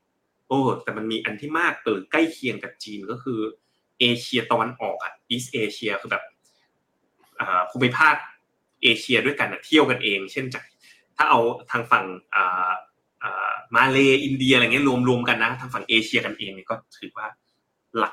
[0.48, 3.40] โอ้แต่มันมีอันที่มากเกินใกล้เคียงกับจีนก็คือ
[4.00, 6.24] เอเชียตะวันออกอะอีสเอเชียคือแบบ
[7.72, 8.16] ภูมิภาค
[8.84, 10.64] เอเชียด้วยกันเที่ยวกันเอง เช่นจาก
[11.18, 11.40] ถ้าเอา
[11.72, 12.06] ทางฝั่ง
[13.76, 17.28] มาเลอินเดียอะไรเงี้ยรวมๆกันนะ ทางฝั่งเอเชียกันเองเนี่ยก็ถือว่า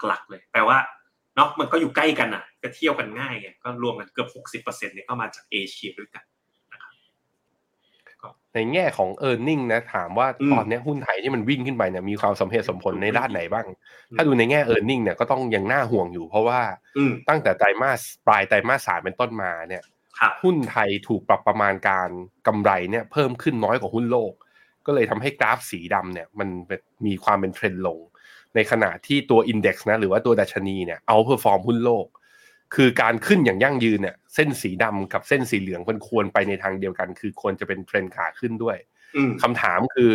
[0.06, 0.78] หลักๆเลย แปลว่า
[1.38, 6.24] เนาะมันก็อยู่ใกล้กันอะ ก็เที่ยวกันง่ายไงก็รวมกันเกือบหกสิบเปอร์เซ็นต์เนี่ยก็มาจากเอเชียด้วยกัน
[6.72, 6.92] นะครับ
[8.54, 13.66] ในแง่ของ e a r n i n g นะถามว่าตอนนี้หุ้นไทยที่มันวิ่งขึ้นไปเนี่ยมีความสมเหตุสมผลในด้านไหนบ้าง
[14.16, 16.60] ถ้าดูในแง่ e a r n i n g เนี่ยก็ต้องยังน่าห่วงอยู่ เพราะว่า
[17.28, 19.82] ตั้งแต่ไตรมาสปลายไตรมาสสามเป็นต้นมาเนี่ย
[20.42, 22.08] หุ้นไทยถูกปรับประมาณการ
[22.46, 24.32] กำไรเนี่ยเพิ่มขึ้นน้อยกว่าหุ้นโลก
[24.86, 26.48] ก็เลยทำให้กราฟสีดำเนี่ยมัน
[27.06, 27.98] มีความเป็นเทรนลง
[28.54, 32.06] ในขณะที่ตัว index นะหรือว่าตัวดัชนีเนี่ย outperform หุ้นโลก
[32.74, 38.76] คือการขึ้นอย่างยั่งยืนเนี่ยเส้นสีดำกับเส้นสีเหลืองมันควรไปในทางเดียวกัน คือควรจะเป็นเทรนขาขึ้นด้วย
[39.42, 40.12] คำถามคือ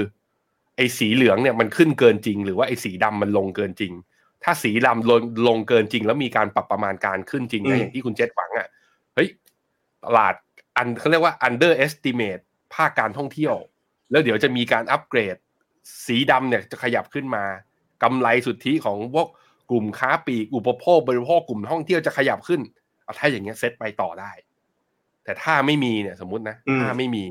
[0.77, 3.93] ไอ้สีเหลืองเนี่ยมันขึ้นเกินจริง หรือว่าไอ้สีดำมันลงเกินจริง
[4.43, 8.67] ถ้าสีดำลงลงเกินจริง แล้วมีการปรับประมาณการขึ้นจริงนะอย่างที่คุณเจษหวังอะ
[9.15, 9.29] เฮ้ย
[10.05, 10.35] ตลาด
[10.77, 12.43] อันเขาเรียกว่า underestimate
[12.73, 13.55] ภาคการท่องเที่ยว
[14.11, 15.35] แล้วเดี๋ยวจะมีการอัปเกรด
[16.05, 17.45] สีดำเนี่ยจะขยับขึ้นมา
[18.03, 19.27] กำไรสุทธิของพวก
[19.69, 22.61] กลุ่มค้าปลีกอุปโภคบริโภคกลุ่มท่องเที่ยวจะขยับขึ้น
[23.03, 24.31] เอาถ้าอย่างเงี้ยเซตไปต่อได้
[25.23, 27.23] แต่ถ้าไม่มีเนี่ยสมมุตินะถ้าไม่มี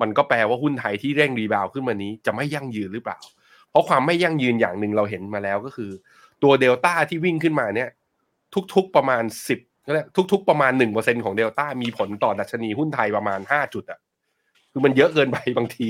[0.00, 3.18] มันก็แปลว่าหุ้นไทยที่เร่งรีบาวขึ้นมานี้จะไม่ยั่งยืนหรือเปล่า
[3.70, 5.90] เพราะความไม่ยั่งยืนอย่างหนึ่งเราเห็นมาแล้วก็คือ
[6.42, 7.88] ตัวเดลต้าที่วิ่งขึ้นมาเนี่ย
[8.74, 9.60] ทุกๆประมาณสิบ
[10.32, 13.98] ทุก ๆประมาณหนึ่งเปอร์เซ็นต์ของเดลต้ามีผลต่อดัชนีหุ้นไทยประมาณห้าจุดอะ
[14.72, 15.88] คือมันเยอะเกินไปบางที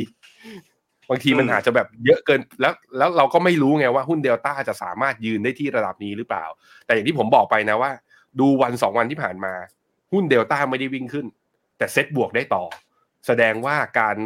[1.10, 6.44] บางทีมันอาจจะแบบเยอะเกินแล้วแล้วเราก็ไม่รู้ไงว่าหุ้นเดลต้าจะสามารถยืนได้ที่ระดับนี้หรือเปล่า
[6.86, 7.90] แต่อย่างที่ผมบอกไปนะว่า
[8.40, 9.54] ดูวันสองวันที่ผ่านมา
[10.12, 11.26] หุ้นเดลต้าไม่ได้วิ่งขึ้น
[11.78, 12.64] แต่เซ็ตบวกได้ต่อ
[13.26, 14.16] แสดงว่าการ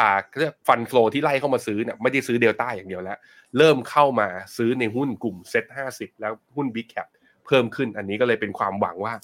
[0.00, 3.18] อ่าเรียก fund flow ที่ไล่เข้ามาซื้อเนี่ยไม่ได้ซื้อเดลต้าอย่างเดียวแล้ว
[3.58, 7.08] เริ่มเข้ามาซื้อในหุ้นกลุ่มเซ็ตห้าสิบแล้วหุ้น big cap
[7.46, 9.14] เพิ่มขึ้น อันนี้ก็เลยเป็นความหวังว่า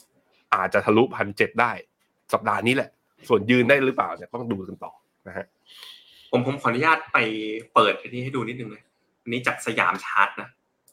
[0.55, 1.73] อาจจะทะลุพันเจ็ดได้
[2.33, 2.91] สัปดาห์นี้แหละ
[3.29, 4.93] ส่วนยืนได้หรือเปล่าเนี่ยต้องดูกันต่อ
[5.29, 5.47] นะฮะ
[6.31, 7.19] ผมผมขออนุญาตไป
[7.75, 8.83] เปิดที่ให้ดูนิดนึงเลย
[9.23, 10.49] อันนี้จากสยามชาร์ตนะ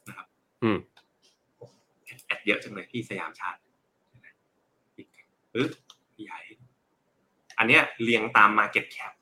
[0.08, 0.28] นะครับ
[0.64, 0.78] อืม
[2.26, 3.56] ad เยอะจังเลยที่สยามชาร์ต
[5.54, 5.68] เออ
[6.24, 6.40] ใหญ่
[7.58, 9.14] อันเนี้ยเรียงตาม Market Cap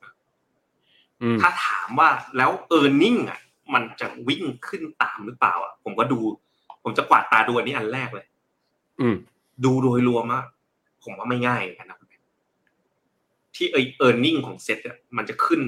[1.41, 3.39] ถ้าถามว่าแล้ว e a r n i n g อะ
[3.73, 6.19] มันจะวิ่งขึ้นตามหรือเปล่า อะ ผมก็ดู
[6.83, 8.25] ผมจะกวาดตาดูอันนี้อันแรกเลย
[8.99, 9.15] อืม
[9.65, 10.43] ดูโดยรวมอะ
[11.03, 11.99] ผมว่าไม่ง่ายกันนะ
[13.55, 15.61] ที่ earning ของเซ็ตอะมันจะขึ้น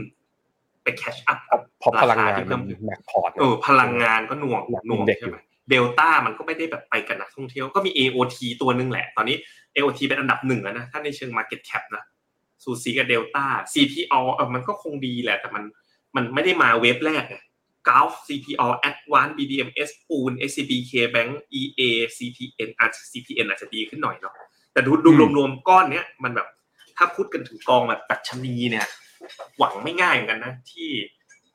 [0.86, 1.40] ไป catch up
[1.80, 5.38] เพราะพลังงานมันแบกพอร์ตเออพลังงานก็หน่วงหน่วงใช่ไหม
[5.70, 9.38] เดลต้ามันก็ไม่ได้แบบไปกับนักท่องเที่ยวก็มี AOT ตัวนึงแหละ ตอนนี้
[9.76, 12.04] AOT เป็นอันดับหนึ่งแล้วนะถ้าในเชิง Market Cap นะ
[12.64, 15.64] ซูซีกับเดลต้า CPO เออมันก็คงดีแหละ แต่มัน
[16.16, 17.38] มันไม่ได้มาเวฟแรกไง
[17.88, 21.82] Gulf CPO Advance BDMs ปูน SCB K Bank EA
[22.18, 24.34] CPN อาจจะ CPN อาจจะดีขึ้นหน่อยเนาะ
[24.74, 26.48] แต่ดูดูรวมๆก้อนเนี้ยมันแบบ
[26.98, 28.88] ถ้าพูดกันถึงกองแบบตัชนีเนี่ย
[29.58, 30.90] หวังไม่ง่ายเหมือนกันนะ ที่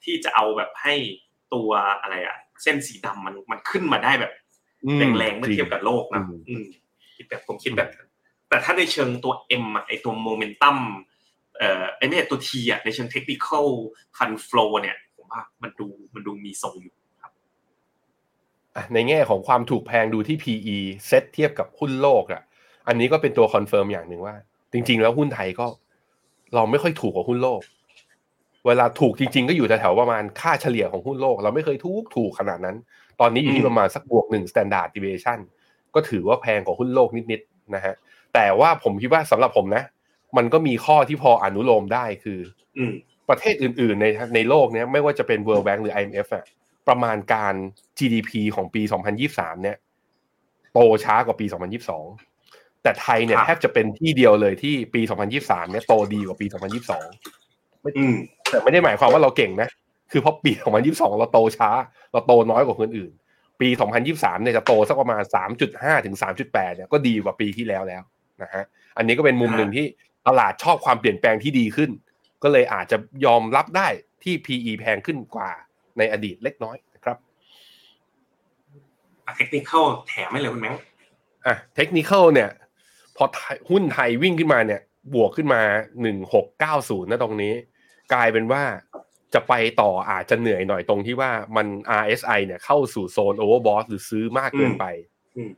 [0.04, 0.94] ที่จะเอาแบบให้
[1.54, 1.70] ตัว
[2.02, 4.32] อะไรอะเส้นสีดำมันมันขึ้นมาได้แบบ
[4.86, 6.64] อืมแรงๆเมื่อเทียบกับโลกนะอืมอืม
[7.16, 8.08] คิดแบบผมคิดแบบนั้น
[8.48, 9.34] แต่ถ้าในเชิงตัว
[9.64, 10.76] M อะไอตัวโมเมนตัม
[11.58, 13.66] เอ่อไอเนี่ยตัว T อะในเชิง technical
[14.16, 17.32] fund flow เนี่ย ผมว่ามันดูมันดูมีทรงอยู่ครับ
[18.76, 22.42] อะในแง่ของความถูกแพงดูที่ PE เซตเทียบกับหุ้นโลกอะ
[22.88, 24.34] อันนี้ก็เป็นตัว confirm อย่างหนึ่งว่า
[24.72, 25.66] จริง ๆ แล้วหุ้นไทยก็
[26.54, 27.60] เราไม่ค่อยถูกกว่าหุ้นโลก
[28.66, 32.76] เวลาถูกจริง ๆ ก็อยู่แถวๆประมาณค่าเฉลี่ยของหุ้นโลก เราไม่เคยถูกถูกขนาดนั้น
[33.20, 35.38] ตอนนี้อยู่ที่ประมาณสักบวกหนึ่ง standard deviation
[35.94, 37.94] ก็ถือว่าแพงกว่าหุ้นโลกนิดๆนะฮะ
[38.34, 39.84] แต่ว่าผมคิดว่าสำหรับผมนะ
[40.36, 42.40] มันก็มีข้อที่พออนุโลมได้คือ
[42.78, 42.92] อืม
[43.28, 46.44] ประเทศอื่น ๆ ในในโลกเนี้ยไม่ว่าจะเป็น World Bank หรือ IMF อะ
[46.88, 47.54] ประมาณการ
[47.98, 48.82] GDP ของปี
[49.22, 49.76] 2023 เนี่ย
[50.72, 52.29] โตช้ากว่าปี 2022
[52.82, 55.00] แต่ไทยเนี่ยครับแทบจะเป็นที่เดียวเลยที่ปี
[55.36, 58.14] 2023 เนี่ยโตดีกว่าปี 2022อืม
[58.50, 59.68] แต่ไม่ได้หมายความว่าเราเก่งนะ
[60.12, 60.52] คือเพราะปี
[60.86, 61.70] 2022 เราโตช้า
[62.12, 63.10] เราโตน้อยกว่าคนอื่น
[63.60, 63.68] ปี
[64.06, 65.22] 2023 เนี่ยจะโตสักประมาณ
[65.64, 68.02] 3.5 ถึง 3.8 เนี่ยก็ดีกว่าปีที่แล้วแล้ว
[68.42, 68.64] นะฮะ
[68.96, 69.86] อันนี้ก็เป็นมุมหนึ่งที่
[70.28, 71.90] ตลาดชอบความเปลี่ยนแปลงที่ดีขึ้น
[72.42, 73.88] ก็เลยอาจจะยอมรับได้
[74.24, 75.50] ที่ PE แพงขึ้นกว่า
[75.98, 77.16] ในอดีตเล็กน้อยนะครับ
[79.36, 80.74] เทคนิคอลแถมให้เลยคุณแมง
[81.46, 82.69] อะเทคนิคเนี่ยพ
[83.22, 84.80] อไทยหุ้นไทยวิ่งขึ้นมาเนี่ย
[85.14, 85.62] บวกขึ้นมา
[86.36, 87.52] 1690นะตรงนี้
[88.12, 88.62] กลายเป็นว่า
[89.34, 91.66] จะไปต่ออาจจะเหนื่อยหน่อยตรงที่ว่ามัน
[92.00, 94.84] RSI เนี่ยเข้าสู่โซน overbought หรือซื้อมากเกินไป
[95.36, 95.50] อืม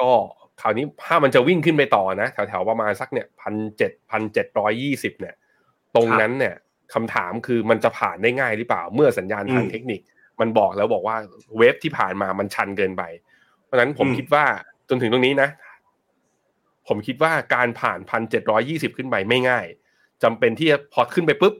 [0.00, 0.12] ก็
[0.60, 5.34] คราวนี้ถ้ามันจะวิ่งขึ้นไปต่อนะ แถวๆประมาณสักเนี่ยพันเจ็ดพันเจ็ดร้อยยี่สิบเนี่ย
[5.96, 6.54] ตรงนั้นเนี่ย
[6.94, 10.00] คำถามคือมันจะผ่านได้ง่ายหรือเปล่า เมื่อสัญญาณทางอืมเทคนิค
[10.40, 11.16] มันบอกแล้วบอกว่า
[11.58, 13.02] เวฟที่ผ่านมามันชันเกินไป
[13.64, 14.44] เพราะฉะนั้นผมอืมคิดว่า
[14.88, 15.48] จนถึงตรงนี้นะ
[16.88, 19.66] ผมคิดว่าการผ่านพันเจ็ดร้อยี่สิบขึ้นไปไม่ง่าย
[20.22, 21.54] จำเป็นที่จะพอขึ้นไปปุ๊บ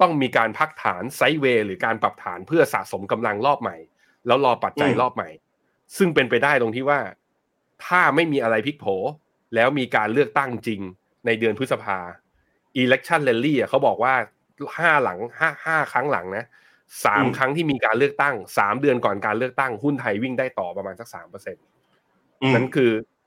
[0.00, 3.76] ต้องมีการพักฐานไซด์เวย์หรือการปรับฐานเพื่อสะสมกำลังรอบใหม่
[4.26, 5.28] แล้วรอปัจจัยอืมรอบใหม่
[5.96, 7.00] ซึ่งเป็นไปได้ตรงที่ว่า
[7.84, 8.86] ถ้าไม่มีอะไรพลิกโผ
[9.54, 10.80] แล้วมีการเลือกตั้งจริง
[11.26, 11.98] ในเดือนพฤษภา
[12.82, 14.14] election rally อะเขาบอกว่า
[14.78, 16.44] ห้าหลังห้าห้าครั้งหลังนะ
[17.04, 21.64] สามอืมครั้งที่มีการเลือกตั้งสามเดือนก่อนการเลือกตั้งหุ้นไทยวิ่งได้ต่อประมาณสักสามเปอร์เซ็นต์
[22.42, 22.48] อื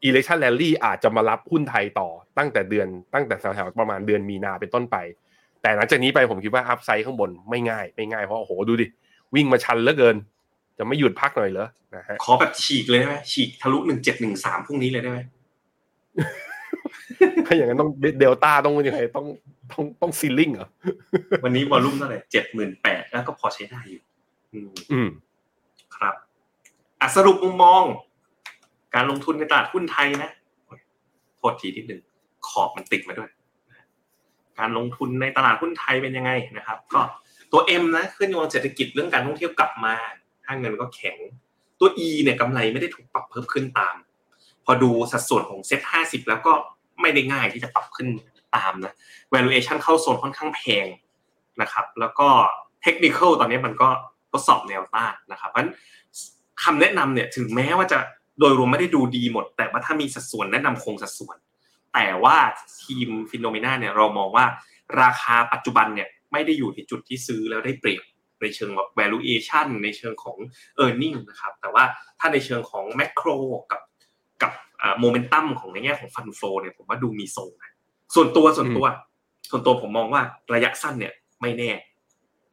[0.08, 4.98] มนั่นคือ election rally อาจจะมารับหุ้นไทยต่อตั้งแต่เดือนตั้งแต่แถวๆประมาณเดือนมีนาเป็นต้นไป
[5.62, 8.86] แต่หลังจากนี้ไปผมคิดว่าอัพไซด์ข้างบนไม่ง่ายไม่ง่ายเพราะโอ้โหดูดิ
[9.36, 10.16] วิ่งมาชันเหลือเกิน
[10.78, 15.20] จะไม่หยุดพักหน่อยเหรอนะฮะขอแบบฉีกเลยได้ไหมฉีกทะลุหนึ่งเจ็ดหนึ่งสามพรุ่งนี้เลยได้ไหม
[17.46, 17.90] ถ้าอย่างนั้นต้อง
[18.20, 19.26] เดลต้าต้องเป็นยังไงต้อง
[19.72, 20.68] ต้องต้องซีลิ่งเหรอ
[21.44, 24.02] วันนี้วอลลุ่มเท่าไหร่เจ็ดหมื่นแปดแล้วก็พอใช้ได้อยู่
[24.54, 25.10] อืมอืม
[25.96, 26.16] ครับ
[27.02, 27.84] อะสรุปมุมมอง
[28.96, 30.32] การลงทุนในตลาดหุ้นไทยนะ
[31.38, 32.02] โทษทีนิดหนึ่ง
[32.48, 33.30] ขอบมันติดมาด้วย
[34.60, 37.02] การลงทุนในตลาดหุ้นไทยเป็นยังไงนะครับ ก็
[37.52, 39.96] ตัว M นะขึ้นอยู่กับเศรษฐกิจเรื่องการท่องเที่ยวกลับมา
[40.46, 41.18] ถ้าเงินก็แข็ง
[41.80, 43.96] ตัว E เนี่ยกำไรไม่ได้ถูกปรับเพิ่มขึ้นตาม
[44.66, 46.54] พอดูสัดส่วนของเซ็ตห้าสิบแล้วก็
[47.02, 48.08] ไม่ได้ง่ายที่จะปรับขึ้น
[48.56, 48.94] ตามนะ
[49.34, 50.88] valuation เข้าโซนค่อนข้างแพง
[51.62, 52.28] นะครับ แล้วก็
[52.84, 53.90] เทคนิคตอนนี้มันก็
[54.32, 55.72] ทดสอบแนวต้านนะครับเพราะฉะนั้น
[56.64, 58.00] คำแนะนำเนี่ยถึงแม้ว่าจะ
[58.40, 61.38] โดยรวมไม่ได้ดูดีหมด แต่ว่าถ้ามีสัดส่วนแนะนำคงสัดส่วน
[61.94, 62.38] แต่ว่า
[62.84, 64.46] ทีมฟิโนเมนาเนี่ยเรามองว่า
[65.02, 68.04] ราคาปัจจุบันเนี่ยไม่ได้อยู่ในจุดที่ซื้อแล้วได้เปรียบ
[68.42, 70.38] ในเชิงแบบ valuation ในเชิงของ
[70.84, 71.84] e a r n i n g นะครับ แต่ว่า
[72.20, 73.38] ถ้าในเชิงของ macro
[73.72, 73.82] กับ
[74.42, 74.52] กับ
[75.00, 77.72] โมเมนตัมของในแง่ของฟันโฟเนี่ยผมว่าดูมีทรงนะ
[78.16, 78.86] ส่วนตัวส่วนตัว
[79.50, 80.22] ส่วนตัวผมมองว่า
[80.54, 81.72] ระยะสั้นเนี่ยไม่แน่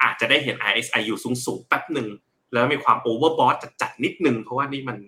[0.03, 2.09] อาจจะได้เห็น RSI อยู่สูงสูงๆแป๊บหนึ่ง
[2.53, 4.99] แล้วมีความ overbought จัดๆนิดนึง เพราะว่านี่มัน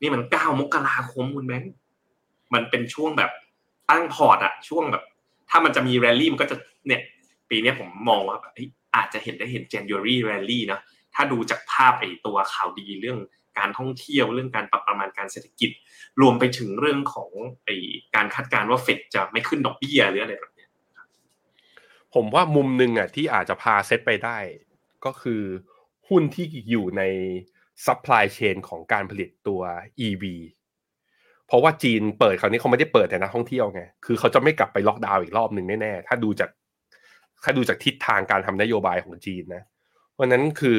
[0.00, 1.74] นี่มันเก้ามกราคมคุณแบงค์
[2.54, 3.30] มันเป็นช่วงแบบ
[3.90, 5.04] ตั้งพอร์ตอะช่วงแบบ
[5.50, 7.02] ถ้ามันจะมีแรลลี่มันก็จะเนี่ย
[7.50, 8.52] ปีนี้ผมมองว่าแบบ
[8.96, 10.80] อาจจะเห็นได้เห็น January rally นะ
[11.14, 13.18] ถ้าดูจากภาพไอ้ตัวข่าวดีเรื่อง
[13.58, 15.70] การท่องเที่ยวเรื่องการปรับประมาณการเศรษฐกิจ
[16.20, 17.30] รวมไปถึงเรื่องของ
[17.64, 17.76] ไอ้
[18.14, 20.66] การคาดการณ์ว่าเฟดจะไม่ขึ้นดอกเบี้ยหรืออะไรแบบนี้
[22.14, 24.38] ผมว่ามุมหนึ่งอะที่อาจจะพาเซตไปได้
[25.04, 25.42] ก็คือ
[26.08, 27.02] หุ้นที่อยู่ใน
[27.86, 29.60] supply chain ของการผลิตตัว
[30.06, 30.24] EV
[31.46, 36.50] เพราะว่าจีนเปิดคราวนี้เขาไม่ได้เปิดแต่นักท่องเที่ยวไง คือเขาจะไม่กลับไปล็อกดาวน์อีกรอบหนึ่งแน่ๆ ถ้าดูจาก
[37.44, 39.62] ถ้าดูจากทิศทางการทำนโยบายของจีนนะ
[40.12, 40.78] เพราะนั้นคือ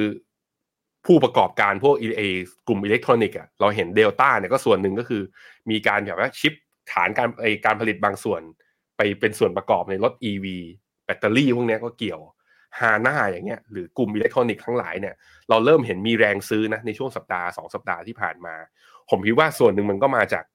[1.06, 2.24] ผู้ประกอบการพวกเอ
[2.68, 5.22] กลุ่มอิเล็กทรอนิกส์อะ เราเห็นเดลต้าเนี่ยก็ส่วนหนึ่งก็คือ
[5.70, 6.54] มีการแบบว่า shift
[6.92, 8.42] ฐานการไอการผลิตบางส่วน
[8.98, 10.46] ไปเป็นส่วนประกอบในรถ EV
[11.06, 12.22] แบตเตอรี่พวกนี้ก็เกี่ยว
[12.80, 15.16] ฮาน่าอย่างเงี้ยหรือกลุ่มอิเล็กทรอนิกส์ทั้งหลายเนี่ย
[15.50, 18.56] เราเริ่มเห็นมีแรงซื้อนะในช่วงสัปดาห์สองสัปดาห์ที่ผ่านมา
[19.10, 20.46] ผมคิดว่าส่วนหนึ่งมันก็มาจาก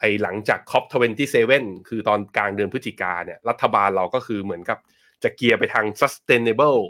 [0.00, 4.78] ไอ้หลังจาก COP27 คือตอนกลางเดือนพฤศจิกาเนี่ยรัฐบาลเราก็คือเหมือนกับ
[5.22, 6.80] จะเกียร์ไปทาง sustainable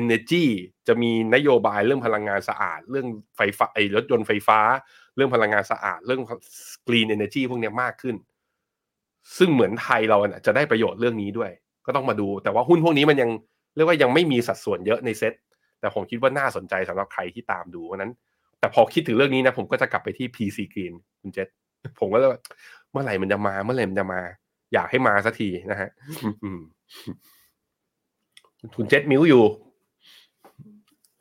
[0.00, 0.46] energy
[0.88, 4.60] จะมีนโยบายเรื่องพลังงานสะอาด เรื่องไฟฟ้าไอ้รถยนต์ไฟฟ้า
[5.16, 6.20] เรื่องพลังงานสะอาด เรื่อง
[6.88, 8.16] green energy พวกนี้มากขึ้น
[9.38, 11.50] ซึ่งเหมือนไทยเราเนี่ยจะได้ประโยชน์เรื่องนี้ด้วย
[11.86, 13.30] ก็ต้องมาดู แต่ว่าหุ้นพวกนี้มันยัง
[13.74, 15.34] เรียกว่ายังไม่มีสัดส่วนเยอะในเซ็ต
[15.80, 18.12] แต่ผมคิดว่าน่าสนใจสำหรับใครที่ตามดูเพราะนั้น
[18.60, 21.48] แต่พอคิดถึงเรื่องนี้นะผมก็จะกลับไปที่ PC Green คุณเจษ
[22.00, 22.40] ผมก็เลยว่า
[22.92, 24.20] เมื่อไหร่มันจะมาเมื่อไหร่มันจะมา
[24.74, 25.90] อยากให้มาสักทีนะฮะ
[26.44, 26.60] อืม
[28.76, 29.44] คุณเจษมิวอยู่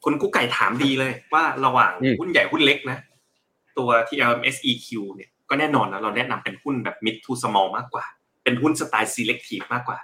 [0.03, 2.97] คุณกุ๊กไก่ถามดีเลย ว่าระหว่างอืมหุ้นใหญ่หุ้นเล็กนะ
[3.77, 8.05] ตัว TLMSEQ เนี่ยก็แน่นอนนะเราแนะนำเป็นหุ้นแบบ mid to small มากกว่า
[8.43, 9.97] เป็นหุ้นสไตล์ selective มากกว่า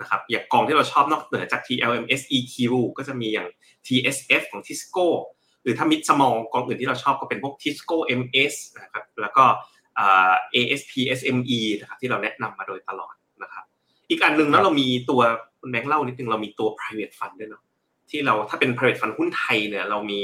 [0.00, 2.54] นะครับอย่างกองที่เราชอบนอกเหนือจาก TLMSEQ
[2.96, 3.48] ก็จะมีอย่าง
[3.86, 5.06] TSF ของ Tisco
[5.62, 9.44] หรือถ้า mid small กองอื่นที่เราชอบก็เป็นพวก Tisco MS นะครับแล้วก็
[9.98, 13.64] อ่า ASP SME นะครับที่เราแนะนำมาโดยตลอดนะครับ
[14.10, 15.20] อีกอันหนึ่งครัแล้วบเรามีตัว
[15.60, 17.62] คุณแบงค์เล่านิดนึงเรามีตัว private fund ด้วยเนาะ
[18.10, 20.20] ที่เราถ้าเป็น private fund หุ้นไทยเนี่ยเรามี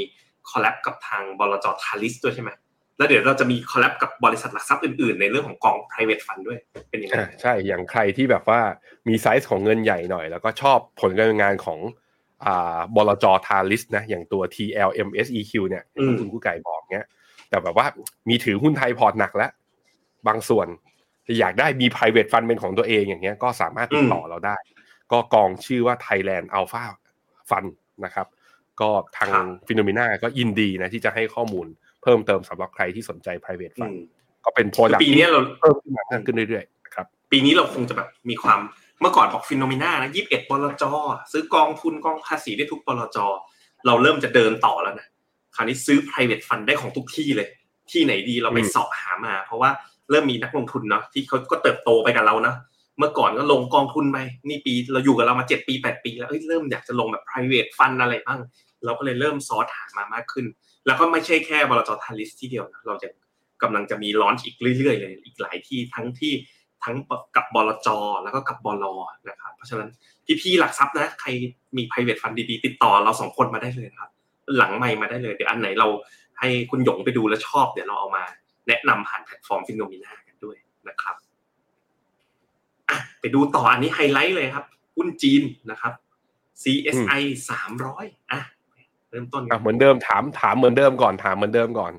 [0.51, 2.51] collab กับทางบลจทาริสด้วยใช่ไหม
[2.97, 6.59] แล้วเดี๋ยวเราจะมี collab กับบริษัทหลักทรัพย์อื่นๆ ในเรื่องของกอง private fund ด้วย
[6.91, 8.61] เป็นยังไงอ่าใช่ อย่างใครที่แบบว่า
[9.09, 11.79] มีไซส์ของเงินใหญ่หน่อย แล้วก็ชอบผลการดำเนินงานของ
[12.47, 17.07] อ่าบลจทาริสนะ อย่างตัว TLMSEQ เนี่ยอย่างที่คุณกู้ไก่บอกเนี้ย
[17.49, 17.87] แต่แบบว่า
[18.29, 19.51] มีถือหุ้นไทยพอร์ตหนักแล้ว
[20.29, 20.67] บางส่วน
[21.41, 24.57] อยากได้มี private fund เป็นของตัวเองอย่างเงี้ย ก็สามารถติดต่อเราได้
[25.13, 26.85] ก็กองชื่อว่า Thailand Alpha
[27.51, 27.71] Fund
[28.05, 28.27] นะครับ
[28.81, 31.67] ก็ทางครับ Finnomena ก็ยินดีนะที่จะให้ข้อมูล
[32.07, 33.99] เพิ่มเติมสำหรับใครที่สนใจ private อื fund ม
[34.45, 38.61] ก็เป็นคือ product ปีเนี้ยเราเพิ่มขึ้นมาเพิ่มขึ้นเรื่อยๆนะครับปีนี้เราคงจะแบบมีความ
[39.01, 40.85] เมื่อก่อนบอก Finnomena นะยี่สิบเอ็ดบลจ
[41.33, 43.19] ซื้อกองทุนกองภาษีได้ทุกบลจ
[43.87, 45.07] เราเริ่มจะเดินต่อแล้วนะ
[45.55, 47.49] คราวนี้ซื้อ private fund ได้ของทุกที่เลย
[47.91, 49.71] ที่ไหนดีเราไปอืมเสอบหามา เพราะว่า
[50.11, 52.57] เริ่มมีนักลงทุนเนาะที่เขาก็เติบโตไปกับเราเนาะ
[52.99, 58.41] เมื่อก่อนก็ลงกองทุนไปนี่ปีเราอยู่กับเรามาเจ็ดปีแปดปีแล้วเอ้ยเริ่มอยากจะลงแบบ private fund อะไรบ้าง
[58.85, 60.47] เราก็เลยเริ่มซอสหามามากขึ้น
[60.87, 63.09] แล้วก็ไม่ใช่แค่บลจทาริสที่เดียวนะเราจะ
[63.63, 66.33] กำลังจะมีลอนช์อีกเรื่อยๆเลยอีกหลายที่ทั้งที่
[66.85, 66.97] ทั้ง
[67.37, 67.89] กับบลจ
[68.23, 68.85] แล้วก็กับบล
[69.29, 69.89] นะครับเพราะฉะนั้น
[70.43, 71.29] พี่ๆหลักทรัพย์นะใคร
[71.77, 74.11] มี private fund ดีๆติดต่อเราสองคนมาได้เลยครับ
[74.57, 75.89] หลังไม่มาได้เลยเดี๋ยวอันไหนเรา
[76.41, 78.25] ให้คุณหยงไปดูแล้วชอบเดี๋ยวเราเอามา
[78.69, 80.57] แนะนำผ่านแพลตฟอร์ม Finnomena กันด้วย
[80.89, 81.17] นะครับ
[83.21, 84.67] ไปดูต่ออันนี้ไฮไลท์เลยครับ
[84.97, 85.93] หุ้นจีนนะครับ
[86.63, 88.41] CSI สามร้อยอะ
[89.17, 91.93] ริ่มต้นกัอะเหมือนเดิมถามถามเหมือนเดิมก่อนถามเหมือนเดิมก่อน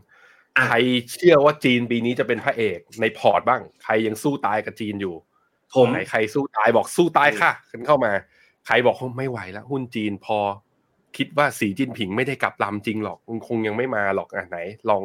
[0.58, 0.78] อะใคร
[1.12, 5.16] เชื่อว่าจีนปีนี้จะเป็นพระเอกในพอร์ตบ้าง ใครยังสู้ตายกับจีนอยู่
[5.74, 8.12] ผมไหนใครสู้ตายบอกสู้ตายค่ะกันเข้ามา
[8.66, 10.38] ใครบอกว่าไม่ไหวแล้วหุ้นจีนพอ
[11.18, 14.60] คิดว่าสีจิ้นผิงไม่ได้กลับลำจริงหรอกคงยังไม่มาหรอกอะไหน
[14.90, 15.04] ลอง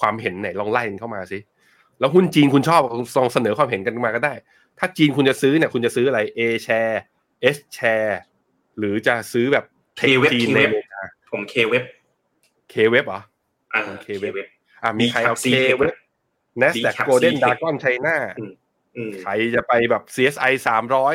[0.00, 1.38] ความเห็นไหนลองไล่กันเข้ามาสิ
[2.00, 2.80] แล้วหุ้นจีนคุณชอบ
[3.16, 4.34] ลองเสนอความเห็นกันมาก็ได้
[4.78, 6.96] ถ้าจีนคุณจะซื้อเนี่ยคุณจะซื้ออะไร A share
[7.54, 8.14] S share
[8.78, 9.64] หรือจะซื้อแบบ
[9.96, 10.60] เทค K-Web จีนใน
[11.32, 11.84] K-Web อเมริกาผมเคเว็บ
[12.72, 13.20] K web เหรอ
[13.74, 15.94] อ่า K-Web K-Web อะมีใครเอา D-Cap K C-Tech web
[16.62, 18.14] NASDAQ D-Cap Golden C-Tech Dragon China
[18.96, 21.14] อืมใครจะไปแบบ CSI สามร้อย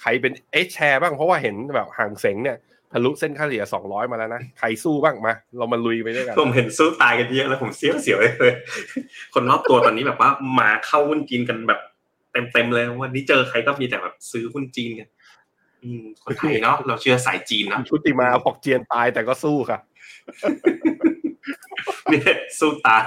[0.00, 0.32] ใครเป็น
[0.66, 2.58] H share บ้างเพราะว่าเห็นแบบห่างเสงเนี่ย
[2.92, 8.54] ทะลุเส้นค่าเฉลี่ยสองร้อยมาแล้วนะ ใครสู้บ้างมา เรามาลุยไปด้วยกัน ผมเห็นสู้ตายกันเยอะแล้วผมเสียวเสียวเลย
[9.34, 10.30] คนรอบตัวตอนนี้แบบว่า
[10.60, 11.80] มาเข้าหุ้นจีนกันแบบ
[12.52, 15.15] เต็มๆเลย วันนี้เจอใครก็มีแต่แบบซื้อหุ้นจีนกันอืม
[16.24, 19.78] คนไทยเนาะเราเชื่อสายจีนเนาะชุติมาบอกเจียนตายแต่ก็สู้ค่ะ
[22.10, 23.06] เนี่ยสู้ตาย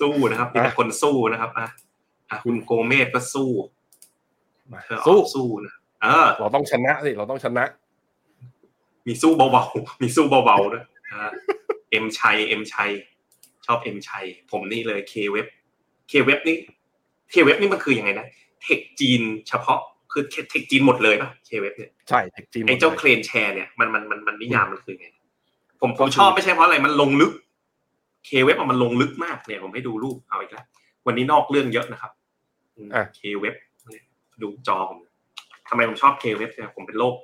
[0.00, 1.66] สู้นะครับมีแต่คนสู้นะครับอะ
[2.30, 3.50] อะคุณโกเมสก็สู้
[4.72, 7.64] มาเธออสู้อกสู้นะเออ เราต้องชนะสิเราต้องชนะ
[9.06, 11.30] มีสู้เบาๆมีสู้เบาๆด้วยนะ
[11.90, 12.90] เอ็มชัยเอ็มชัย
[13.66, 15.46] ชอบเอ็มชัยผมนี่เลยเคเว็บ
[16.08, 16.56] เคเว็บนี่
[17.30, 18.26] เคเว็บนี่มันคือยังไงนะ
[18.62, 19.80] เทคจีนเฉพาะ
[20.18, 25.06] คือเทคจีนหมดเลยป่ะเคเว็บเนี่ยใช่เทคจีนหมดไอ้เจ้าลยเคลนแชร์เนี่ยมันมันมันมันนิยามมันคือไง
[25.80, 27.32] ผมผก็มคือชอบไม่ใช่เพราะอะไรมันลงลึก
[28.26, 30.66] เคเว็บมันลงลึกมากเนี่ยผมให้ดูรูปเอาอีกแล้ว
[31.06, 32.12] วันนี้นอกเรื่องเยอะนะครับ
[33.16, 33.54] เคเว็บ
[34.42, 34.98] ดูจอผม
[35.68, 37.14] ทำไมผมชอบเคเว็บเนี่ยผมเป็นโรค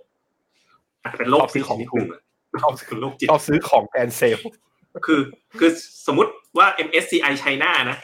[1.02, 2.22] อาจจะเป็นโรคจิตนิดนึงอะ
[2.62, 4.38] ชอบคือโรคจิตชอบซื้อของแกรนเซล
[5.06, 5.20] คือ
[5.58, 5.70] คือ
[6.06, 7.98] สมมติว่า MSCI China นะ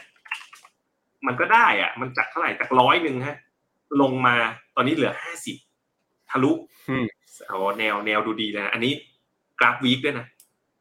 [1.27, 3.37] มันก็ได้อะ มันจากเท่าไหร่จากร้อยหนึ่งฮะ
[4.01, 4.35] ลงมา
[4.75, 5.55] ตอนนี้เหลือห้าสิบ
[6.29, 6.51] ทะลุ
[6.89, 7.05] อืม
[7.47, 8.93] โอ้แนวแนวดูดีเลยนะ อันนี้
[9.59, 10.25] กราฟ week ด้วยนะ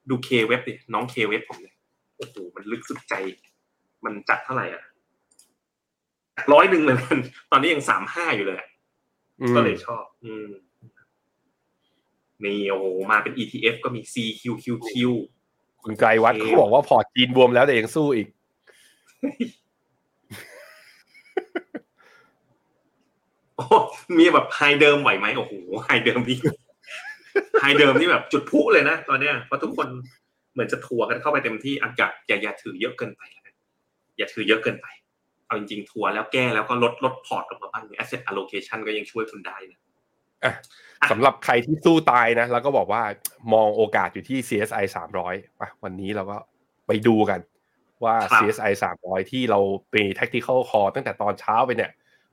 [0.08, 1.74] ดู KWEB ดิน้อง KWEB ผมเลย
[2.16, 3.14] โอ้โหมันลึกสุดใจ
[4.04, 4.82] มันจากเท่าไหร่อะ
[6.36, 7.18] จากร้อยหนึ่งเลยมัน
[7.50, 8.68] ตอนนี้ยังสามห้าอยู่เลยอะ
[9.40, 10.48] อืมก็เลยชอบ อืม
[12.44, 14.90] นี่โอ้โหมาเป็น ETF ก็มี CQQQ
[15.82, 18.26] คุณไกรวัดเขาบอกว่าพอร์ตจีนบวมแล้วแต่ยังสู้อีก
[23.58, 23.66] โอ้
[24.18, 25.52] มีแบบ high เดิมไหวไหมโอ้โห
[25.84, 26.38] high เดิมนี่
[27.60, 29.88] high เดิมนี่แบบจุดพลุเลยนะตอนเนี้ยเพราะทุกคน
[30.52, 33.54] เหมือนจะทัวร์กันเข้าไปเต็มที่อันกับอย่าอย่าถือเยอะเกินไปแล้วกัน
[34.16, 34.86] อย่าถือเยอะเกินไป
[35.46, 39.80] เอาจริงๆทัวร์แล้วแก้แล้วก็ลดลดพอร์ตออกมาบ้าง asset allocation ก็ยังช่วยคุณได้นะ
[40.44, 40.52] อะ
[41.10, 43.02] สำหรับใครที่สู้ตายนะ แล้วก็บอกว่า
[43.54, 44.84] มองโอกาสอยู่ที่ CSI
[45.22, 46.36] 300อะวันนี้เราก็
[46.86, 47.40] ไปดูกัน
[48.04, 51.90] ว่าครับ CSI 300 ที่เราเป็น tactical call ตั้งแต่ตอนเช้าไปเนี่ย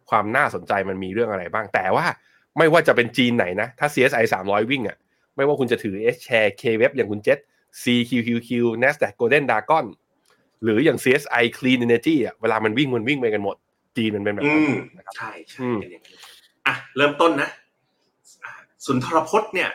[0.09, 2.05] ความน่าสนใจมันมีเรื่องอะไรบ้าง แต่ว่า
[2.57, 4.97] ไม่ว่าจะเป็นจีนไหนนะ ถ้า CSI 300 วิ่งอะ
[5.35, 7.39] ไม่ว่าคุณจะถือ S share K web อย่างคุณเจษ
[7.81, 8.49] CQQQ
[8.83, 9.85] Nasdaq Golden Dragon
[10.63, 13.55] หรืออย่าง CSI Clean Energy อะเวลามันวิ่งมันวิ่งไปกันหมด
[13.97, 16.13] จีนมันเป็นแบบอืนั้นมนะครับใช่ใช่อืมเป็นอย่างนั้น
[16.67, 17.49] อะเริ่มต้นนะ
[18.43, 18.51] อะ
[18.85, 19.69] สุนทรพจน์เนี่ย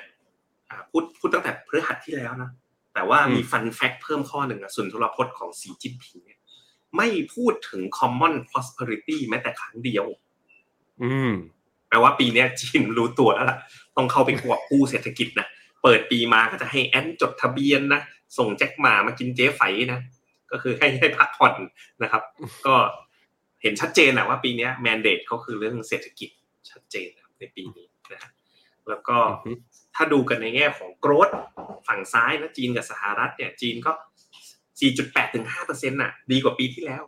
[0.71, 2.51] อะพูดพูดตั้งแต่พฤหัสที่แล้วนะ
[2.95, 6.40] แต่ว่ามีฟันแฟกเพิ่มข้อหนึ่งอะสุนทรพจน์ของสีจิ้นผิงเนี่ย
[6.97, 10.07] ไม่พูดถึง common prosperity แม้แต่ครั้งเดียว
[11.03, 11.33] อืม
[11.89, 13.59] แปลว่าปีเนี้ยจีนรู้ตัวแล้วล่ะ
[13.97, 15.47] ต้องเข้าไปกวบกู้เศรษฐกิจนะ
[15.83, 18.01] เปิดปีมาก็จะให้แอนจดทะเบียนนะ
[18.39, 19.63] ส่งแจ็คหมามากินเจ๊ไฝ
[19.93, 20.01] นะ
[20.51, 21.55] ก็คือให้ให้พักผ่อน
[22.03, 22.23] นะครับ
[22.67, 22.75] ก็
[23.63, 26.31] เห็นชัดเจนแหละว่าปีเนี้ยแมนเดตเขาคือเรื่องเศรษฐกิจ
[26.71, 28.31] ชัดเจนนะครับในปีนี้นะฮะ
[28.89, 29.51] แล้วก็อือฮึ
[29.95, 31.29] ถ้าดูกันในแง่ของ growth
[31.87, 33.93] ฝั่งซ้ายนะจีนกับสหรัฐเนี่ย จีนก็
[34.81, 37.03] 4.8ถึง5%น่ะดีกว่าปีที่แล้ว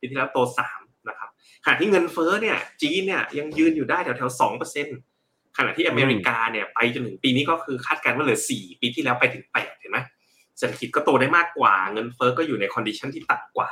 [0.00, 0.38] ปีที่แล้วโต
[0.72, 1.28] 3นะครับ
[1.64, 4.86] ขณะที่เงินเฟ้อเนี่ยจีนเนี่ยยังยืนอยู่ได้แถวแถวสองเปอร์เซ็น
[5.56, 9.98] ขณะที่อเมริกาเนี่ยไปจนถึงปีนี้ก็คือคาดการณ์ว่าเหลือสี่ปีที่แล้วไปถึงแปดเห็นไหม
[10.58, 13.70] เศรษฐกิจก็โตได้มากกว่า เงินเฟ้อก็อยู่ใน condition ที่ต่ำกว่า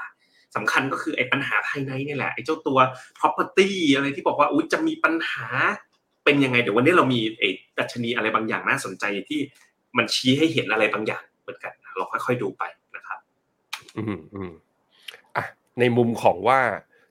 [0.57, 2.79] สำคัญก็คือไอ้ปัญหาภายในนี่แหละไอ้เจ้าตัว
[3.19, 5.49] property อะไรที่บอกว่าอุ้ยจะมีปัญหา
[6.25, 7.49] เป็นยังไงเดี๋ยววันนี้เรามีไอ้
[7.79, 9.41] ดัชนีอะไรบางอย่างน่าสนใจที่
[9.97, 12.84] มันชี้ให้เห็นอะไรบางอย่างเหมือนกันนะเราค่อยๆดูไปนะครับ
[13.97, 14.53] อืมอืม
[15.37, 15.45] อะ
[15.81, 16.61] ในมุมของว่า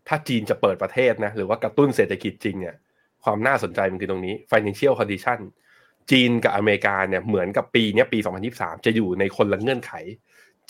[0.07, 2.75] ถ้าจีนจะเปิดประเทศนะ หรือว่ากระตุ้นเศรษฐกิจจริงเนี่ย
[3.23, 5.39] ความน่าสนใจมันคือตรงนี้ financial condition
[6.11, 8.19] จีนกับอเมริกาเนี่ยเหมือนกับปีนี้ยปี
[8.51, 9.93] 2023 จะอยู่ในคนละเงื่อนไข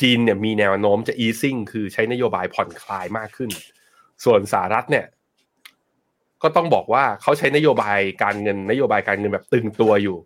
[0.01, 3.49] จีนเนี่ยมีแนวโน้มจะ easing คือใช้นโยบายผ่อนคลายมากขึ้น
[4.25, 5.05] ส่วนสหรัฐเนี่ย
[6.43, 10.17] ก็ต้องบอกว่าเขาใช้นโยบายการเงินนโยบายการเงินแบบตึงตัวอยู่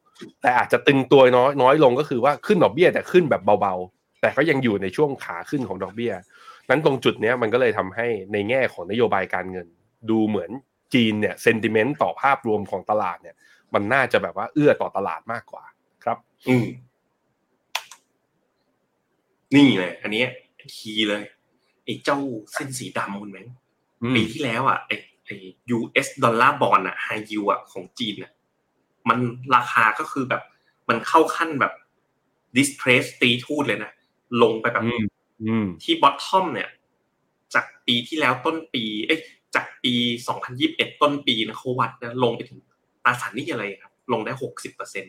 [0.42, 6.14] แต่อาจจะตึงตัวน้อยน้อยลงก็คือว่าขึ้นดอกเบี้ยแต่ขึ้นแบบเบาๆ แต่ก็ยังอยู่ในช่วงขาขึ้นของดอกเบี้ย
[6.70, 9.68] นั้นตรงจุดเนี้ยมันก็เลยทำให้ในแง่ของนโยบายการเงิน
[10.10, 10.52] ดูเหมือน
[10.94, 13.36] จีนเนี่ยเซนติเมนต์ต่อภาพรวมของตลาดเนี่ย
[13.74, 15.64] มันน่าจะแบบว่าเอื้อต่อตลาดมากกว่า
[16.04, 16.18] ครับ
[16.50, 16.68] อืม
[19.56, 20.30] นี่เลย อันเนี้ย
[20.76, 21.24] คีย์เลย
[21.86, 22.20] ไอ้เจ้า
[22.54, 23.48] เส้นสีดำคุณแมง
[24.02, 24.96] อืมปีที่แล้วอะไอ้
[25.26, 25.36] ไอ้
[25.78, 28.32] US ดอลลาร์บอลอะไฮยูอะของจีนอะ
[29.10, 29.20] มัน
[29.56, 30.44] ราคาก็คือแบบ
[30.90, 31.74] มันเข้าขั้นแบบ
[32.58, 33.92] distress ตีทูดเลยนะ
[34.42, 35.04] ลงไปแบบอืม
[35.44, 36.70] อืมที่บอททอมเนี่ย
[37.54, 39.20] จากปีที่แล้วต้นปี เอ้ย
[39.56, 39.94] จากปี
[40.48, 42.60] 2021ต้นปีนะเขาวัดนะลงไปถึง
[43.04, 45.06] ตราสารหนี้อะไรครับ ลงได้60เปอร์เซ็น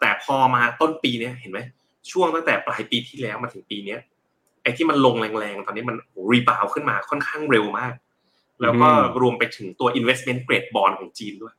[0.00, 1.60] แต่พอมาต้นปีเนี้ยเห็นไหม
[2.10, 4.00] ช่วงตั้งแต่ปลายปีที่แล้วมาถึงปีเนี้ย
[4.62, 5.96] ไอ้ที่มันลงแรงๆ ตอนนี้มัน
[6.30, 7.94] rebound ขึ้นมาค่อนข้างเร็วมาก
[8.62, 11.54] แล้วก็อืมรวมไปถึงตัว investment grade bond ของจีนด้วย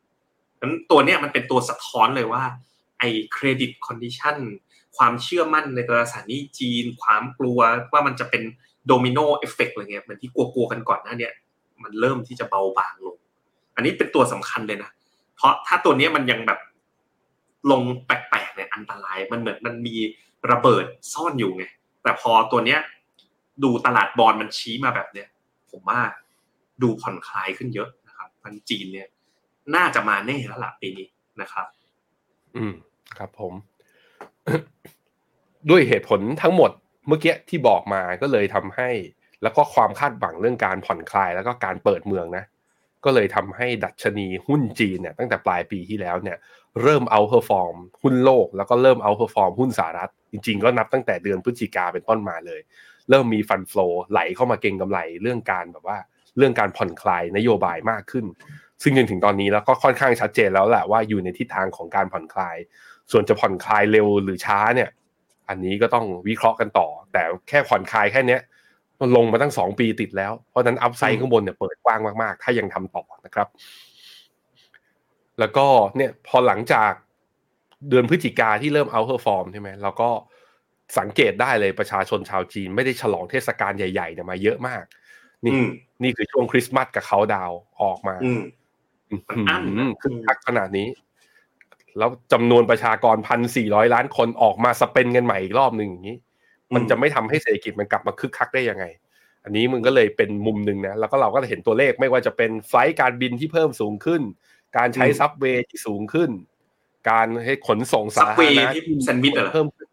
[0.61, 2.43] นั้นตัวเนี้ยมันเป็นตัวสะท้อนเลยว่า
[2.99, 4.62] ไอ้ credit condition ค
[4.97, 7.59] ความเชื่อมั่นในตราสารหนี้จีน ความกลัว
[7.93, 8.43] ว่ามันจะเป็น
[8.87, 11.33] domino effect อะไรเงี้ยเหมือนที่กลัวๆกันก่อนหน้าเนี้ย
[11.83, 13.17] มันเริ่มที่จะเบาบางลง
[13.75, 14.89] อันนี้เป็นตัวสำคัญเลยนะ
[15.35, 16.59] เพราะถ้าตัวนี้มันยังแบบ
[17.71, 19.95] ลงแปลกๆเนี่ยอันตรายมันเหมือนมันมี
[20.51, 21.65] ระเบิดซ่อนอยู่ไง
[22.03, 22.79] แต่พอตัวเนี้ย
[23.63, 25.27] ดูตลาดบอลมันชี้มาแบบเนี้ย
[25.71, 25.99] ผมว่า
[26.81, 29.07] ดูผ่อนคลายขึ้นเยอะนะครับมันจีนเนี่ย
[29.75, 31.07] น่าจะมาแน่แล้วล่ะปีนี้
[31.41, 31.67] นะครับ
[32.55, 32.73] อืม
[33.17, 33.53] ครับผม
[35.69, 36.71] ด้วยเหตุผลทั้งหมด
[37.07, 38.89] เมื่อกี้ที่บอกมาก็เลยทำให้
[39.43, 42.43] แล้วก็ความคาดหวังเรื่องการผ่อนคลาย แล้วก็การเปิดเมืองนะ
[43.05, 46.37] ก็เลยทำให้ดัชนีหุ้นจีนเนี่ยตั้งแต่ปลายปีที่แล้วเนี่ย
[46.81, 52.61] เริ่ม outperform หุ้นโลก แล้วก็เริ่ม outperform หุ้นสหรัฐ จริงๆ ก็นับตั้งแต่เดือนพฤศจิกาเป็นต้นมาเลย
[53.09, 55.97] เริ่มมี fund flow ไหลเข้ามาเก็งกำไรเรื่องการแบบว่า
[56.37, 58.25] เรื่องการผ่อนคลายนโยบายมากขึ้น
[58.83, 62.57] ซึ่งจนถึงตอนนี้แล้วก็ค่อนข้างชัดเจนแล้วแหละว่าอยู่ในทิศทางของการผ่อนคลาย
[63.11, 64.89] ส่วนจะผ่อนคลายเร็วหรือช้าเนี่ย
[65.49, 68.41] อันนี้ก็ต้องวิเคราะห์กันต่อ แต่แค่ผ่อนคลายแค่เนี้ย
[69.01, 73.47] มันลงมาตั้งสองปีติดแล้ว เพราะฉะนั้น upside อืด์มข้างบนเนี่ยเปิดกว้างมากๆ ถ้ายังทำต่อนะครับ
[75.39, 75.65] แล้วก็
[75.95, 76.91] เนี่ยพอหลังจาก
[77.89, 80.09] เดือนพฤศจิกาที่เริ่ม outperform ใช่ไหมเราก็
[80.99, 84.83] สังเกตได้เลยประชาชนชาวจีนไม่ได้ฉลองเทศกาลใหญ่ๆเนี่ยมาเยอะมาก
[85.43, 85.67] นี่อืม
[86.03, 88.41] นี่คือช่วงคริสต์มาสกับเขาดาวน์ออกมาอืม
[89.27, 90.87] มันอั้นนะคึกคักขนาดนี้
[91.97, 96.17] แล้วจำนวนประชากรพันสี่ร้อยล้านคนออกมา spend กันใหม่อีกรอบหนึ่งอย่างนี้
[96.75, 98.85] มันจะไม่ทำให้เศรษฐกิจมันกลับมาคึกคักได้ยังไง
[99.43, 104.21] อันนี้มันก็เลยเป็นมุมหนึ่งนะแล้วก็เราก็เห็นตัวเลขไม่ว่าจะเป็น flight การบินที่เพิ่มสูงขึ้น
[104.77, 106.29] การใช้ subway ที่สูงขึ้น
[107.09, 109.87] การใช้ขนส่งสาธารณะ subway ที่แซนด์วิชเหรอเพิ่มขึ้น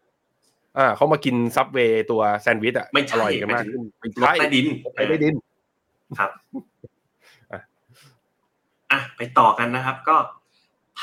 [0.77, 5.35] อ่าเขามากิน subway ตัวแซนด์วิชอะไม่ใช่อร่อยกันมากขึ้นไม่ใช่รถใต้ดินไปใต้ดิน
[6.19, 6.31] ครับ
[7.51, 7.61] อะ
[8.91, 10.15] อะไปต่อกันนะครับ ก็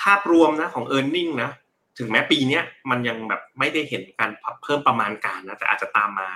[0.00, 1.50] ภาพรวมนะของ e a r n i n g นะ
[1.98, 4.30] ถึงแม้ปีนี้มันยังแบบไม่ได้เห็นการ
[4.62, 6.28] เพิ่มประมาณการนะแต่อาจจะตามมา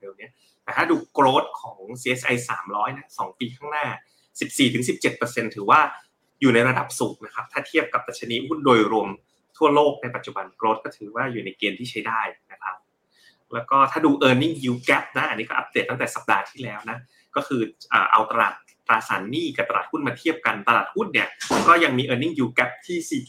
[0.00, 0.28] เร็วนี้
[0.62, 2.36] แต่ถ้าดูโกรดของ CSI
[2.66, 3.86] 300นะสองปีข้างหน้า
[4.70, 5.80] 14-17%ถือว่า
[6.40, 9.08] อยู่ในระดับสูงนะครับ ถ้าเทียบกับดัชนีหุ้นโดยรวม
[9.56, 12.20] ทั่วโลกในปัจจุบันโกรดก็ถือว่าอยู่ในเกณฑ์ที่ใช้ได้
[12.52, 12.76] นะครับ
[13.54, 16.98] แล้วก็ถ้าดู e a r n i n g yield gap นะ อันนี้ก็อัปเดตตั้งแต่สัปดาห์ที่แล้วนะ
[17.36, 17.60] ก็คือ
[18.12, 18.54] เอาตลาด
[18.88, 21.28] ตราสารหนี้กับตลาดหุ้นมาเทียบกันตลาดหุ้นเนี่ย
[21.68, 23.20] ก็ยังมี e a r n i n g yield gap ที่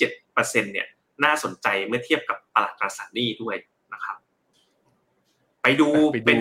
[0.00, 0.86] 4.37%เนี่ย
[1.24, 3.56] น่าสนใจเมื่อเทียบกับตลาดตราสารหนี้ด้วย
[3.92, 4.16] นะครับ
[5.62, 6.40] ไปดูไปดูเป็น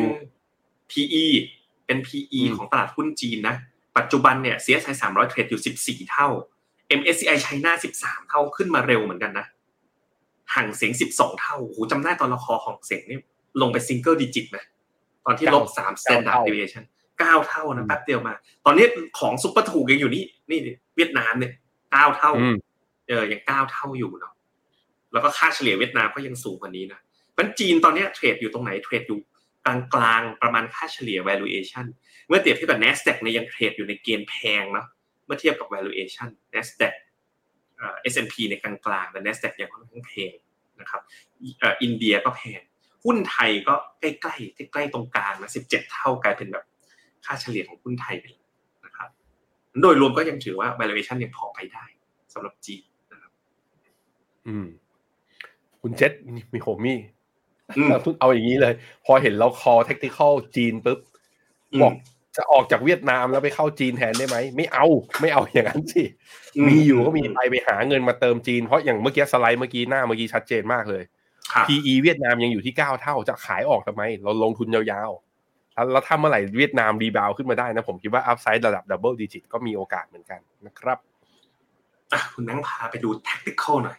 [0.91, 1.26] PE
[1.86, 3.55] เป็น PE อืมของตลาดหุ้นจีนนะ
[3.97, 6.28] ปัจจุบันเนี่ย CSI 300 เทรดอยู่ 14 เท่า
[6.99, 9.45] MSCI China 13 เท่าขึ้นมาเร็วเหมือนกันนะ
[10.55, 13.20] ห่างเสียง 12 เท่าโอ้โหจำได้ตอนละคอของเสียงนี่
[13.62, 14.57] ลงไป single digit ไหม
[15.26, 16.84] ตอนที่ลบ3 standard deviation
[17.30, 18.34] 9เท่านะแป๊บเดียวมา
[18.65, 18.86] ตอนนี้
[19.19, 20.59] ของซุปเปอร์ถูกยังอยู่นี่นี่
[20.95, 21.51] เวียดนามเนี่ย
[21.86, 22.57] 9เท่าอืม
[23.07, 24.34] เออยังเก้าเท่าอยู่เนาะ
[25.11, 26.99] แล้วก็ค่าเฉลี่ยเวียดนามก็ยังสูงกว่านี้นะ
[27.32, 29.19] เพราะฉะนั้นจีนตอนเนี้ย trade อยู่ตรงไหน trade อยู่
[29.65, 31.86] กลางกลางๆประมาณค่าเฉลี่ย valuation
[32.28, 34.88] เมื่อเทียบเทียบกับ NASDAQ เนี่ยยัง trade อยู่ในเกณฑ์แพงเนาะ
[35.26, 36.93] เมื่อเทียบกับ valuation NASDAQ
[37.78, 40.34] เอ่อ S&P ในกลางกลางๆแต่ NASDAQ ยังค่อนข้างแพง
[40.80, 41.01] นะครับ
[41.59, 42.61] เอ่ออินเดียก็แพง
[43.05, 44.26] หุ้นไทยก็ใกล้ๆ
[44.74, 46.65] ใกล้ๆตรงกลางนะ17 เท่ากลายเป็นแบบ
[47.26, 48.43] ค่าเฉลี่ยของหุ้นไทยไปเลย
[48.86, 49.09] นะครับ
[49.82, 51.86] โดยรวมก็ยังถือว่า valuation ยังพอไปได้
[52.34, 52.84] สำหรับจีน
[54.47, 54.67] อืม
[55.82, 56.11] คุณเจษ
[56.53, 56.99] มีโหมี่
[57.78, 58.74] อืมเราเพิ่งเอาอย่างนี้เลย
[59.05, 60.99] พอเห็นเราคอเทคนิคอลจีนปุ๊บ
[61.82, 61.93] บอก
[62.38, 64.86] จะออกจากเวียดนามแล้วไปเข้าจีนแทนได้ไหม ไม่เอา
[65.22, 66.03] ไม่เอาอย่างนั้นสิ
[66.67, 71.03] มีอยู่ก็มีไปไปหาเงินมาเติมจีน เพราะอย่างเมื่อกี้สไลด์เมื่อกี้หน้าเมื่อกี้ชัดเจนมากเลย
[71.53, 75.30] ครับ PE เวียดนามยังอยู่ที่เก้าเท่าจะขายออกทำไม เราลงทุนยาวๆ
[75.74, 80.97] แล้วแล้วถ้าเมื่อไหร่เวียดนาม rebound ขึ้นมาได้นะ ผมคิดว่า upside ระดับ double digit ก็มีโอกาสเหมือนกันนะครับ
[82.11, 83.97] อะคุณนั่งพาไปดู tactical หน่อย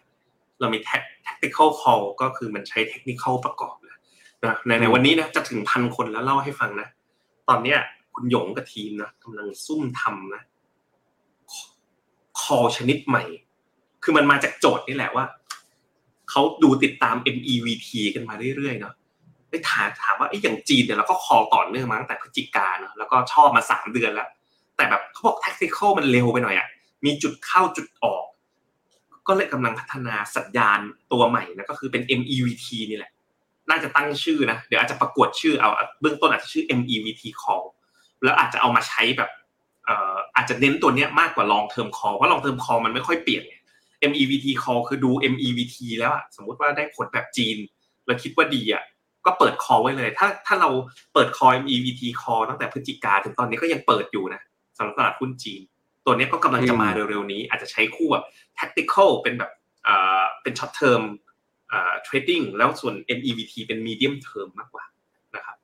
[0.60, 3.96] เรามี tac- tactical call ก็คือมันใช้ technical ประกอบเลย
[4.44, 6.88] นะในในอืมวันนี้นะจะถึงพันคนแล้วเล่าให้ฟังนะ
[7.48, 7.78] ตอนเนี้ย
[8.14, 10.42] คุณหยงกับทีมนะกำลังซุ่มทำนะ
[12.40, 13.24] call ชนิดใหม่
[14.02, 15.24] คือมันมาจากโจทย์นี่แหละว่า
[16.30, 18.94] เขาดูติดตาม MEVT กันมาเรื่อยๆเนาะ
[19.53, 24.28] ไปถามถามว่าไอ้อย่างจีนเนี่ยเราก็ call ต่อเนื่องมาตั้งแต่พฤศจิกาเนาะแล้วก็ชอบมาสามเดือนแล้ว
[24.76, 26.68] แต่แบบเขาบอก tactical มันเร็วไปหน่อยอะ
[27.05, 28.24] มีจุดเข้าจุดออก
[29.28, 30.80] ก็เลยกำลังพัฒนาสัญญาณ
[31.12, 33.12] ตัวใหม่นะก็คือเป็น MEVT นี่แหละ
[33.70, 37.64] น่าจะตั้งชื่อนะ เดี๋ยวอาจจะประกวดชื่อเอาเบื้องต้นอาจจะชื่อ MEVT call
[38.22, 39.30] แล้วอาจจะเอามาใช้แบบ
[40.36, 43.42] อาจจะเน้นตัวเนี้ยมากกว่า long term call เพราะ long term call มันไม่ค่อยเปลี่ยน
[44.11, 47.57] MEVT call คือดู MEVT แล้วอะสมมุติว่าได้ผลแบบจีน
[48.07, 48.82] แล้วคิดว่าดีอะ
[49.26, 50.70] ก็เปิด call ไว้เลย ถ้าถ้าเรา
[51.14, 54.42] เปิด call MEVT call ตั้งแต่พฤศจิกาถึงตอนนี้ก็ยังเปิดอยู่นะ
[54.76, 55.60] สำหรับตลาดหุ้นจีน
[56.04, 58.24] ตัวเนี้ยก็กำลังจะมาเร็วๆนี้ อาจจะใช้คู่แบบ
[58.58, 59.50] tactical เป็นแบบ
[59.84, 61.02] เอ่อเป็น short term
[61.68, 64.84] เอ่อ trading แล้วส่วน MEVT เป็น medium term มากกว่า
[65.36, 65.56] นะครับ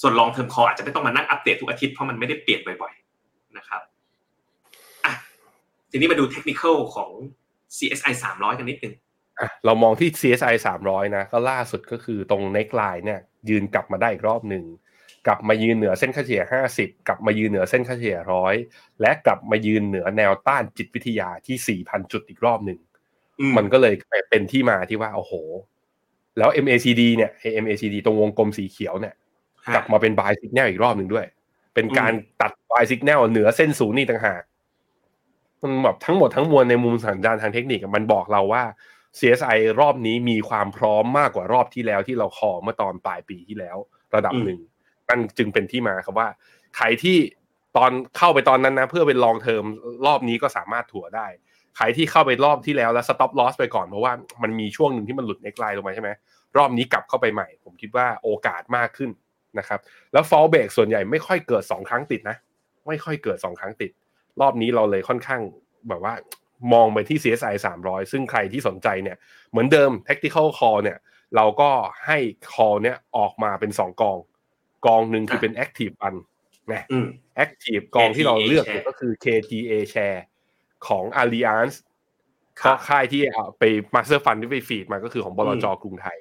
[0.00, 3.82] ส่วน long term call อาจจะไม่ต้องมานั่งอัปเดตทุกอาทิตย์เพราะมันไม่ได้เปลี่ยนบ่อยๆนะครับ
[5.04, 5.12] อะ
[5.90, 7.10] ทีนี้มาดู technical ของ
[7.76, 8.94] CSI 300 กันนิดนึง
[9.40, 10.54] อะเรามองที่ CSI
[10.84, 14.64] 300 นะ ก็ล่าสุดก็คือตรง neckline เนี่ย ยืนกลับมาได้อีกรอบหนึ่ง
[15.26, 16.42] กลับมายืนเหนือเส้นค่าเฉลี่ย
[16.74, 18.54] 50 กลับมายืนเหนือเส้นค่าเฉลี่ยร้อย
[19.00, 22.78] และกลับมายืนเหนือแนวต้านจิตวิทยาที่ 4,000 จุดอีกรอบหนึ่ง
[23.56, 23.94] มันก็เลย
[24.30, 25.32] เป็นที่มาที่ว่า โอ้โห
[26.38, 29.14] แล้ว MACD เนี่ยไอ้ MACD ตรงวงกลมสีเขียวเนี่ย
[29.74, 31.26] กลับมาเป็น buy signal อีกรอบหนึ่งด้วย
[31.74, 32.12] เป็นการ
[32.42, 34.42] ตัด buy signal เหนือเส้นศูนย์นี่ต่างหาก
[35.62, 38.64] มันแบบทั้งหมดทั้งมวลในมุมสัญญาณทางเทคนิคอะมันบอกเราว่า
[39.18, 43.76] CSI รอบนี้มีความพร้อมมากกว่ารอบที่แล้วที่เราคอเมื่อตอนปลายปีที่แล้ว
[44.14, 44.60] ระดับหนึ่ง
[45.08, 46.28] นั่นจึงเป็นที่มาครับว่า
[46.76, 47.16] ใครที่
[47.76, 49.64] ตอนเข้าไปตอนนั้นนะ เพื่อเป็นลองเทอม
[50.06, 51.26] รอบนี้ก็สามารถถัวได้
[51.76, 54.12] ใครที่เข้าไปรอบที่แล้วแล้ว stop loss ไปก่อนเพราะว่า
[54.42, 56.10] มันมีช่วงหนึ่งที่มันหลุด neck line ลงมาใช่ไหม
[56.58, 59.10] รอบนี้กลับเข้าไปใหม่ ผมคิดว่าโอกาสมากขึ้น
[59.58, 59.80] นะครับ
[60.12, 62.36] แล้ว fall back ส่วนใหญ่ไม่ค่อยเกิดสองครั้งติดนะ
[62.88, 63.90] ไม่ค่อยเกิดสองครั้งติด
[64.40, 65.40] รอบนี้เราเลยค่อนข้าง
[65.88, 66.14] แบบว่า
[66.72, 69.16] มองไปที่ CSI 300 ซึ่งใครที่สนใจเนี่ย
[69.50, 70.98] เหมือนเดิม tactical call เนี่ย
[71.36, 71.70] เราก็
[72.06, 72.18] ให้
[72.52, 74.18] call เนี่ยออกมาเป็นสองกอง
[74.86, 76.20] กองหนึ่งคือเป็น active fund
[76.72, 77.06] นะอืม
[77.44, 80.20] active กองที่เราเลือก share ก็คือ KTA share
[80.86, 81.74] ของ Allianz
[82.66, 83.62] ก็ค่ายที่เอาไป
[83.94, 86.18] มาสเตอร์ฟันที่ไปฟีดมาก็คือของบลจกรุงไทย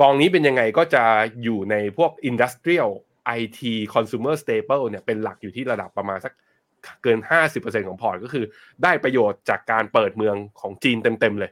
[0.00, 1.04] กองนี้เป็นยังไงก็จะ
[1.42, 2.90] อยู่ในพวก Industrial
[3.40, 3.60] IT
[3.94, 6.32] Consumer Staple เนี่ยเป็นหลักอยู่ที่ระดับประมาณสัก
[7.02, 7.18] เกิน
[7.52, 8.44] 50%ของพอร์ตก็คือ
[8.82, 11.50] ได้ประโยชน์จากการเปิดเมืองของจีนเต็มๆเลย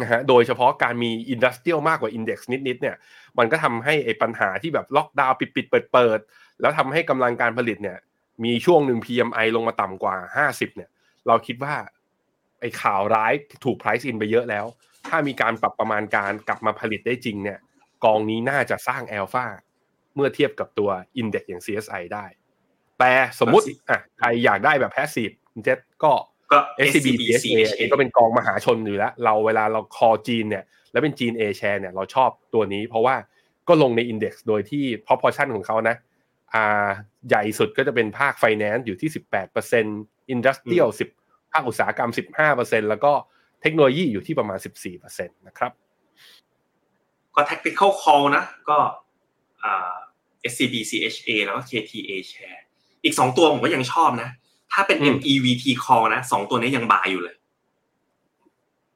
[0.00, 2.96] นะฮะโดยเฉพาะการมี industrial มากกว่า index นิดๆเนี่ย
[3.38, 7.98] มันก็ทำให้ไอ้ปัญหาที่แบบล็อกดาวน์ปิดๆเปิดๆแล้วทำให้กำลังการผลิตเนี่ย
[8.44, 10.90] มีช่วงหนึ่ง PMI ลงมาต่ำกว่า 50เนี่ย
[11.26, 11.74] เราคิดว่า
[12.60, 13.32] ไอ้ข่าวร้าย
[13.64, 14.64] ถูก price in ไปเยอะแล้ว
[15.08, 17.58] ถ้ามีการปรับประมาณการกลับมาผลิตได้จริงเนี่ย
[18.04, 19.46] กองนี้น่าจะสร้าง Alpha
[20.14, 20.90] เมื่อเทียบกับตัว
[21.20, 22.26] Index อย่าง CSI ได้
[22.98, 25.34] แต่สมมติอะใครอยากได้แบบ passive
[25.64, 26.12] เจ็ดก็
[26.52, 33.16] ก็ SCB SCB CSA อันนี้ก็เป็นกองมหาชนอยู่แล้ว เราเวลาเราคอจีนเนี่ย แล้วเป็นจีน A share เนี่ย เราชอบตัวนี้ เพราะว่า
[33.68, 35.96] ก็ลงใน Index โดยที่ proportion ของเขานะ
[36.54, 36.88] อ่า
[37.28, 39.10] ใหญ่สุดก็จะเป็นภาค Finance อยู่ที่
[39.72, 40.88] 18% Industrial
[41.20, 42.10] 10 ภาคอุตสาหกรรม
[42.50, 43.12] 15%แล้วก็
[43.62, 44.58] เทคโนโลยีอยู่ที่ประมาณ
[44.96, 45.72] 14%นะครับ
[47.34, 48.78] ก็ tactical call นะ ก็
[49.62, 49.94] อ่า
[50.52, 52.63] SCB CHA แล้วก็ KTA share
[53.04, 54.28] อีกสองตัวผมก็ยังชอบนะ
[54.72, 57.36] ถ้าเป็นอืม MEVT call นะสองตัวนี้ยังบายอยู่เลย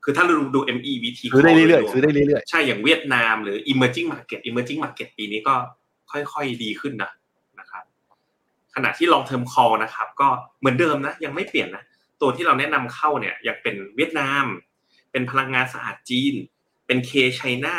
[0.04, 5.54] คือถ้าเราดู MEVT ซื้อได้ call เรื่อยโดๆซื้อได้เรื่อยใช่อย่างเวียดนามหรือ emerging market emerging market ปีนี้ก็
[6.10, 7.12] ค่อยๆดีขึ้นนะ
[7.60, 7.84] นะครับ
[8.74, 10.28] ขณะที่ long term call นะครับ ก็
[10.60, 11.84] เหมือนเดิมนะ ยังไม่เปลี่ยนนะ
[12.20, 14.44] ตัวที่เราแนะนำเข้าเนี่ยยังเป็นเวียดนาม
[15.12, 16.34] เป็นพลังงานสะอาดจีน
[16.86, 17.76] เป็น K China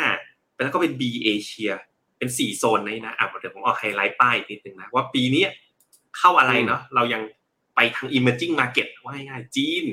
[0.54, 1.72] แล้วก็เป็น B Asia
[2.18, 5.44] เป็นสี่โซนนี้นะอะเดี๋ยวผมเอาไฮไลท์ป้ายอีกนิดนึงนะว่าปีนี้
[6.18, 7.22] เข้าอะไรเนาะเรายัง
[7.74, 9.84] ไปทาง emerging market ว่าง่ายๆจีน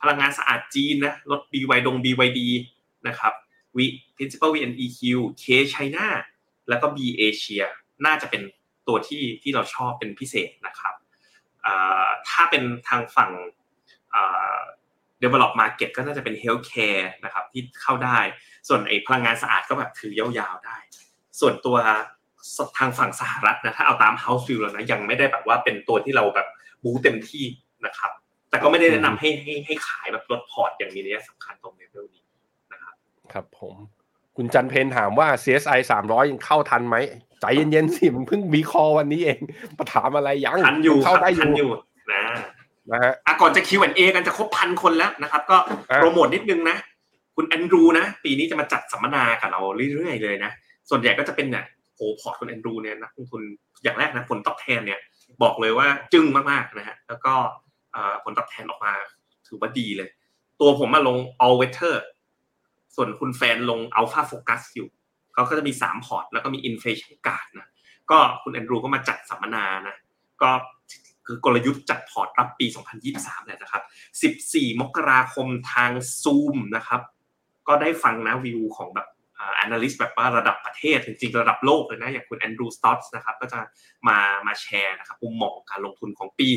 [0.00, 2.40] พลังงานสะอาดจีนนะลด BY ดง BYD
[3.08, 3.32] นะครับ
[3.76, 3.86] วิ
[4.16, 5.00] principal VNEQ
[5.42, 5.44] K
[5.74, 6.06] China
[6.68, 7.64] แล้วก็ B Asia
[8.06, 8.42] น่าจะเป็น
[8.88, 10.94] ตัวที่ที่เราชอบเป็นพิเศษนะครับ
[11.66, 11.74] อ่
[12.06, 13.30] ถ้าเป็นทางฝั่ง
[14.14, 14.58] อ่า
[15.22, 18.18] develop market ก็น่าจะเป็น healthcare นะครับที่เข้าได้
[18.68, 20.78] ส่วนไอ้พลังงานสะอาดก็แบบถือยาวๆได้
[21.40, 21.76] ส่วนตัว
[22.78, 26.46] ทางฝั่งสหรัฐนะถ้าเอาตาม house view แล้วนะยังไม่ได้แบบว่าเป็นตัวที่เราแบบ
[26.84, 27.44] bull เต็มที่
[27.86, 28.10] นะครับ
[28.50, 32.24] แต่ก็ไม่ได้แนะนำให้ให้ให้ขายแบบลดพอร์ตอย่างมีนัยสำคัญตรงเลเวลนี้
[32.72, 33.74] นะครับๆครับผม
[34.36, 36.96] คุณจันเพนถามว่า CSI 300 ยังเข้าทันไหม
[37.40, 39.40] ใจเย็นๆสิมันเพิ่งมีคอวันนี้เอง
[39.78, 41.70] มาถามอะไรยังทันอยู่เข้าได้อทันยู่อยู่
[42.12, 42.22] นะ
[42.90, 45.56] นะฮะอะก่อนจะ Q&A กันจะครบพันคนแล้วนะครับ ก็
[45.90, 46.76] อะโปรโมทนิดนึงนะ
[47.36, 49.60] คุณแอนดรูนะ ปีนี้จะมาจัดสัมมนากับเรา
[49.94, 50.50] เรื่อยๆเลยนะ
[50.90, 53.42] ส่วนใหญ่ก็จะเป็นเนี่ยโหพอร์ตคุณแอนดรูเนี่ยนักลงทุน
[53.82, 55.00] อย่างแรกนะผลตอบแทนเนี่ย
[55.42, 57.32] บอกเลยว่าจึ้งมากๆนะฮะแล้วก็
[58.24, 58.92] ผลตอบแทนออกมา
[59.48, 60.08] ถือว่าดีเลย
[60.60, 61.96] ตัวผมมาลง all weather
[62.96, 64.88] ส่วนคุณแฟนลง alpha focus อยู่
[65.34, 67.68] เขาก็จะมี 3 พอร์ต แล้วก็มี inflation guard นะ
[68.10, 69.96] ก็คุณแอนดรูก็มาจัดสัมมนานะ
[70.42, 70.50] ก็
[71.26, 72.66] คือกลยุทธ์จัดพอร์ตรับปี
[73.06, 73.82] 2023เนี่ยนะครับ
[74.44, 75.90] 14 มกราคมทาง
[76.22, 77.00] Zoom นะครับ
[77.68, 79.08] ก็ได้ฟังนะวิวของแบบ
[79.40, 83.60] อ่า analyst แบบว่าระดับประเทศจริงๆระดับโลกเลยนะอย่างคุณแอนดรูสต็อตส์นะครับก็จะ
[84.08, 86.48] มามาแชร์นะครับมุมมองการลงทุนของปี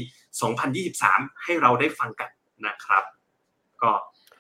[0.68, 2.30] 2023 ให้เราได้ฟังกัน
[2.68, 3.04] นะครับ
[3.82, 3.92] ก็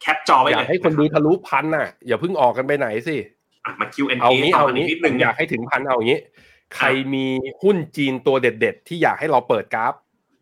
[0.01, 3.15] แคปจอไว้อเลยยากให้คนดูทะลุพันน่ะอย่าเพิ่งออกกันไปไหนสิ
[3.65, 6.19] อะมา Q&A เอางี้ต่เอาอกันงี้นิดผนึงมอยากให้ถึงพันเอางี้
[6.75, 7.25] ใครมี
[7.61, 9.93] หุ้นจีนตัวเด็ด ๆ ที่อยากให้เราเปิดกราฟ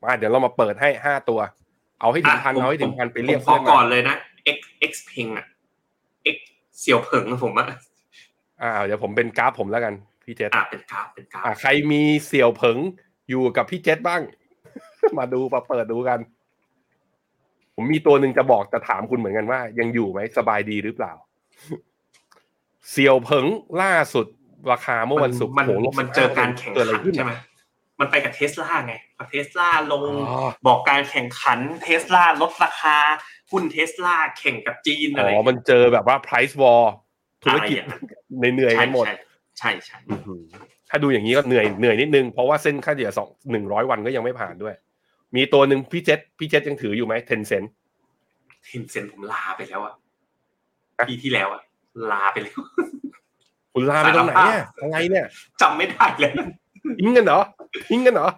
[0.01, 1.39] มาเดี๋ยวเรามาเปิดให้ห้าตัว
[2.01, 4.15] เอาให้ถึงพันอะผมเอาให้ถึงพันไปเรียกผมขอเพื่อนก่อมานเลยนะ
[4.55, 4.57] X
[4.89, 5.45] X เพงอะ
[6.35, 6.37] X
[6.79, 7.65] เสี่ยวเผิงนะผมว่า
[8.61, 9.93] อ่าเดี๋ยวผมเป็นกราฟผมแล้วกัน
[10.23, 12.77] พี่เจษอะเป็นกราฟเป็นกราฟอ่าใครมีเสี่ยวเผิง
[13.29, 14.21] อยู่กับพี่เจษบ้าง
[15.17, 16.19] มาดูมาเปิดดูกัน
[17.75, 21.13] ผมมีตัวหนึ่งจะบอกจะถามคุณเหมือนกันว่า ยังอยู่ไหมสบายดีหรือเปล่า
[22.91, 23.45] เสี่ยวเผิง
[23.81, 24.25] ล่าสุด
[24.71, 27.33] ราคาเมื่อวันศุกร์มันโหลบมันเจอการแข่งเกิดอะไรขันขึ้นใช่ไหม
[27.99, 32.97] มันไปกับเทสลาไงพอเทสลาลงอ๋อบอกการแข่งขันเทสลาลดราคา
[33.51, 36.83] หุ้นเทสลาแข่งกับจีนอะไรอ๋อมันเจอแบบว่า price war
[37.43, 39.15] ธุรกิจอะไรอย่างนั้นเหนื่อยๆใช่กันหมด ใช่
[39.59, 40.41] ใช่ใช่อื้อหือ
[40.89, 44.75] ถ้าดูอย่างนี้ก็เหนื่อยเหนื่อยนิดนึงเพราะว่าเส้นค่าเฉลี่ยสองหนึ่งร้อยวันก็ยังไม่ผ่านด้วย
[45.35, 47.63] มีตัวหนึ่งพี่เจษพี่เจษยังถืออยู่ไหมเทนเซ็น
[48.65, 49.93] เทนเซ็นผมลาไปแล้วอะ
[51.09, 51.61] ปีที่แล้วอะ
[52.11, 52.59] ลาไปแล้ว
[53.73, 55.25] คุณลาไปตรงไหนเนี่ยอะไรเนี่ย
[55.61, 56.31] จำไม่ได้เลย
[56.99, 57.41] ทิ้งกันเหรอ
[57.89, 58.29] ทิ้งกันเหรอ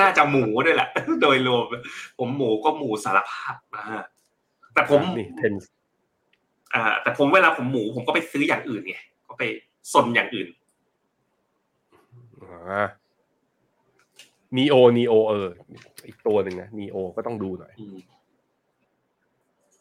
[0.00, 0.88] น่าจะหมูด้วยแหละ
[1.22, 1.64] โดยรวม
[2.18, 3.84] ผมหมูก็หมูสารภาพอ่า
[4.72, 5.52] แต่ผมนี่เทน
[6.74, 8.96] อ่าแต่ผมเวลาผมหมูผมก็ไปซื้ออย่างอื่นไง
[9.28, 9.42] ก็ไป
[9.92, 10.48] สนอย่างอื่น
[12.42, 12.86] อ่า
[14.56, 15.48] นีโอนีโอเออ
[16.06, 17.98] อีกตัวหนึ่งนะนีโอก็ต้องดูหน่อยอืม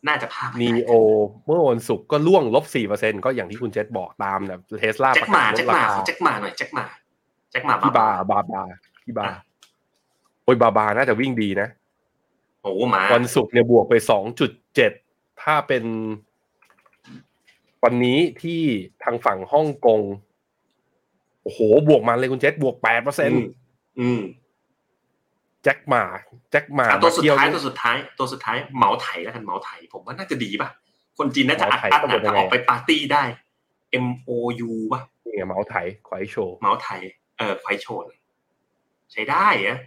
[0.07, 0.91] น่าจะภาพนีโอ
[1.45, 6.86] เมื่อวันศุกร์ก็ล่วงลบสี่เปอร์เซ็นก็อย่างที่คุณเจษบอกตามนะเทสลาแจ็ปคระหมากาศลแจ็ดคหรามาคาแจ็คหมาหน่อยแจ็คหมา
[7.51, 8.61] แจ็คหมาพี่บาบาบา
[9.03, 9.25] พี่บา
[10.43, 11.67] โอ้ยบาบาน่าจะวิ่งดีนะ
[12.61, 14.91] โอ้มาวันศุกร์เนี่ยบวกไปสองจุดเจ็ด
[15.43, 15.83] ถ้าเป็น
[17.86, 18.61] วันนี้ที่
[19.03, 20.01] ทางฝั่งฮ่องกง
[21.43, 23.47] โอ้โหบวกมาเลยคุณเจษบวกแปดเปอร์เซ็นอืต์ม
[23.99, 24.21] อืม
[25.63, 26.03] แจ็คหมา
[26.51, 30.69] แจ็คหมาอะตัวสุดเที่ยวท้ายนี่ตัวสุดท้ายตัวสุดท้ายเหมาไถแล้วกันเหมาไถผมว่าน่าจะดีป่ะ
[31.17, 33.23] คนจีนน่าจะเหอัมาดไถอั้นก็เป็นนะยังไงออกไปปาร์ตี้ได้
[34.05, 34.31] M O
[34.69, 35.75] U ป่ะนี่ไงเมาส์ไถ
[36.07, 36.88] ควายโชว์เหมาไถ
[37.38, 38.05] เออไฟโชน
[39.11, 39.77] ใช้ได้อะ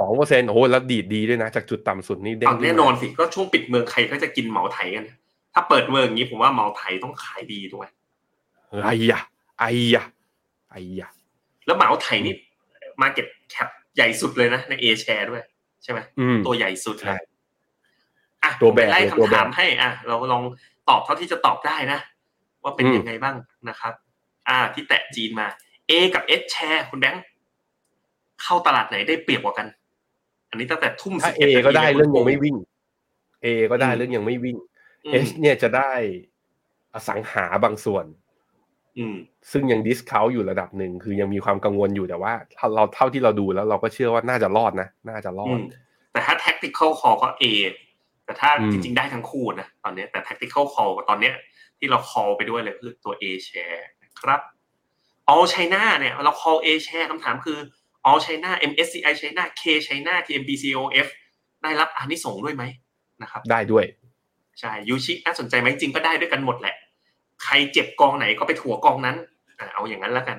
[0.00, 5.06] สองเปอร์เซ็นต์โอ้โหแล้วดีดดีด้วยนะ จากจุดต่ำสุดนี่เด้งเอาขึ้มาแน่นอนสิ ก็ช่วงปิดเมืองใครก็จะกินเหมาไถกัน
[5.58, 7.88] ถ้าเปิดเมืองอย่างนี้ผมว่าเหมาไถต้องขายดีด้วย
[8.84, 9.20] ไอ้ยะ
[9.58, 10.04] ไอ้ยะ
[10.70, 11.08] ไอ้ยะ
[11.66, 12.34] แล้วเหมาไถนี่
[13.02, 15.42] มาเก็ตแคปใหญ่สุดเลยนะ ในเอแชร์ด้วย
[15.82, 17.26] ใช่ไหมอืมตัวใหญ่สุดใช่เลย
[18.44, 20.42] อะตัวแบกผมไปไล่เลยตัวคำแบกถามให้ อะ เราลอง
[20.88, 21.98] ตอบเท่าที่จะตอบได้นะ
[22.62, 23.36] ว่าเป็นอืมยังไงบ้าง
[23.68, 23.92] นะครับ
[24.48, 25.46] อ่า ที่แตะจีนมา
[25.90, 27.24] A กับ S แชร์คุณแบงค์
[28.42, 29.66] เข้าตลาดไหนได้เปรียบกว่ากัน
[30.50, 32.56] อันนี้ตั้งแต่ทุ่มถ้า11เอก็ได้นาทีเรื่องยังไม่วิ่ง
[33.42, 34.67] เอก็ได้อืมเรื่องยังไม่วิ่งอืม
[35.12, 35.92] เอชเนี่ยจะได้
[36.94, 38.04] อสังหาบางส่วน
[38.98, 39.16] อืม
[39.50, 45.64] ซึ่งยังดิสคาวอยู่ระดับหนึ่งคือยังมีความกังวลอยู่แต่ว่าถ้าเราเท่าที่เราดูแล้วเราก็เชื่อว่าน่าจะรอดนะ น่าจะรออืดม
[46.12, 47.44] แต่ถ้า tactical call ก็ A
[48.24, 51.34] แต่ถ้าอืมจริง ๆ ได้ทั้งคู่นะตอนเนี้ยแต่ tactical call ตอนเนี้ย
[51.78, 54.40] ที่เรา call ไปด้วยเลยคือตัว A share นะครับ
[55.32, 57.58] all China เนี่ยเรา call A share คำถามคือ
[58.08, 61.08] all China MSCI China K China TMBCOF
[61.62, 62.64] ได้รับอานิสงส์ด้วยไหม
[63.22, 63.84] นะครับ ได้ด้วย
[64.60, 66.74] ใช่ยูชิน่าสนใจไหมจริงก็ได้ด้วยกันหมดแหละ
[67.44, 69.16] ใครเจ็บกองไหนก็ไปถัวกองนั้น
[69.58, 70.38] อ่าเอาอย่างนั้นแล้วกัน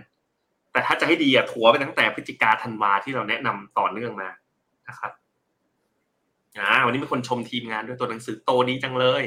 [0.72, 4.30] แต่ถ้าจะให้ดีอะถัวไปตั้งแต่พฤศจิกาธันวาที่เราแนะนำต่อเนื่องมา
[4.88, 5.12] นะครับ
[6.60, 9.24] อ่าวันนี้มีคนชมทีมงานด้วยตัวหนังสือโตดีจังเลย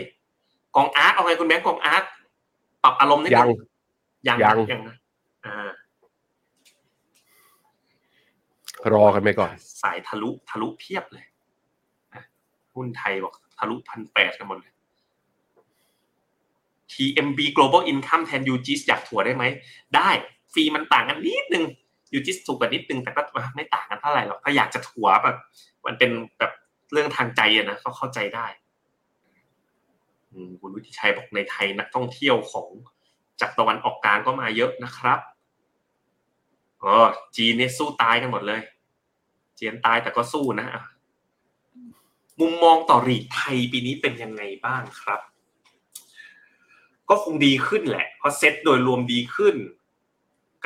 [0.76, 2.04] กองอาร์ตเอาไงคุณแบงค์กองอาร์ต
[2.82, 3.52] ปรับอารมณ์นิดนึ
[4.28, 4.96] ยังยังยังยังนะ
[5.44, 5.70] อ่า
[8.92, 9.50] รอกันไปก่อน
[9.82, 11.24] สายทะลุทะลุเพียบเลย
[12.12, 12.22] อะ
[12.74, 14.72] หุ้นไทยบอกทะลุพันแปดกันหมดเลย
[16.92, 19.44] TMB Global Income แทน UGIS อยากถัวได้ไหม
[19.96, 20.10] ได้
[20.52, 21.64] ฟรีมันต่างกันนิดนึง
[22.16, 23.20] UGIS ถูกกว่านิดนึง แต่ก็
[23.56, 25.36] ไม่ต่างกันเท่าไหร่หรอกถ้าอยากจะถัวแบบ
[25.86, 26.52] มันเป็นแบบ
[26.92, 28.46] เรื่องทางใจอะนะก็เข้าใจได้
[30.60, 32.68] คุณวุฒิชัยบอกในไทยนักท่องเที่ยวของ
[33.40, 35.18] จากตะวันออกกลางก็มาเยอะนะครับ
[36.82, 36.94] อ๋อ
[37.36, 38.60] จีนเนี่ยสู้ตายกันหมดเลย
[39.56, 40.68] เจียนตายแต่ก็สู้นะ
[42.40, 45.20] มุมมองต่อรีทไทยปีนี้เป็นยังไงบ้างครับ
[47.14, 49.56] ก็คงดีขึ้นแหละเพราะเซ็ตโดยรวมดีขึ้น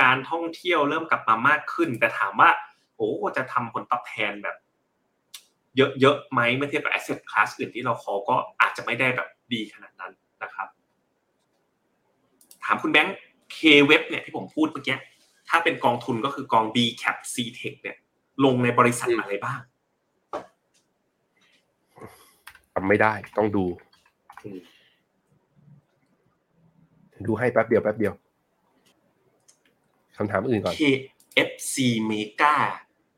[0.03, 2.51] การท่องเที่ยวเริ่มกลับมามากขึ้น แต่ถามว่า
[2.97, 4.57] โอ้จะทำผลตอบแทนแบบ
[5.76, 10.68] เยอะๆไหมเมื่อเทียบกับ asset class อื่นที่เราคอก็อาจจะไม่ได้แบบดีขนาดนั้นนะครับ
[12.64, 13.16] ถามคุณแบงค์
[13.57, 13.59] K
[13.90, 14.97] Web เนี่ยที่ผมพูดเมื่อกี้
[15.49, 17.97] ถ้าเป็นกองทุนก็คือกอง B Cap C Tech เนี่ย
[18.44, 19.61] ลงในบริษัทอะไรบ้าง
[22.72, 23.64] ทำไม่ได้ต้องดู
[24.44, 24.61] อืม
[27.24, 28.14] ดูให้แป๊บเดียวแป๊บเดียว
[30.16, 31.74] คำถามอื่นก่อน KFC
[32.10, 32.54] Mega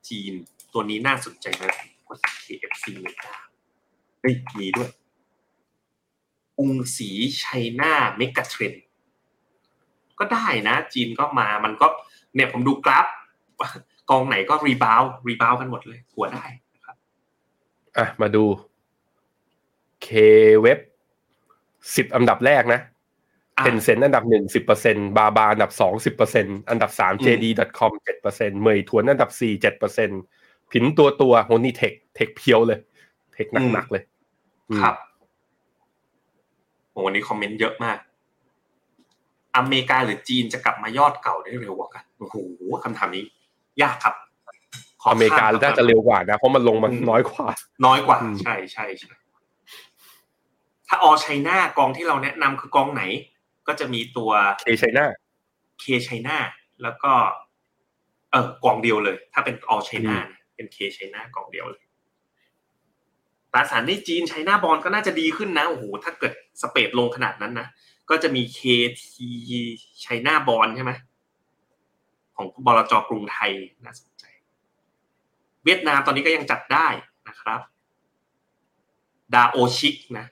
[0.09, 0.33] จีน
[0.73, 1.69] ตัวนี้น่าสนใจนะ
[2.45, 3.33] KFC Mega
[4.21, 4.89] เฮ้ยมีด้วย
[6.57, 7.09] กรุงศรี
[7.43, 8.73] ชัยนาเมกะเทรน
[10.19, 11.87] ก็ได้นะ จีนก็มามันก็
[12.35, 13.07] เนี่ยผมดูกราฟ
[14.09, 16.95] กองไหนก็รีบาวรีบาวกันหมดเลยหัวได้นะครับ
[17.97, 18.43] อะมาดู
[20.05, 20.07] K
[20.65, 20.79] Web
[21.95, 22.88] สิบอันดับแรกนะอะ
[23.63, 30.09] เป็นเซ็นอันดับหนึ่งสิบเปอร์เซ็นบาบาอันดับสองสิบเปอร์เซ็นอันดับสามอืม JD.com เจ็ดเปอร์เซ็นเมยทวนอันดับสี่เจ็ดเปอร์เซ็น
[30.71, 32.79] ผินตัวตัวโฮนี่เทคเทคเพียวเลย
[33.33, 34.03] เทคหนักๆเลย
[34.69, 34.95] อืมครับ
[36.91, 37.97] โอ้วันนี้คอมเมนต์เยอะมาก
[39.57, 42.35] อเมริกาหรือจีนจะกลับมายอดเก่าได้เร็วกว่ากันโอ้โห
[42.83, 43.23] คำถามนี้
[43.81, 44.15] ยากครับ
[45.01, 47.47] ขอเมริกาข้มคบน่าจะเร็วกว่านะ เพราะมันลงมาอืมน้อยกว่า
[47.85, 49.13] น้อยกว่าอืมใช่ใช่ใช่
[50.87, 53.03] ถ้า all China กองที่เราแนะนำคือกองไหน
[53.69, 56.37] ก็จะมีตัว K China K China
[56.83, 57.13] แล้วก็
[58.31, 60.17] เออกองเดียวเลย ถ้าเป็น all China
[60.55, 61.83] เป็น K China กองเดียวเลย
[63.53, 67.67] ตราสารหนี้จีน China bond ก็น่าจะดีขึ้นนะโอ้โหถ้าเกิด spread ลงขนาดนั้นนะ
[68.09, 70.91] ก็จะมี KT China Bond ใช่ไหม
[72.35, 73.51] ของบลจกรุงไทย
[73.85, 74.23] น่าสนใจ
[75.63, 76.87] เวียดนามตอนนี้ก็ยังจัดได้
[77.27, 77.61] นะครับ
[79.33, 80.25] ดาโอชิกนะ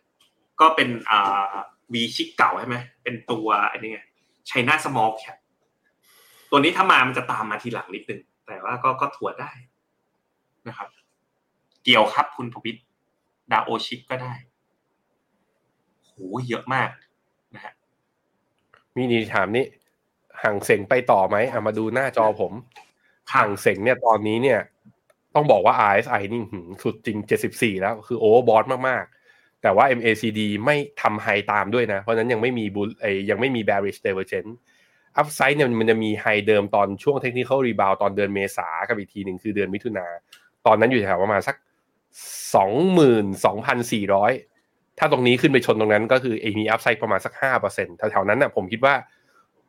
[0.60, 1.56] ก็เป็นอ่า
[1.94, 4.00] วีชิกเก่าใช่ไหมเป็นตัวอันนี้ไง
[4.48, 5.38] ไชน่าสมอลแคป
[6.50, 9.52] ตัวนี้ถ้ามามันจะตามมาทีหลังนิดนึง แต่ว่าก็ก็ถั่วได้
[10.68, 10.88] นะครับ
[11.84, 12.86] เกี่ยวครับคุณพวิทย์
[13.52, 14.34] ดาโอชิกก็ได้
[16.06, 16.14] โห
[16.48, 16.90] เยอะมาก
[17.56, 17.74] นะฮะ
[18.96, 19.66] มีนี่ถามนี้
[20.44, 22.54] ฮั่งเส็งไปต่อไหมอะมาดูหน้าจอผม
[23.32, 24.60] ครับห่างเส็งเนี่ยตอนนี้เนี่ย
[25.36, 26.42] ต้องบอกว่า RSI นี่
[26.84, 27.18] สุดจริง
[27.52, 29.17] 74 แล้ว คือ overbought มากๆ
[29.68, 32.90] แต่ว่า MACD ไม่ทำ high ตามด้วยนะ เพราะนั้นยังไม่มี bull
[33.30, 34.52] ยังไม่มี bearish divergence
[35.18, 40.08] upside เนี่ยมันจะมี high เดิมตอนช่วง technical rebound ตอนเดือนเมษากับอีกทีหนึ่งคือเดือนมิถุนา
[40.66, 41.56] ตอนนั้นอยู่แถวประมาณสัก
[42.56, 44.32] สองหมื่นสองพันสี่ร้อย
[45.00, 48.96] ถ้าตรงนี้ขึ้นไปชนตรงนั้นก็คือเอมีอัพไซด์ประมาณสักห้าเปอร์เซ็นต์แถวๆนั้นน่ะผมคิดว่า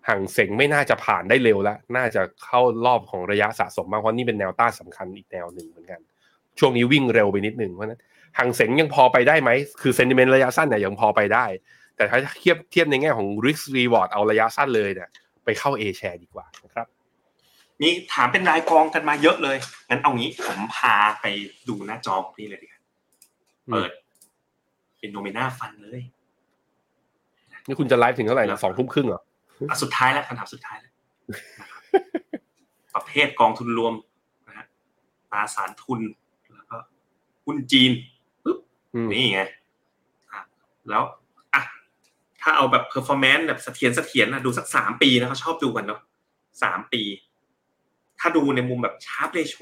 [0.08, 6.00] ห่างเสงไม่น่าจะผ่านได้เร็วแล้ว น่าจะเข้ารอบของระยะสะสมมากเพราะนี่เป็นแนวต้านสำคัญอีกแนวหนึ่งเหมือนกัน
[6.58, 8.00] ช่วงนี้วิ่งเร็วไปนิดหนึ่งเพราะนั้น
[8.38, 9.50] ห่างเสงยังพอไปได้ไหม
[9.80, 11.44] คือเซนติเมนต์ระยะสั้นเนี่ยยังพอไปได้
[11.96, 15.08] แต่ถ้าเทียบเทียบในแง่ของ risk reward เอาระยะสั้นเลยเนี่ย
[15.44, 16.86] ไปเข้า A share ดีกว่านะครับ
[17.82, 19.56] นี่ถามเป็นรายกองกันมาเยอะเลย
[19.88, 21.26] งั้นเอางี้ผมพาไป
[21.68, 22.80] ดูหน้าจอของพี่เลยดีกว่า
[23.72, 23.90] เปิด
[24.98, 26.00] เป็นโนเมนาฟันเลย
[27.66, 29.22] นี่คุณจะไลฟ์ถึงเท่าไหร่นะสองทุ่มครึ่งเหรอ
[29.70, 30.92] อะสุดท้ายแล้วคำถามสุดท้ายแล้ว
[32.94, 33.94] ประเภทกองทุนรวม
[34.46, 34.66] นะฮะ
[35.30, 36.00] ตราสารทุน
[36.56, 36.76] แล้วก็
[37.44, 38.17] หุ้นจีนปึ๊บ
[39.12, 39.40] นี่ไง
[40.90, 41.02] แล้ว
[41.54, 41.62] อะ
[42.40, 46.00] ถ้าเอาแบบ performance แบบเสถียรเสถียรนะดูสักสามปีนะเขาชอบดูกันเนาะ
[46.62, 47.02] สามปี
[48.18, 49.56] ถ้าดูในมุมแบบชาร์ปเรโช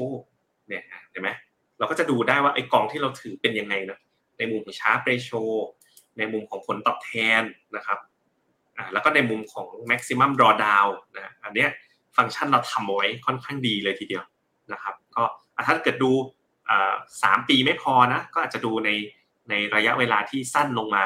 [0.69, 1.31] เนี่ยเห็นไหม
[1.79, 4.01] เราก็จะดูได้ว่าไอ้กองที่เราถือเป็นยังไงเนาะ
[4.39, 5.31] ในมุมของชาร์ปเรโช
[6.19, 7.43] ในมุมของผลตอบแทน
[7.77, 7.99] นะครับ
[8.77, 11.71] อ่าแล้วก็ในมุมของ maximum drawdown นะอันเนี้ย
[12.17, 14.25] ฟังก์ชันเราทำเอาไว้ค่อนข้างดีเลยทีเดียว
[14.73, 15.25] นะครับ ก็
[15.67, 16.11] ถ้าเกิดดู
[17.23, 18.91] สามปีไม่พอนะ ก็อาจจะดูใน
[19.51, 21.05] ในระยะเวลาที่สั้นลงมา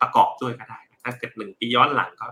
[0.00, 2.26] ประกอบด้วยก็ได้ ถ้าเกิดหนึ่งปีย้อนหลังก็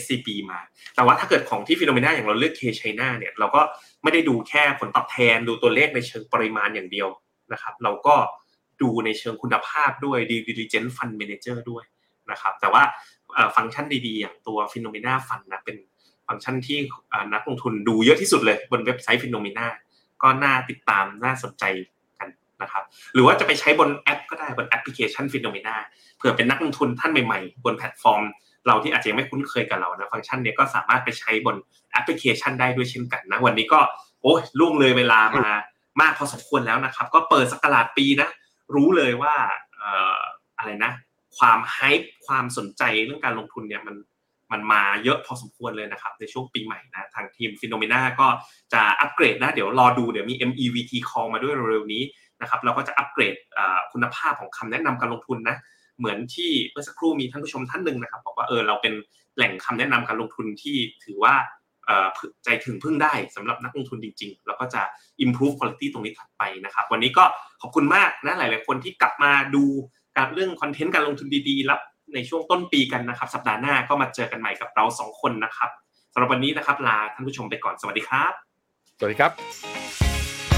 [0.00, 0.58] SCB มา
[0.94, 3.60] แต่ว่าถ้าเกิดของที่ FINNOMENA อย่างเราเลือก K China เนี่ยเราก็
[4.02, 7.08] ไม่ได้ดูแค่ผลตอบแทนดูตัวเลขในเชิงปริมาณอย่างเดียว
[7.52, 8.16] นะครับ เราก็
[8.82, 11.84] ดูในเชิงคุณภาพด้วย Due Diligence Fund Manager ด้วย
[12.30, 12.82] นะครับ แต่ว่า
[13.56, 15.76] ฟังก์ชันดีๆ อย่างตัว FINNOMENA Fund นะเป็น
[16.26, 16.78] ฟังก์ชันที่
[17.34, 19.66] นักลงทุนดูเยอะที่สุดเลยบนเว็บไซต์ FINNOMENA
[20.22, 21.64] ก็น่าติดตามน่าสนใจ
[22.62, 22.84] นะครับ
[23.14, 25.76] หรือว่าจะไปใช้บนแอปก็ได้บนแอปพลิเคชัน FINNOMENA
[26.16, 28.22] เผื่อเป็นนักลงทุนท่านใหม่ๆ บนแพลตฟอร์ม
[28.66, 31.56] เราที่อาจจะยังไม่คุ้นเคยกับเรานะฟังก์ชันนี้ก็สามารถไปใช้บน
[31.92, 33.80] แอปพลิเคชันได้ด้วยเช่นกันนะวันนี้ก็
[34.22, 35.48] โอ้ยล่วงเลยเวลามา
[36.00, 38.28] มากพอสมควรแล้วนะครับ ก็เปิดศักราชปีนะ
[38.74, 39.34] รู้เลยว่า
[40.58, 40.92] อะไรนะ
[41.38, 43.96] ความ hype ความสนใจเรื่องการลงทุนเนี่ยมัน
[44.52, 48.26] มันมาเยอะพอสมควรเลยนะครับ ในช่วงปีใหม่นะ ทางทีม FINNOMENA ก็
[48.72, 52.02] จะอัปเกรดนะ เดี๋ยวรอดูเดี๋ยวมี MEVT call มาด้วยเร็วๆนี้
[52.42, 53.34] นะครับเราก็จะอัปเกรด
[53.92, 55.56] คุณภาพของคำแนะนำการลงทุนนะ
[55.98, 58.94] เหมือนที่เมื่อสักครู่มีท่านผู้ชมท่านหนึ่งนะครับบอกว่าเออเราเป็น
[59.36, 61.34] แหล่งคำแนะนำการลงทุนที่ถือว่า
[62.44, 64.82] ใจถึงพึ่งได้สำหรับนักลงทุนจริง ๆ แล้วก็จะ
[65.24, 67.24] improve quality ตรงนี้ถัดไปนะครับ วันนี้ก็
[67.60, 69.64] ขอบคุณมากนะหลาย ๆ คนที่กลับมาดู
[70.16, 71.80] การเรื่องคอนเทนต์การลงทุนดีๆรับ
[72.14, 75.70] ในช่วงต้นปีกันนะครับ สัปดาห์หน้าก็มาเจอกันใหม่กับเราสองคนนะครับ
[76.12, 78.32] สำหรับวันนี้นะครับลาท่านผู้ชมไปก่อนสวัสดีครับ
[78.98, 79.77] สวัสดีครับ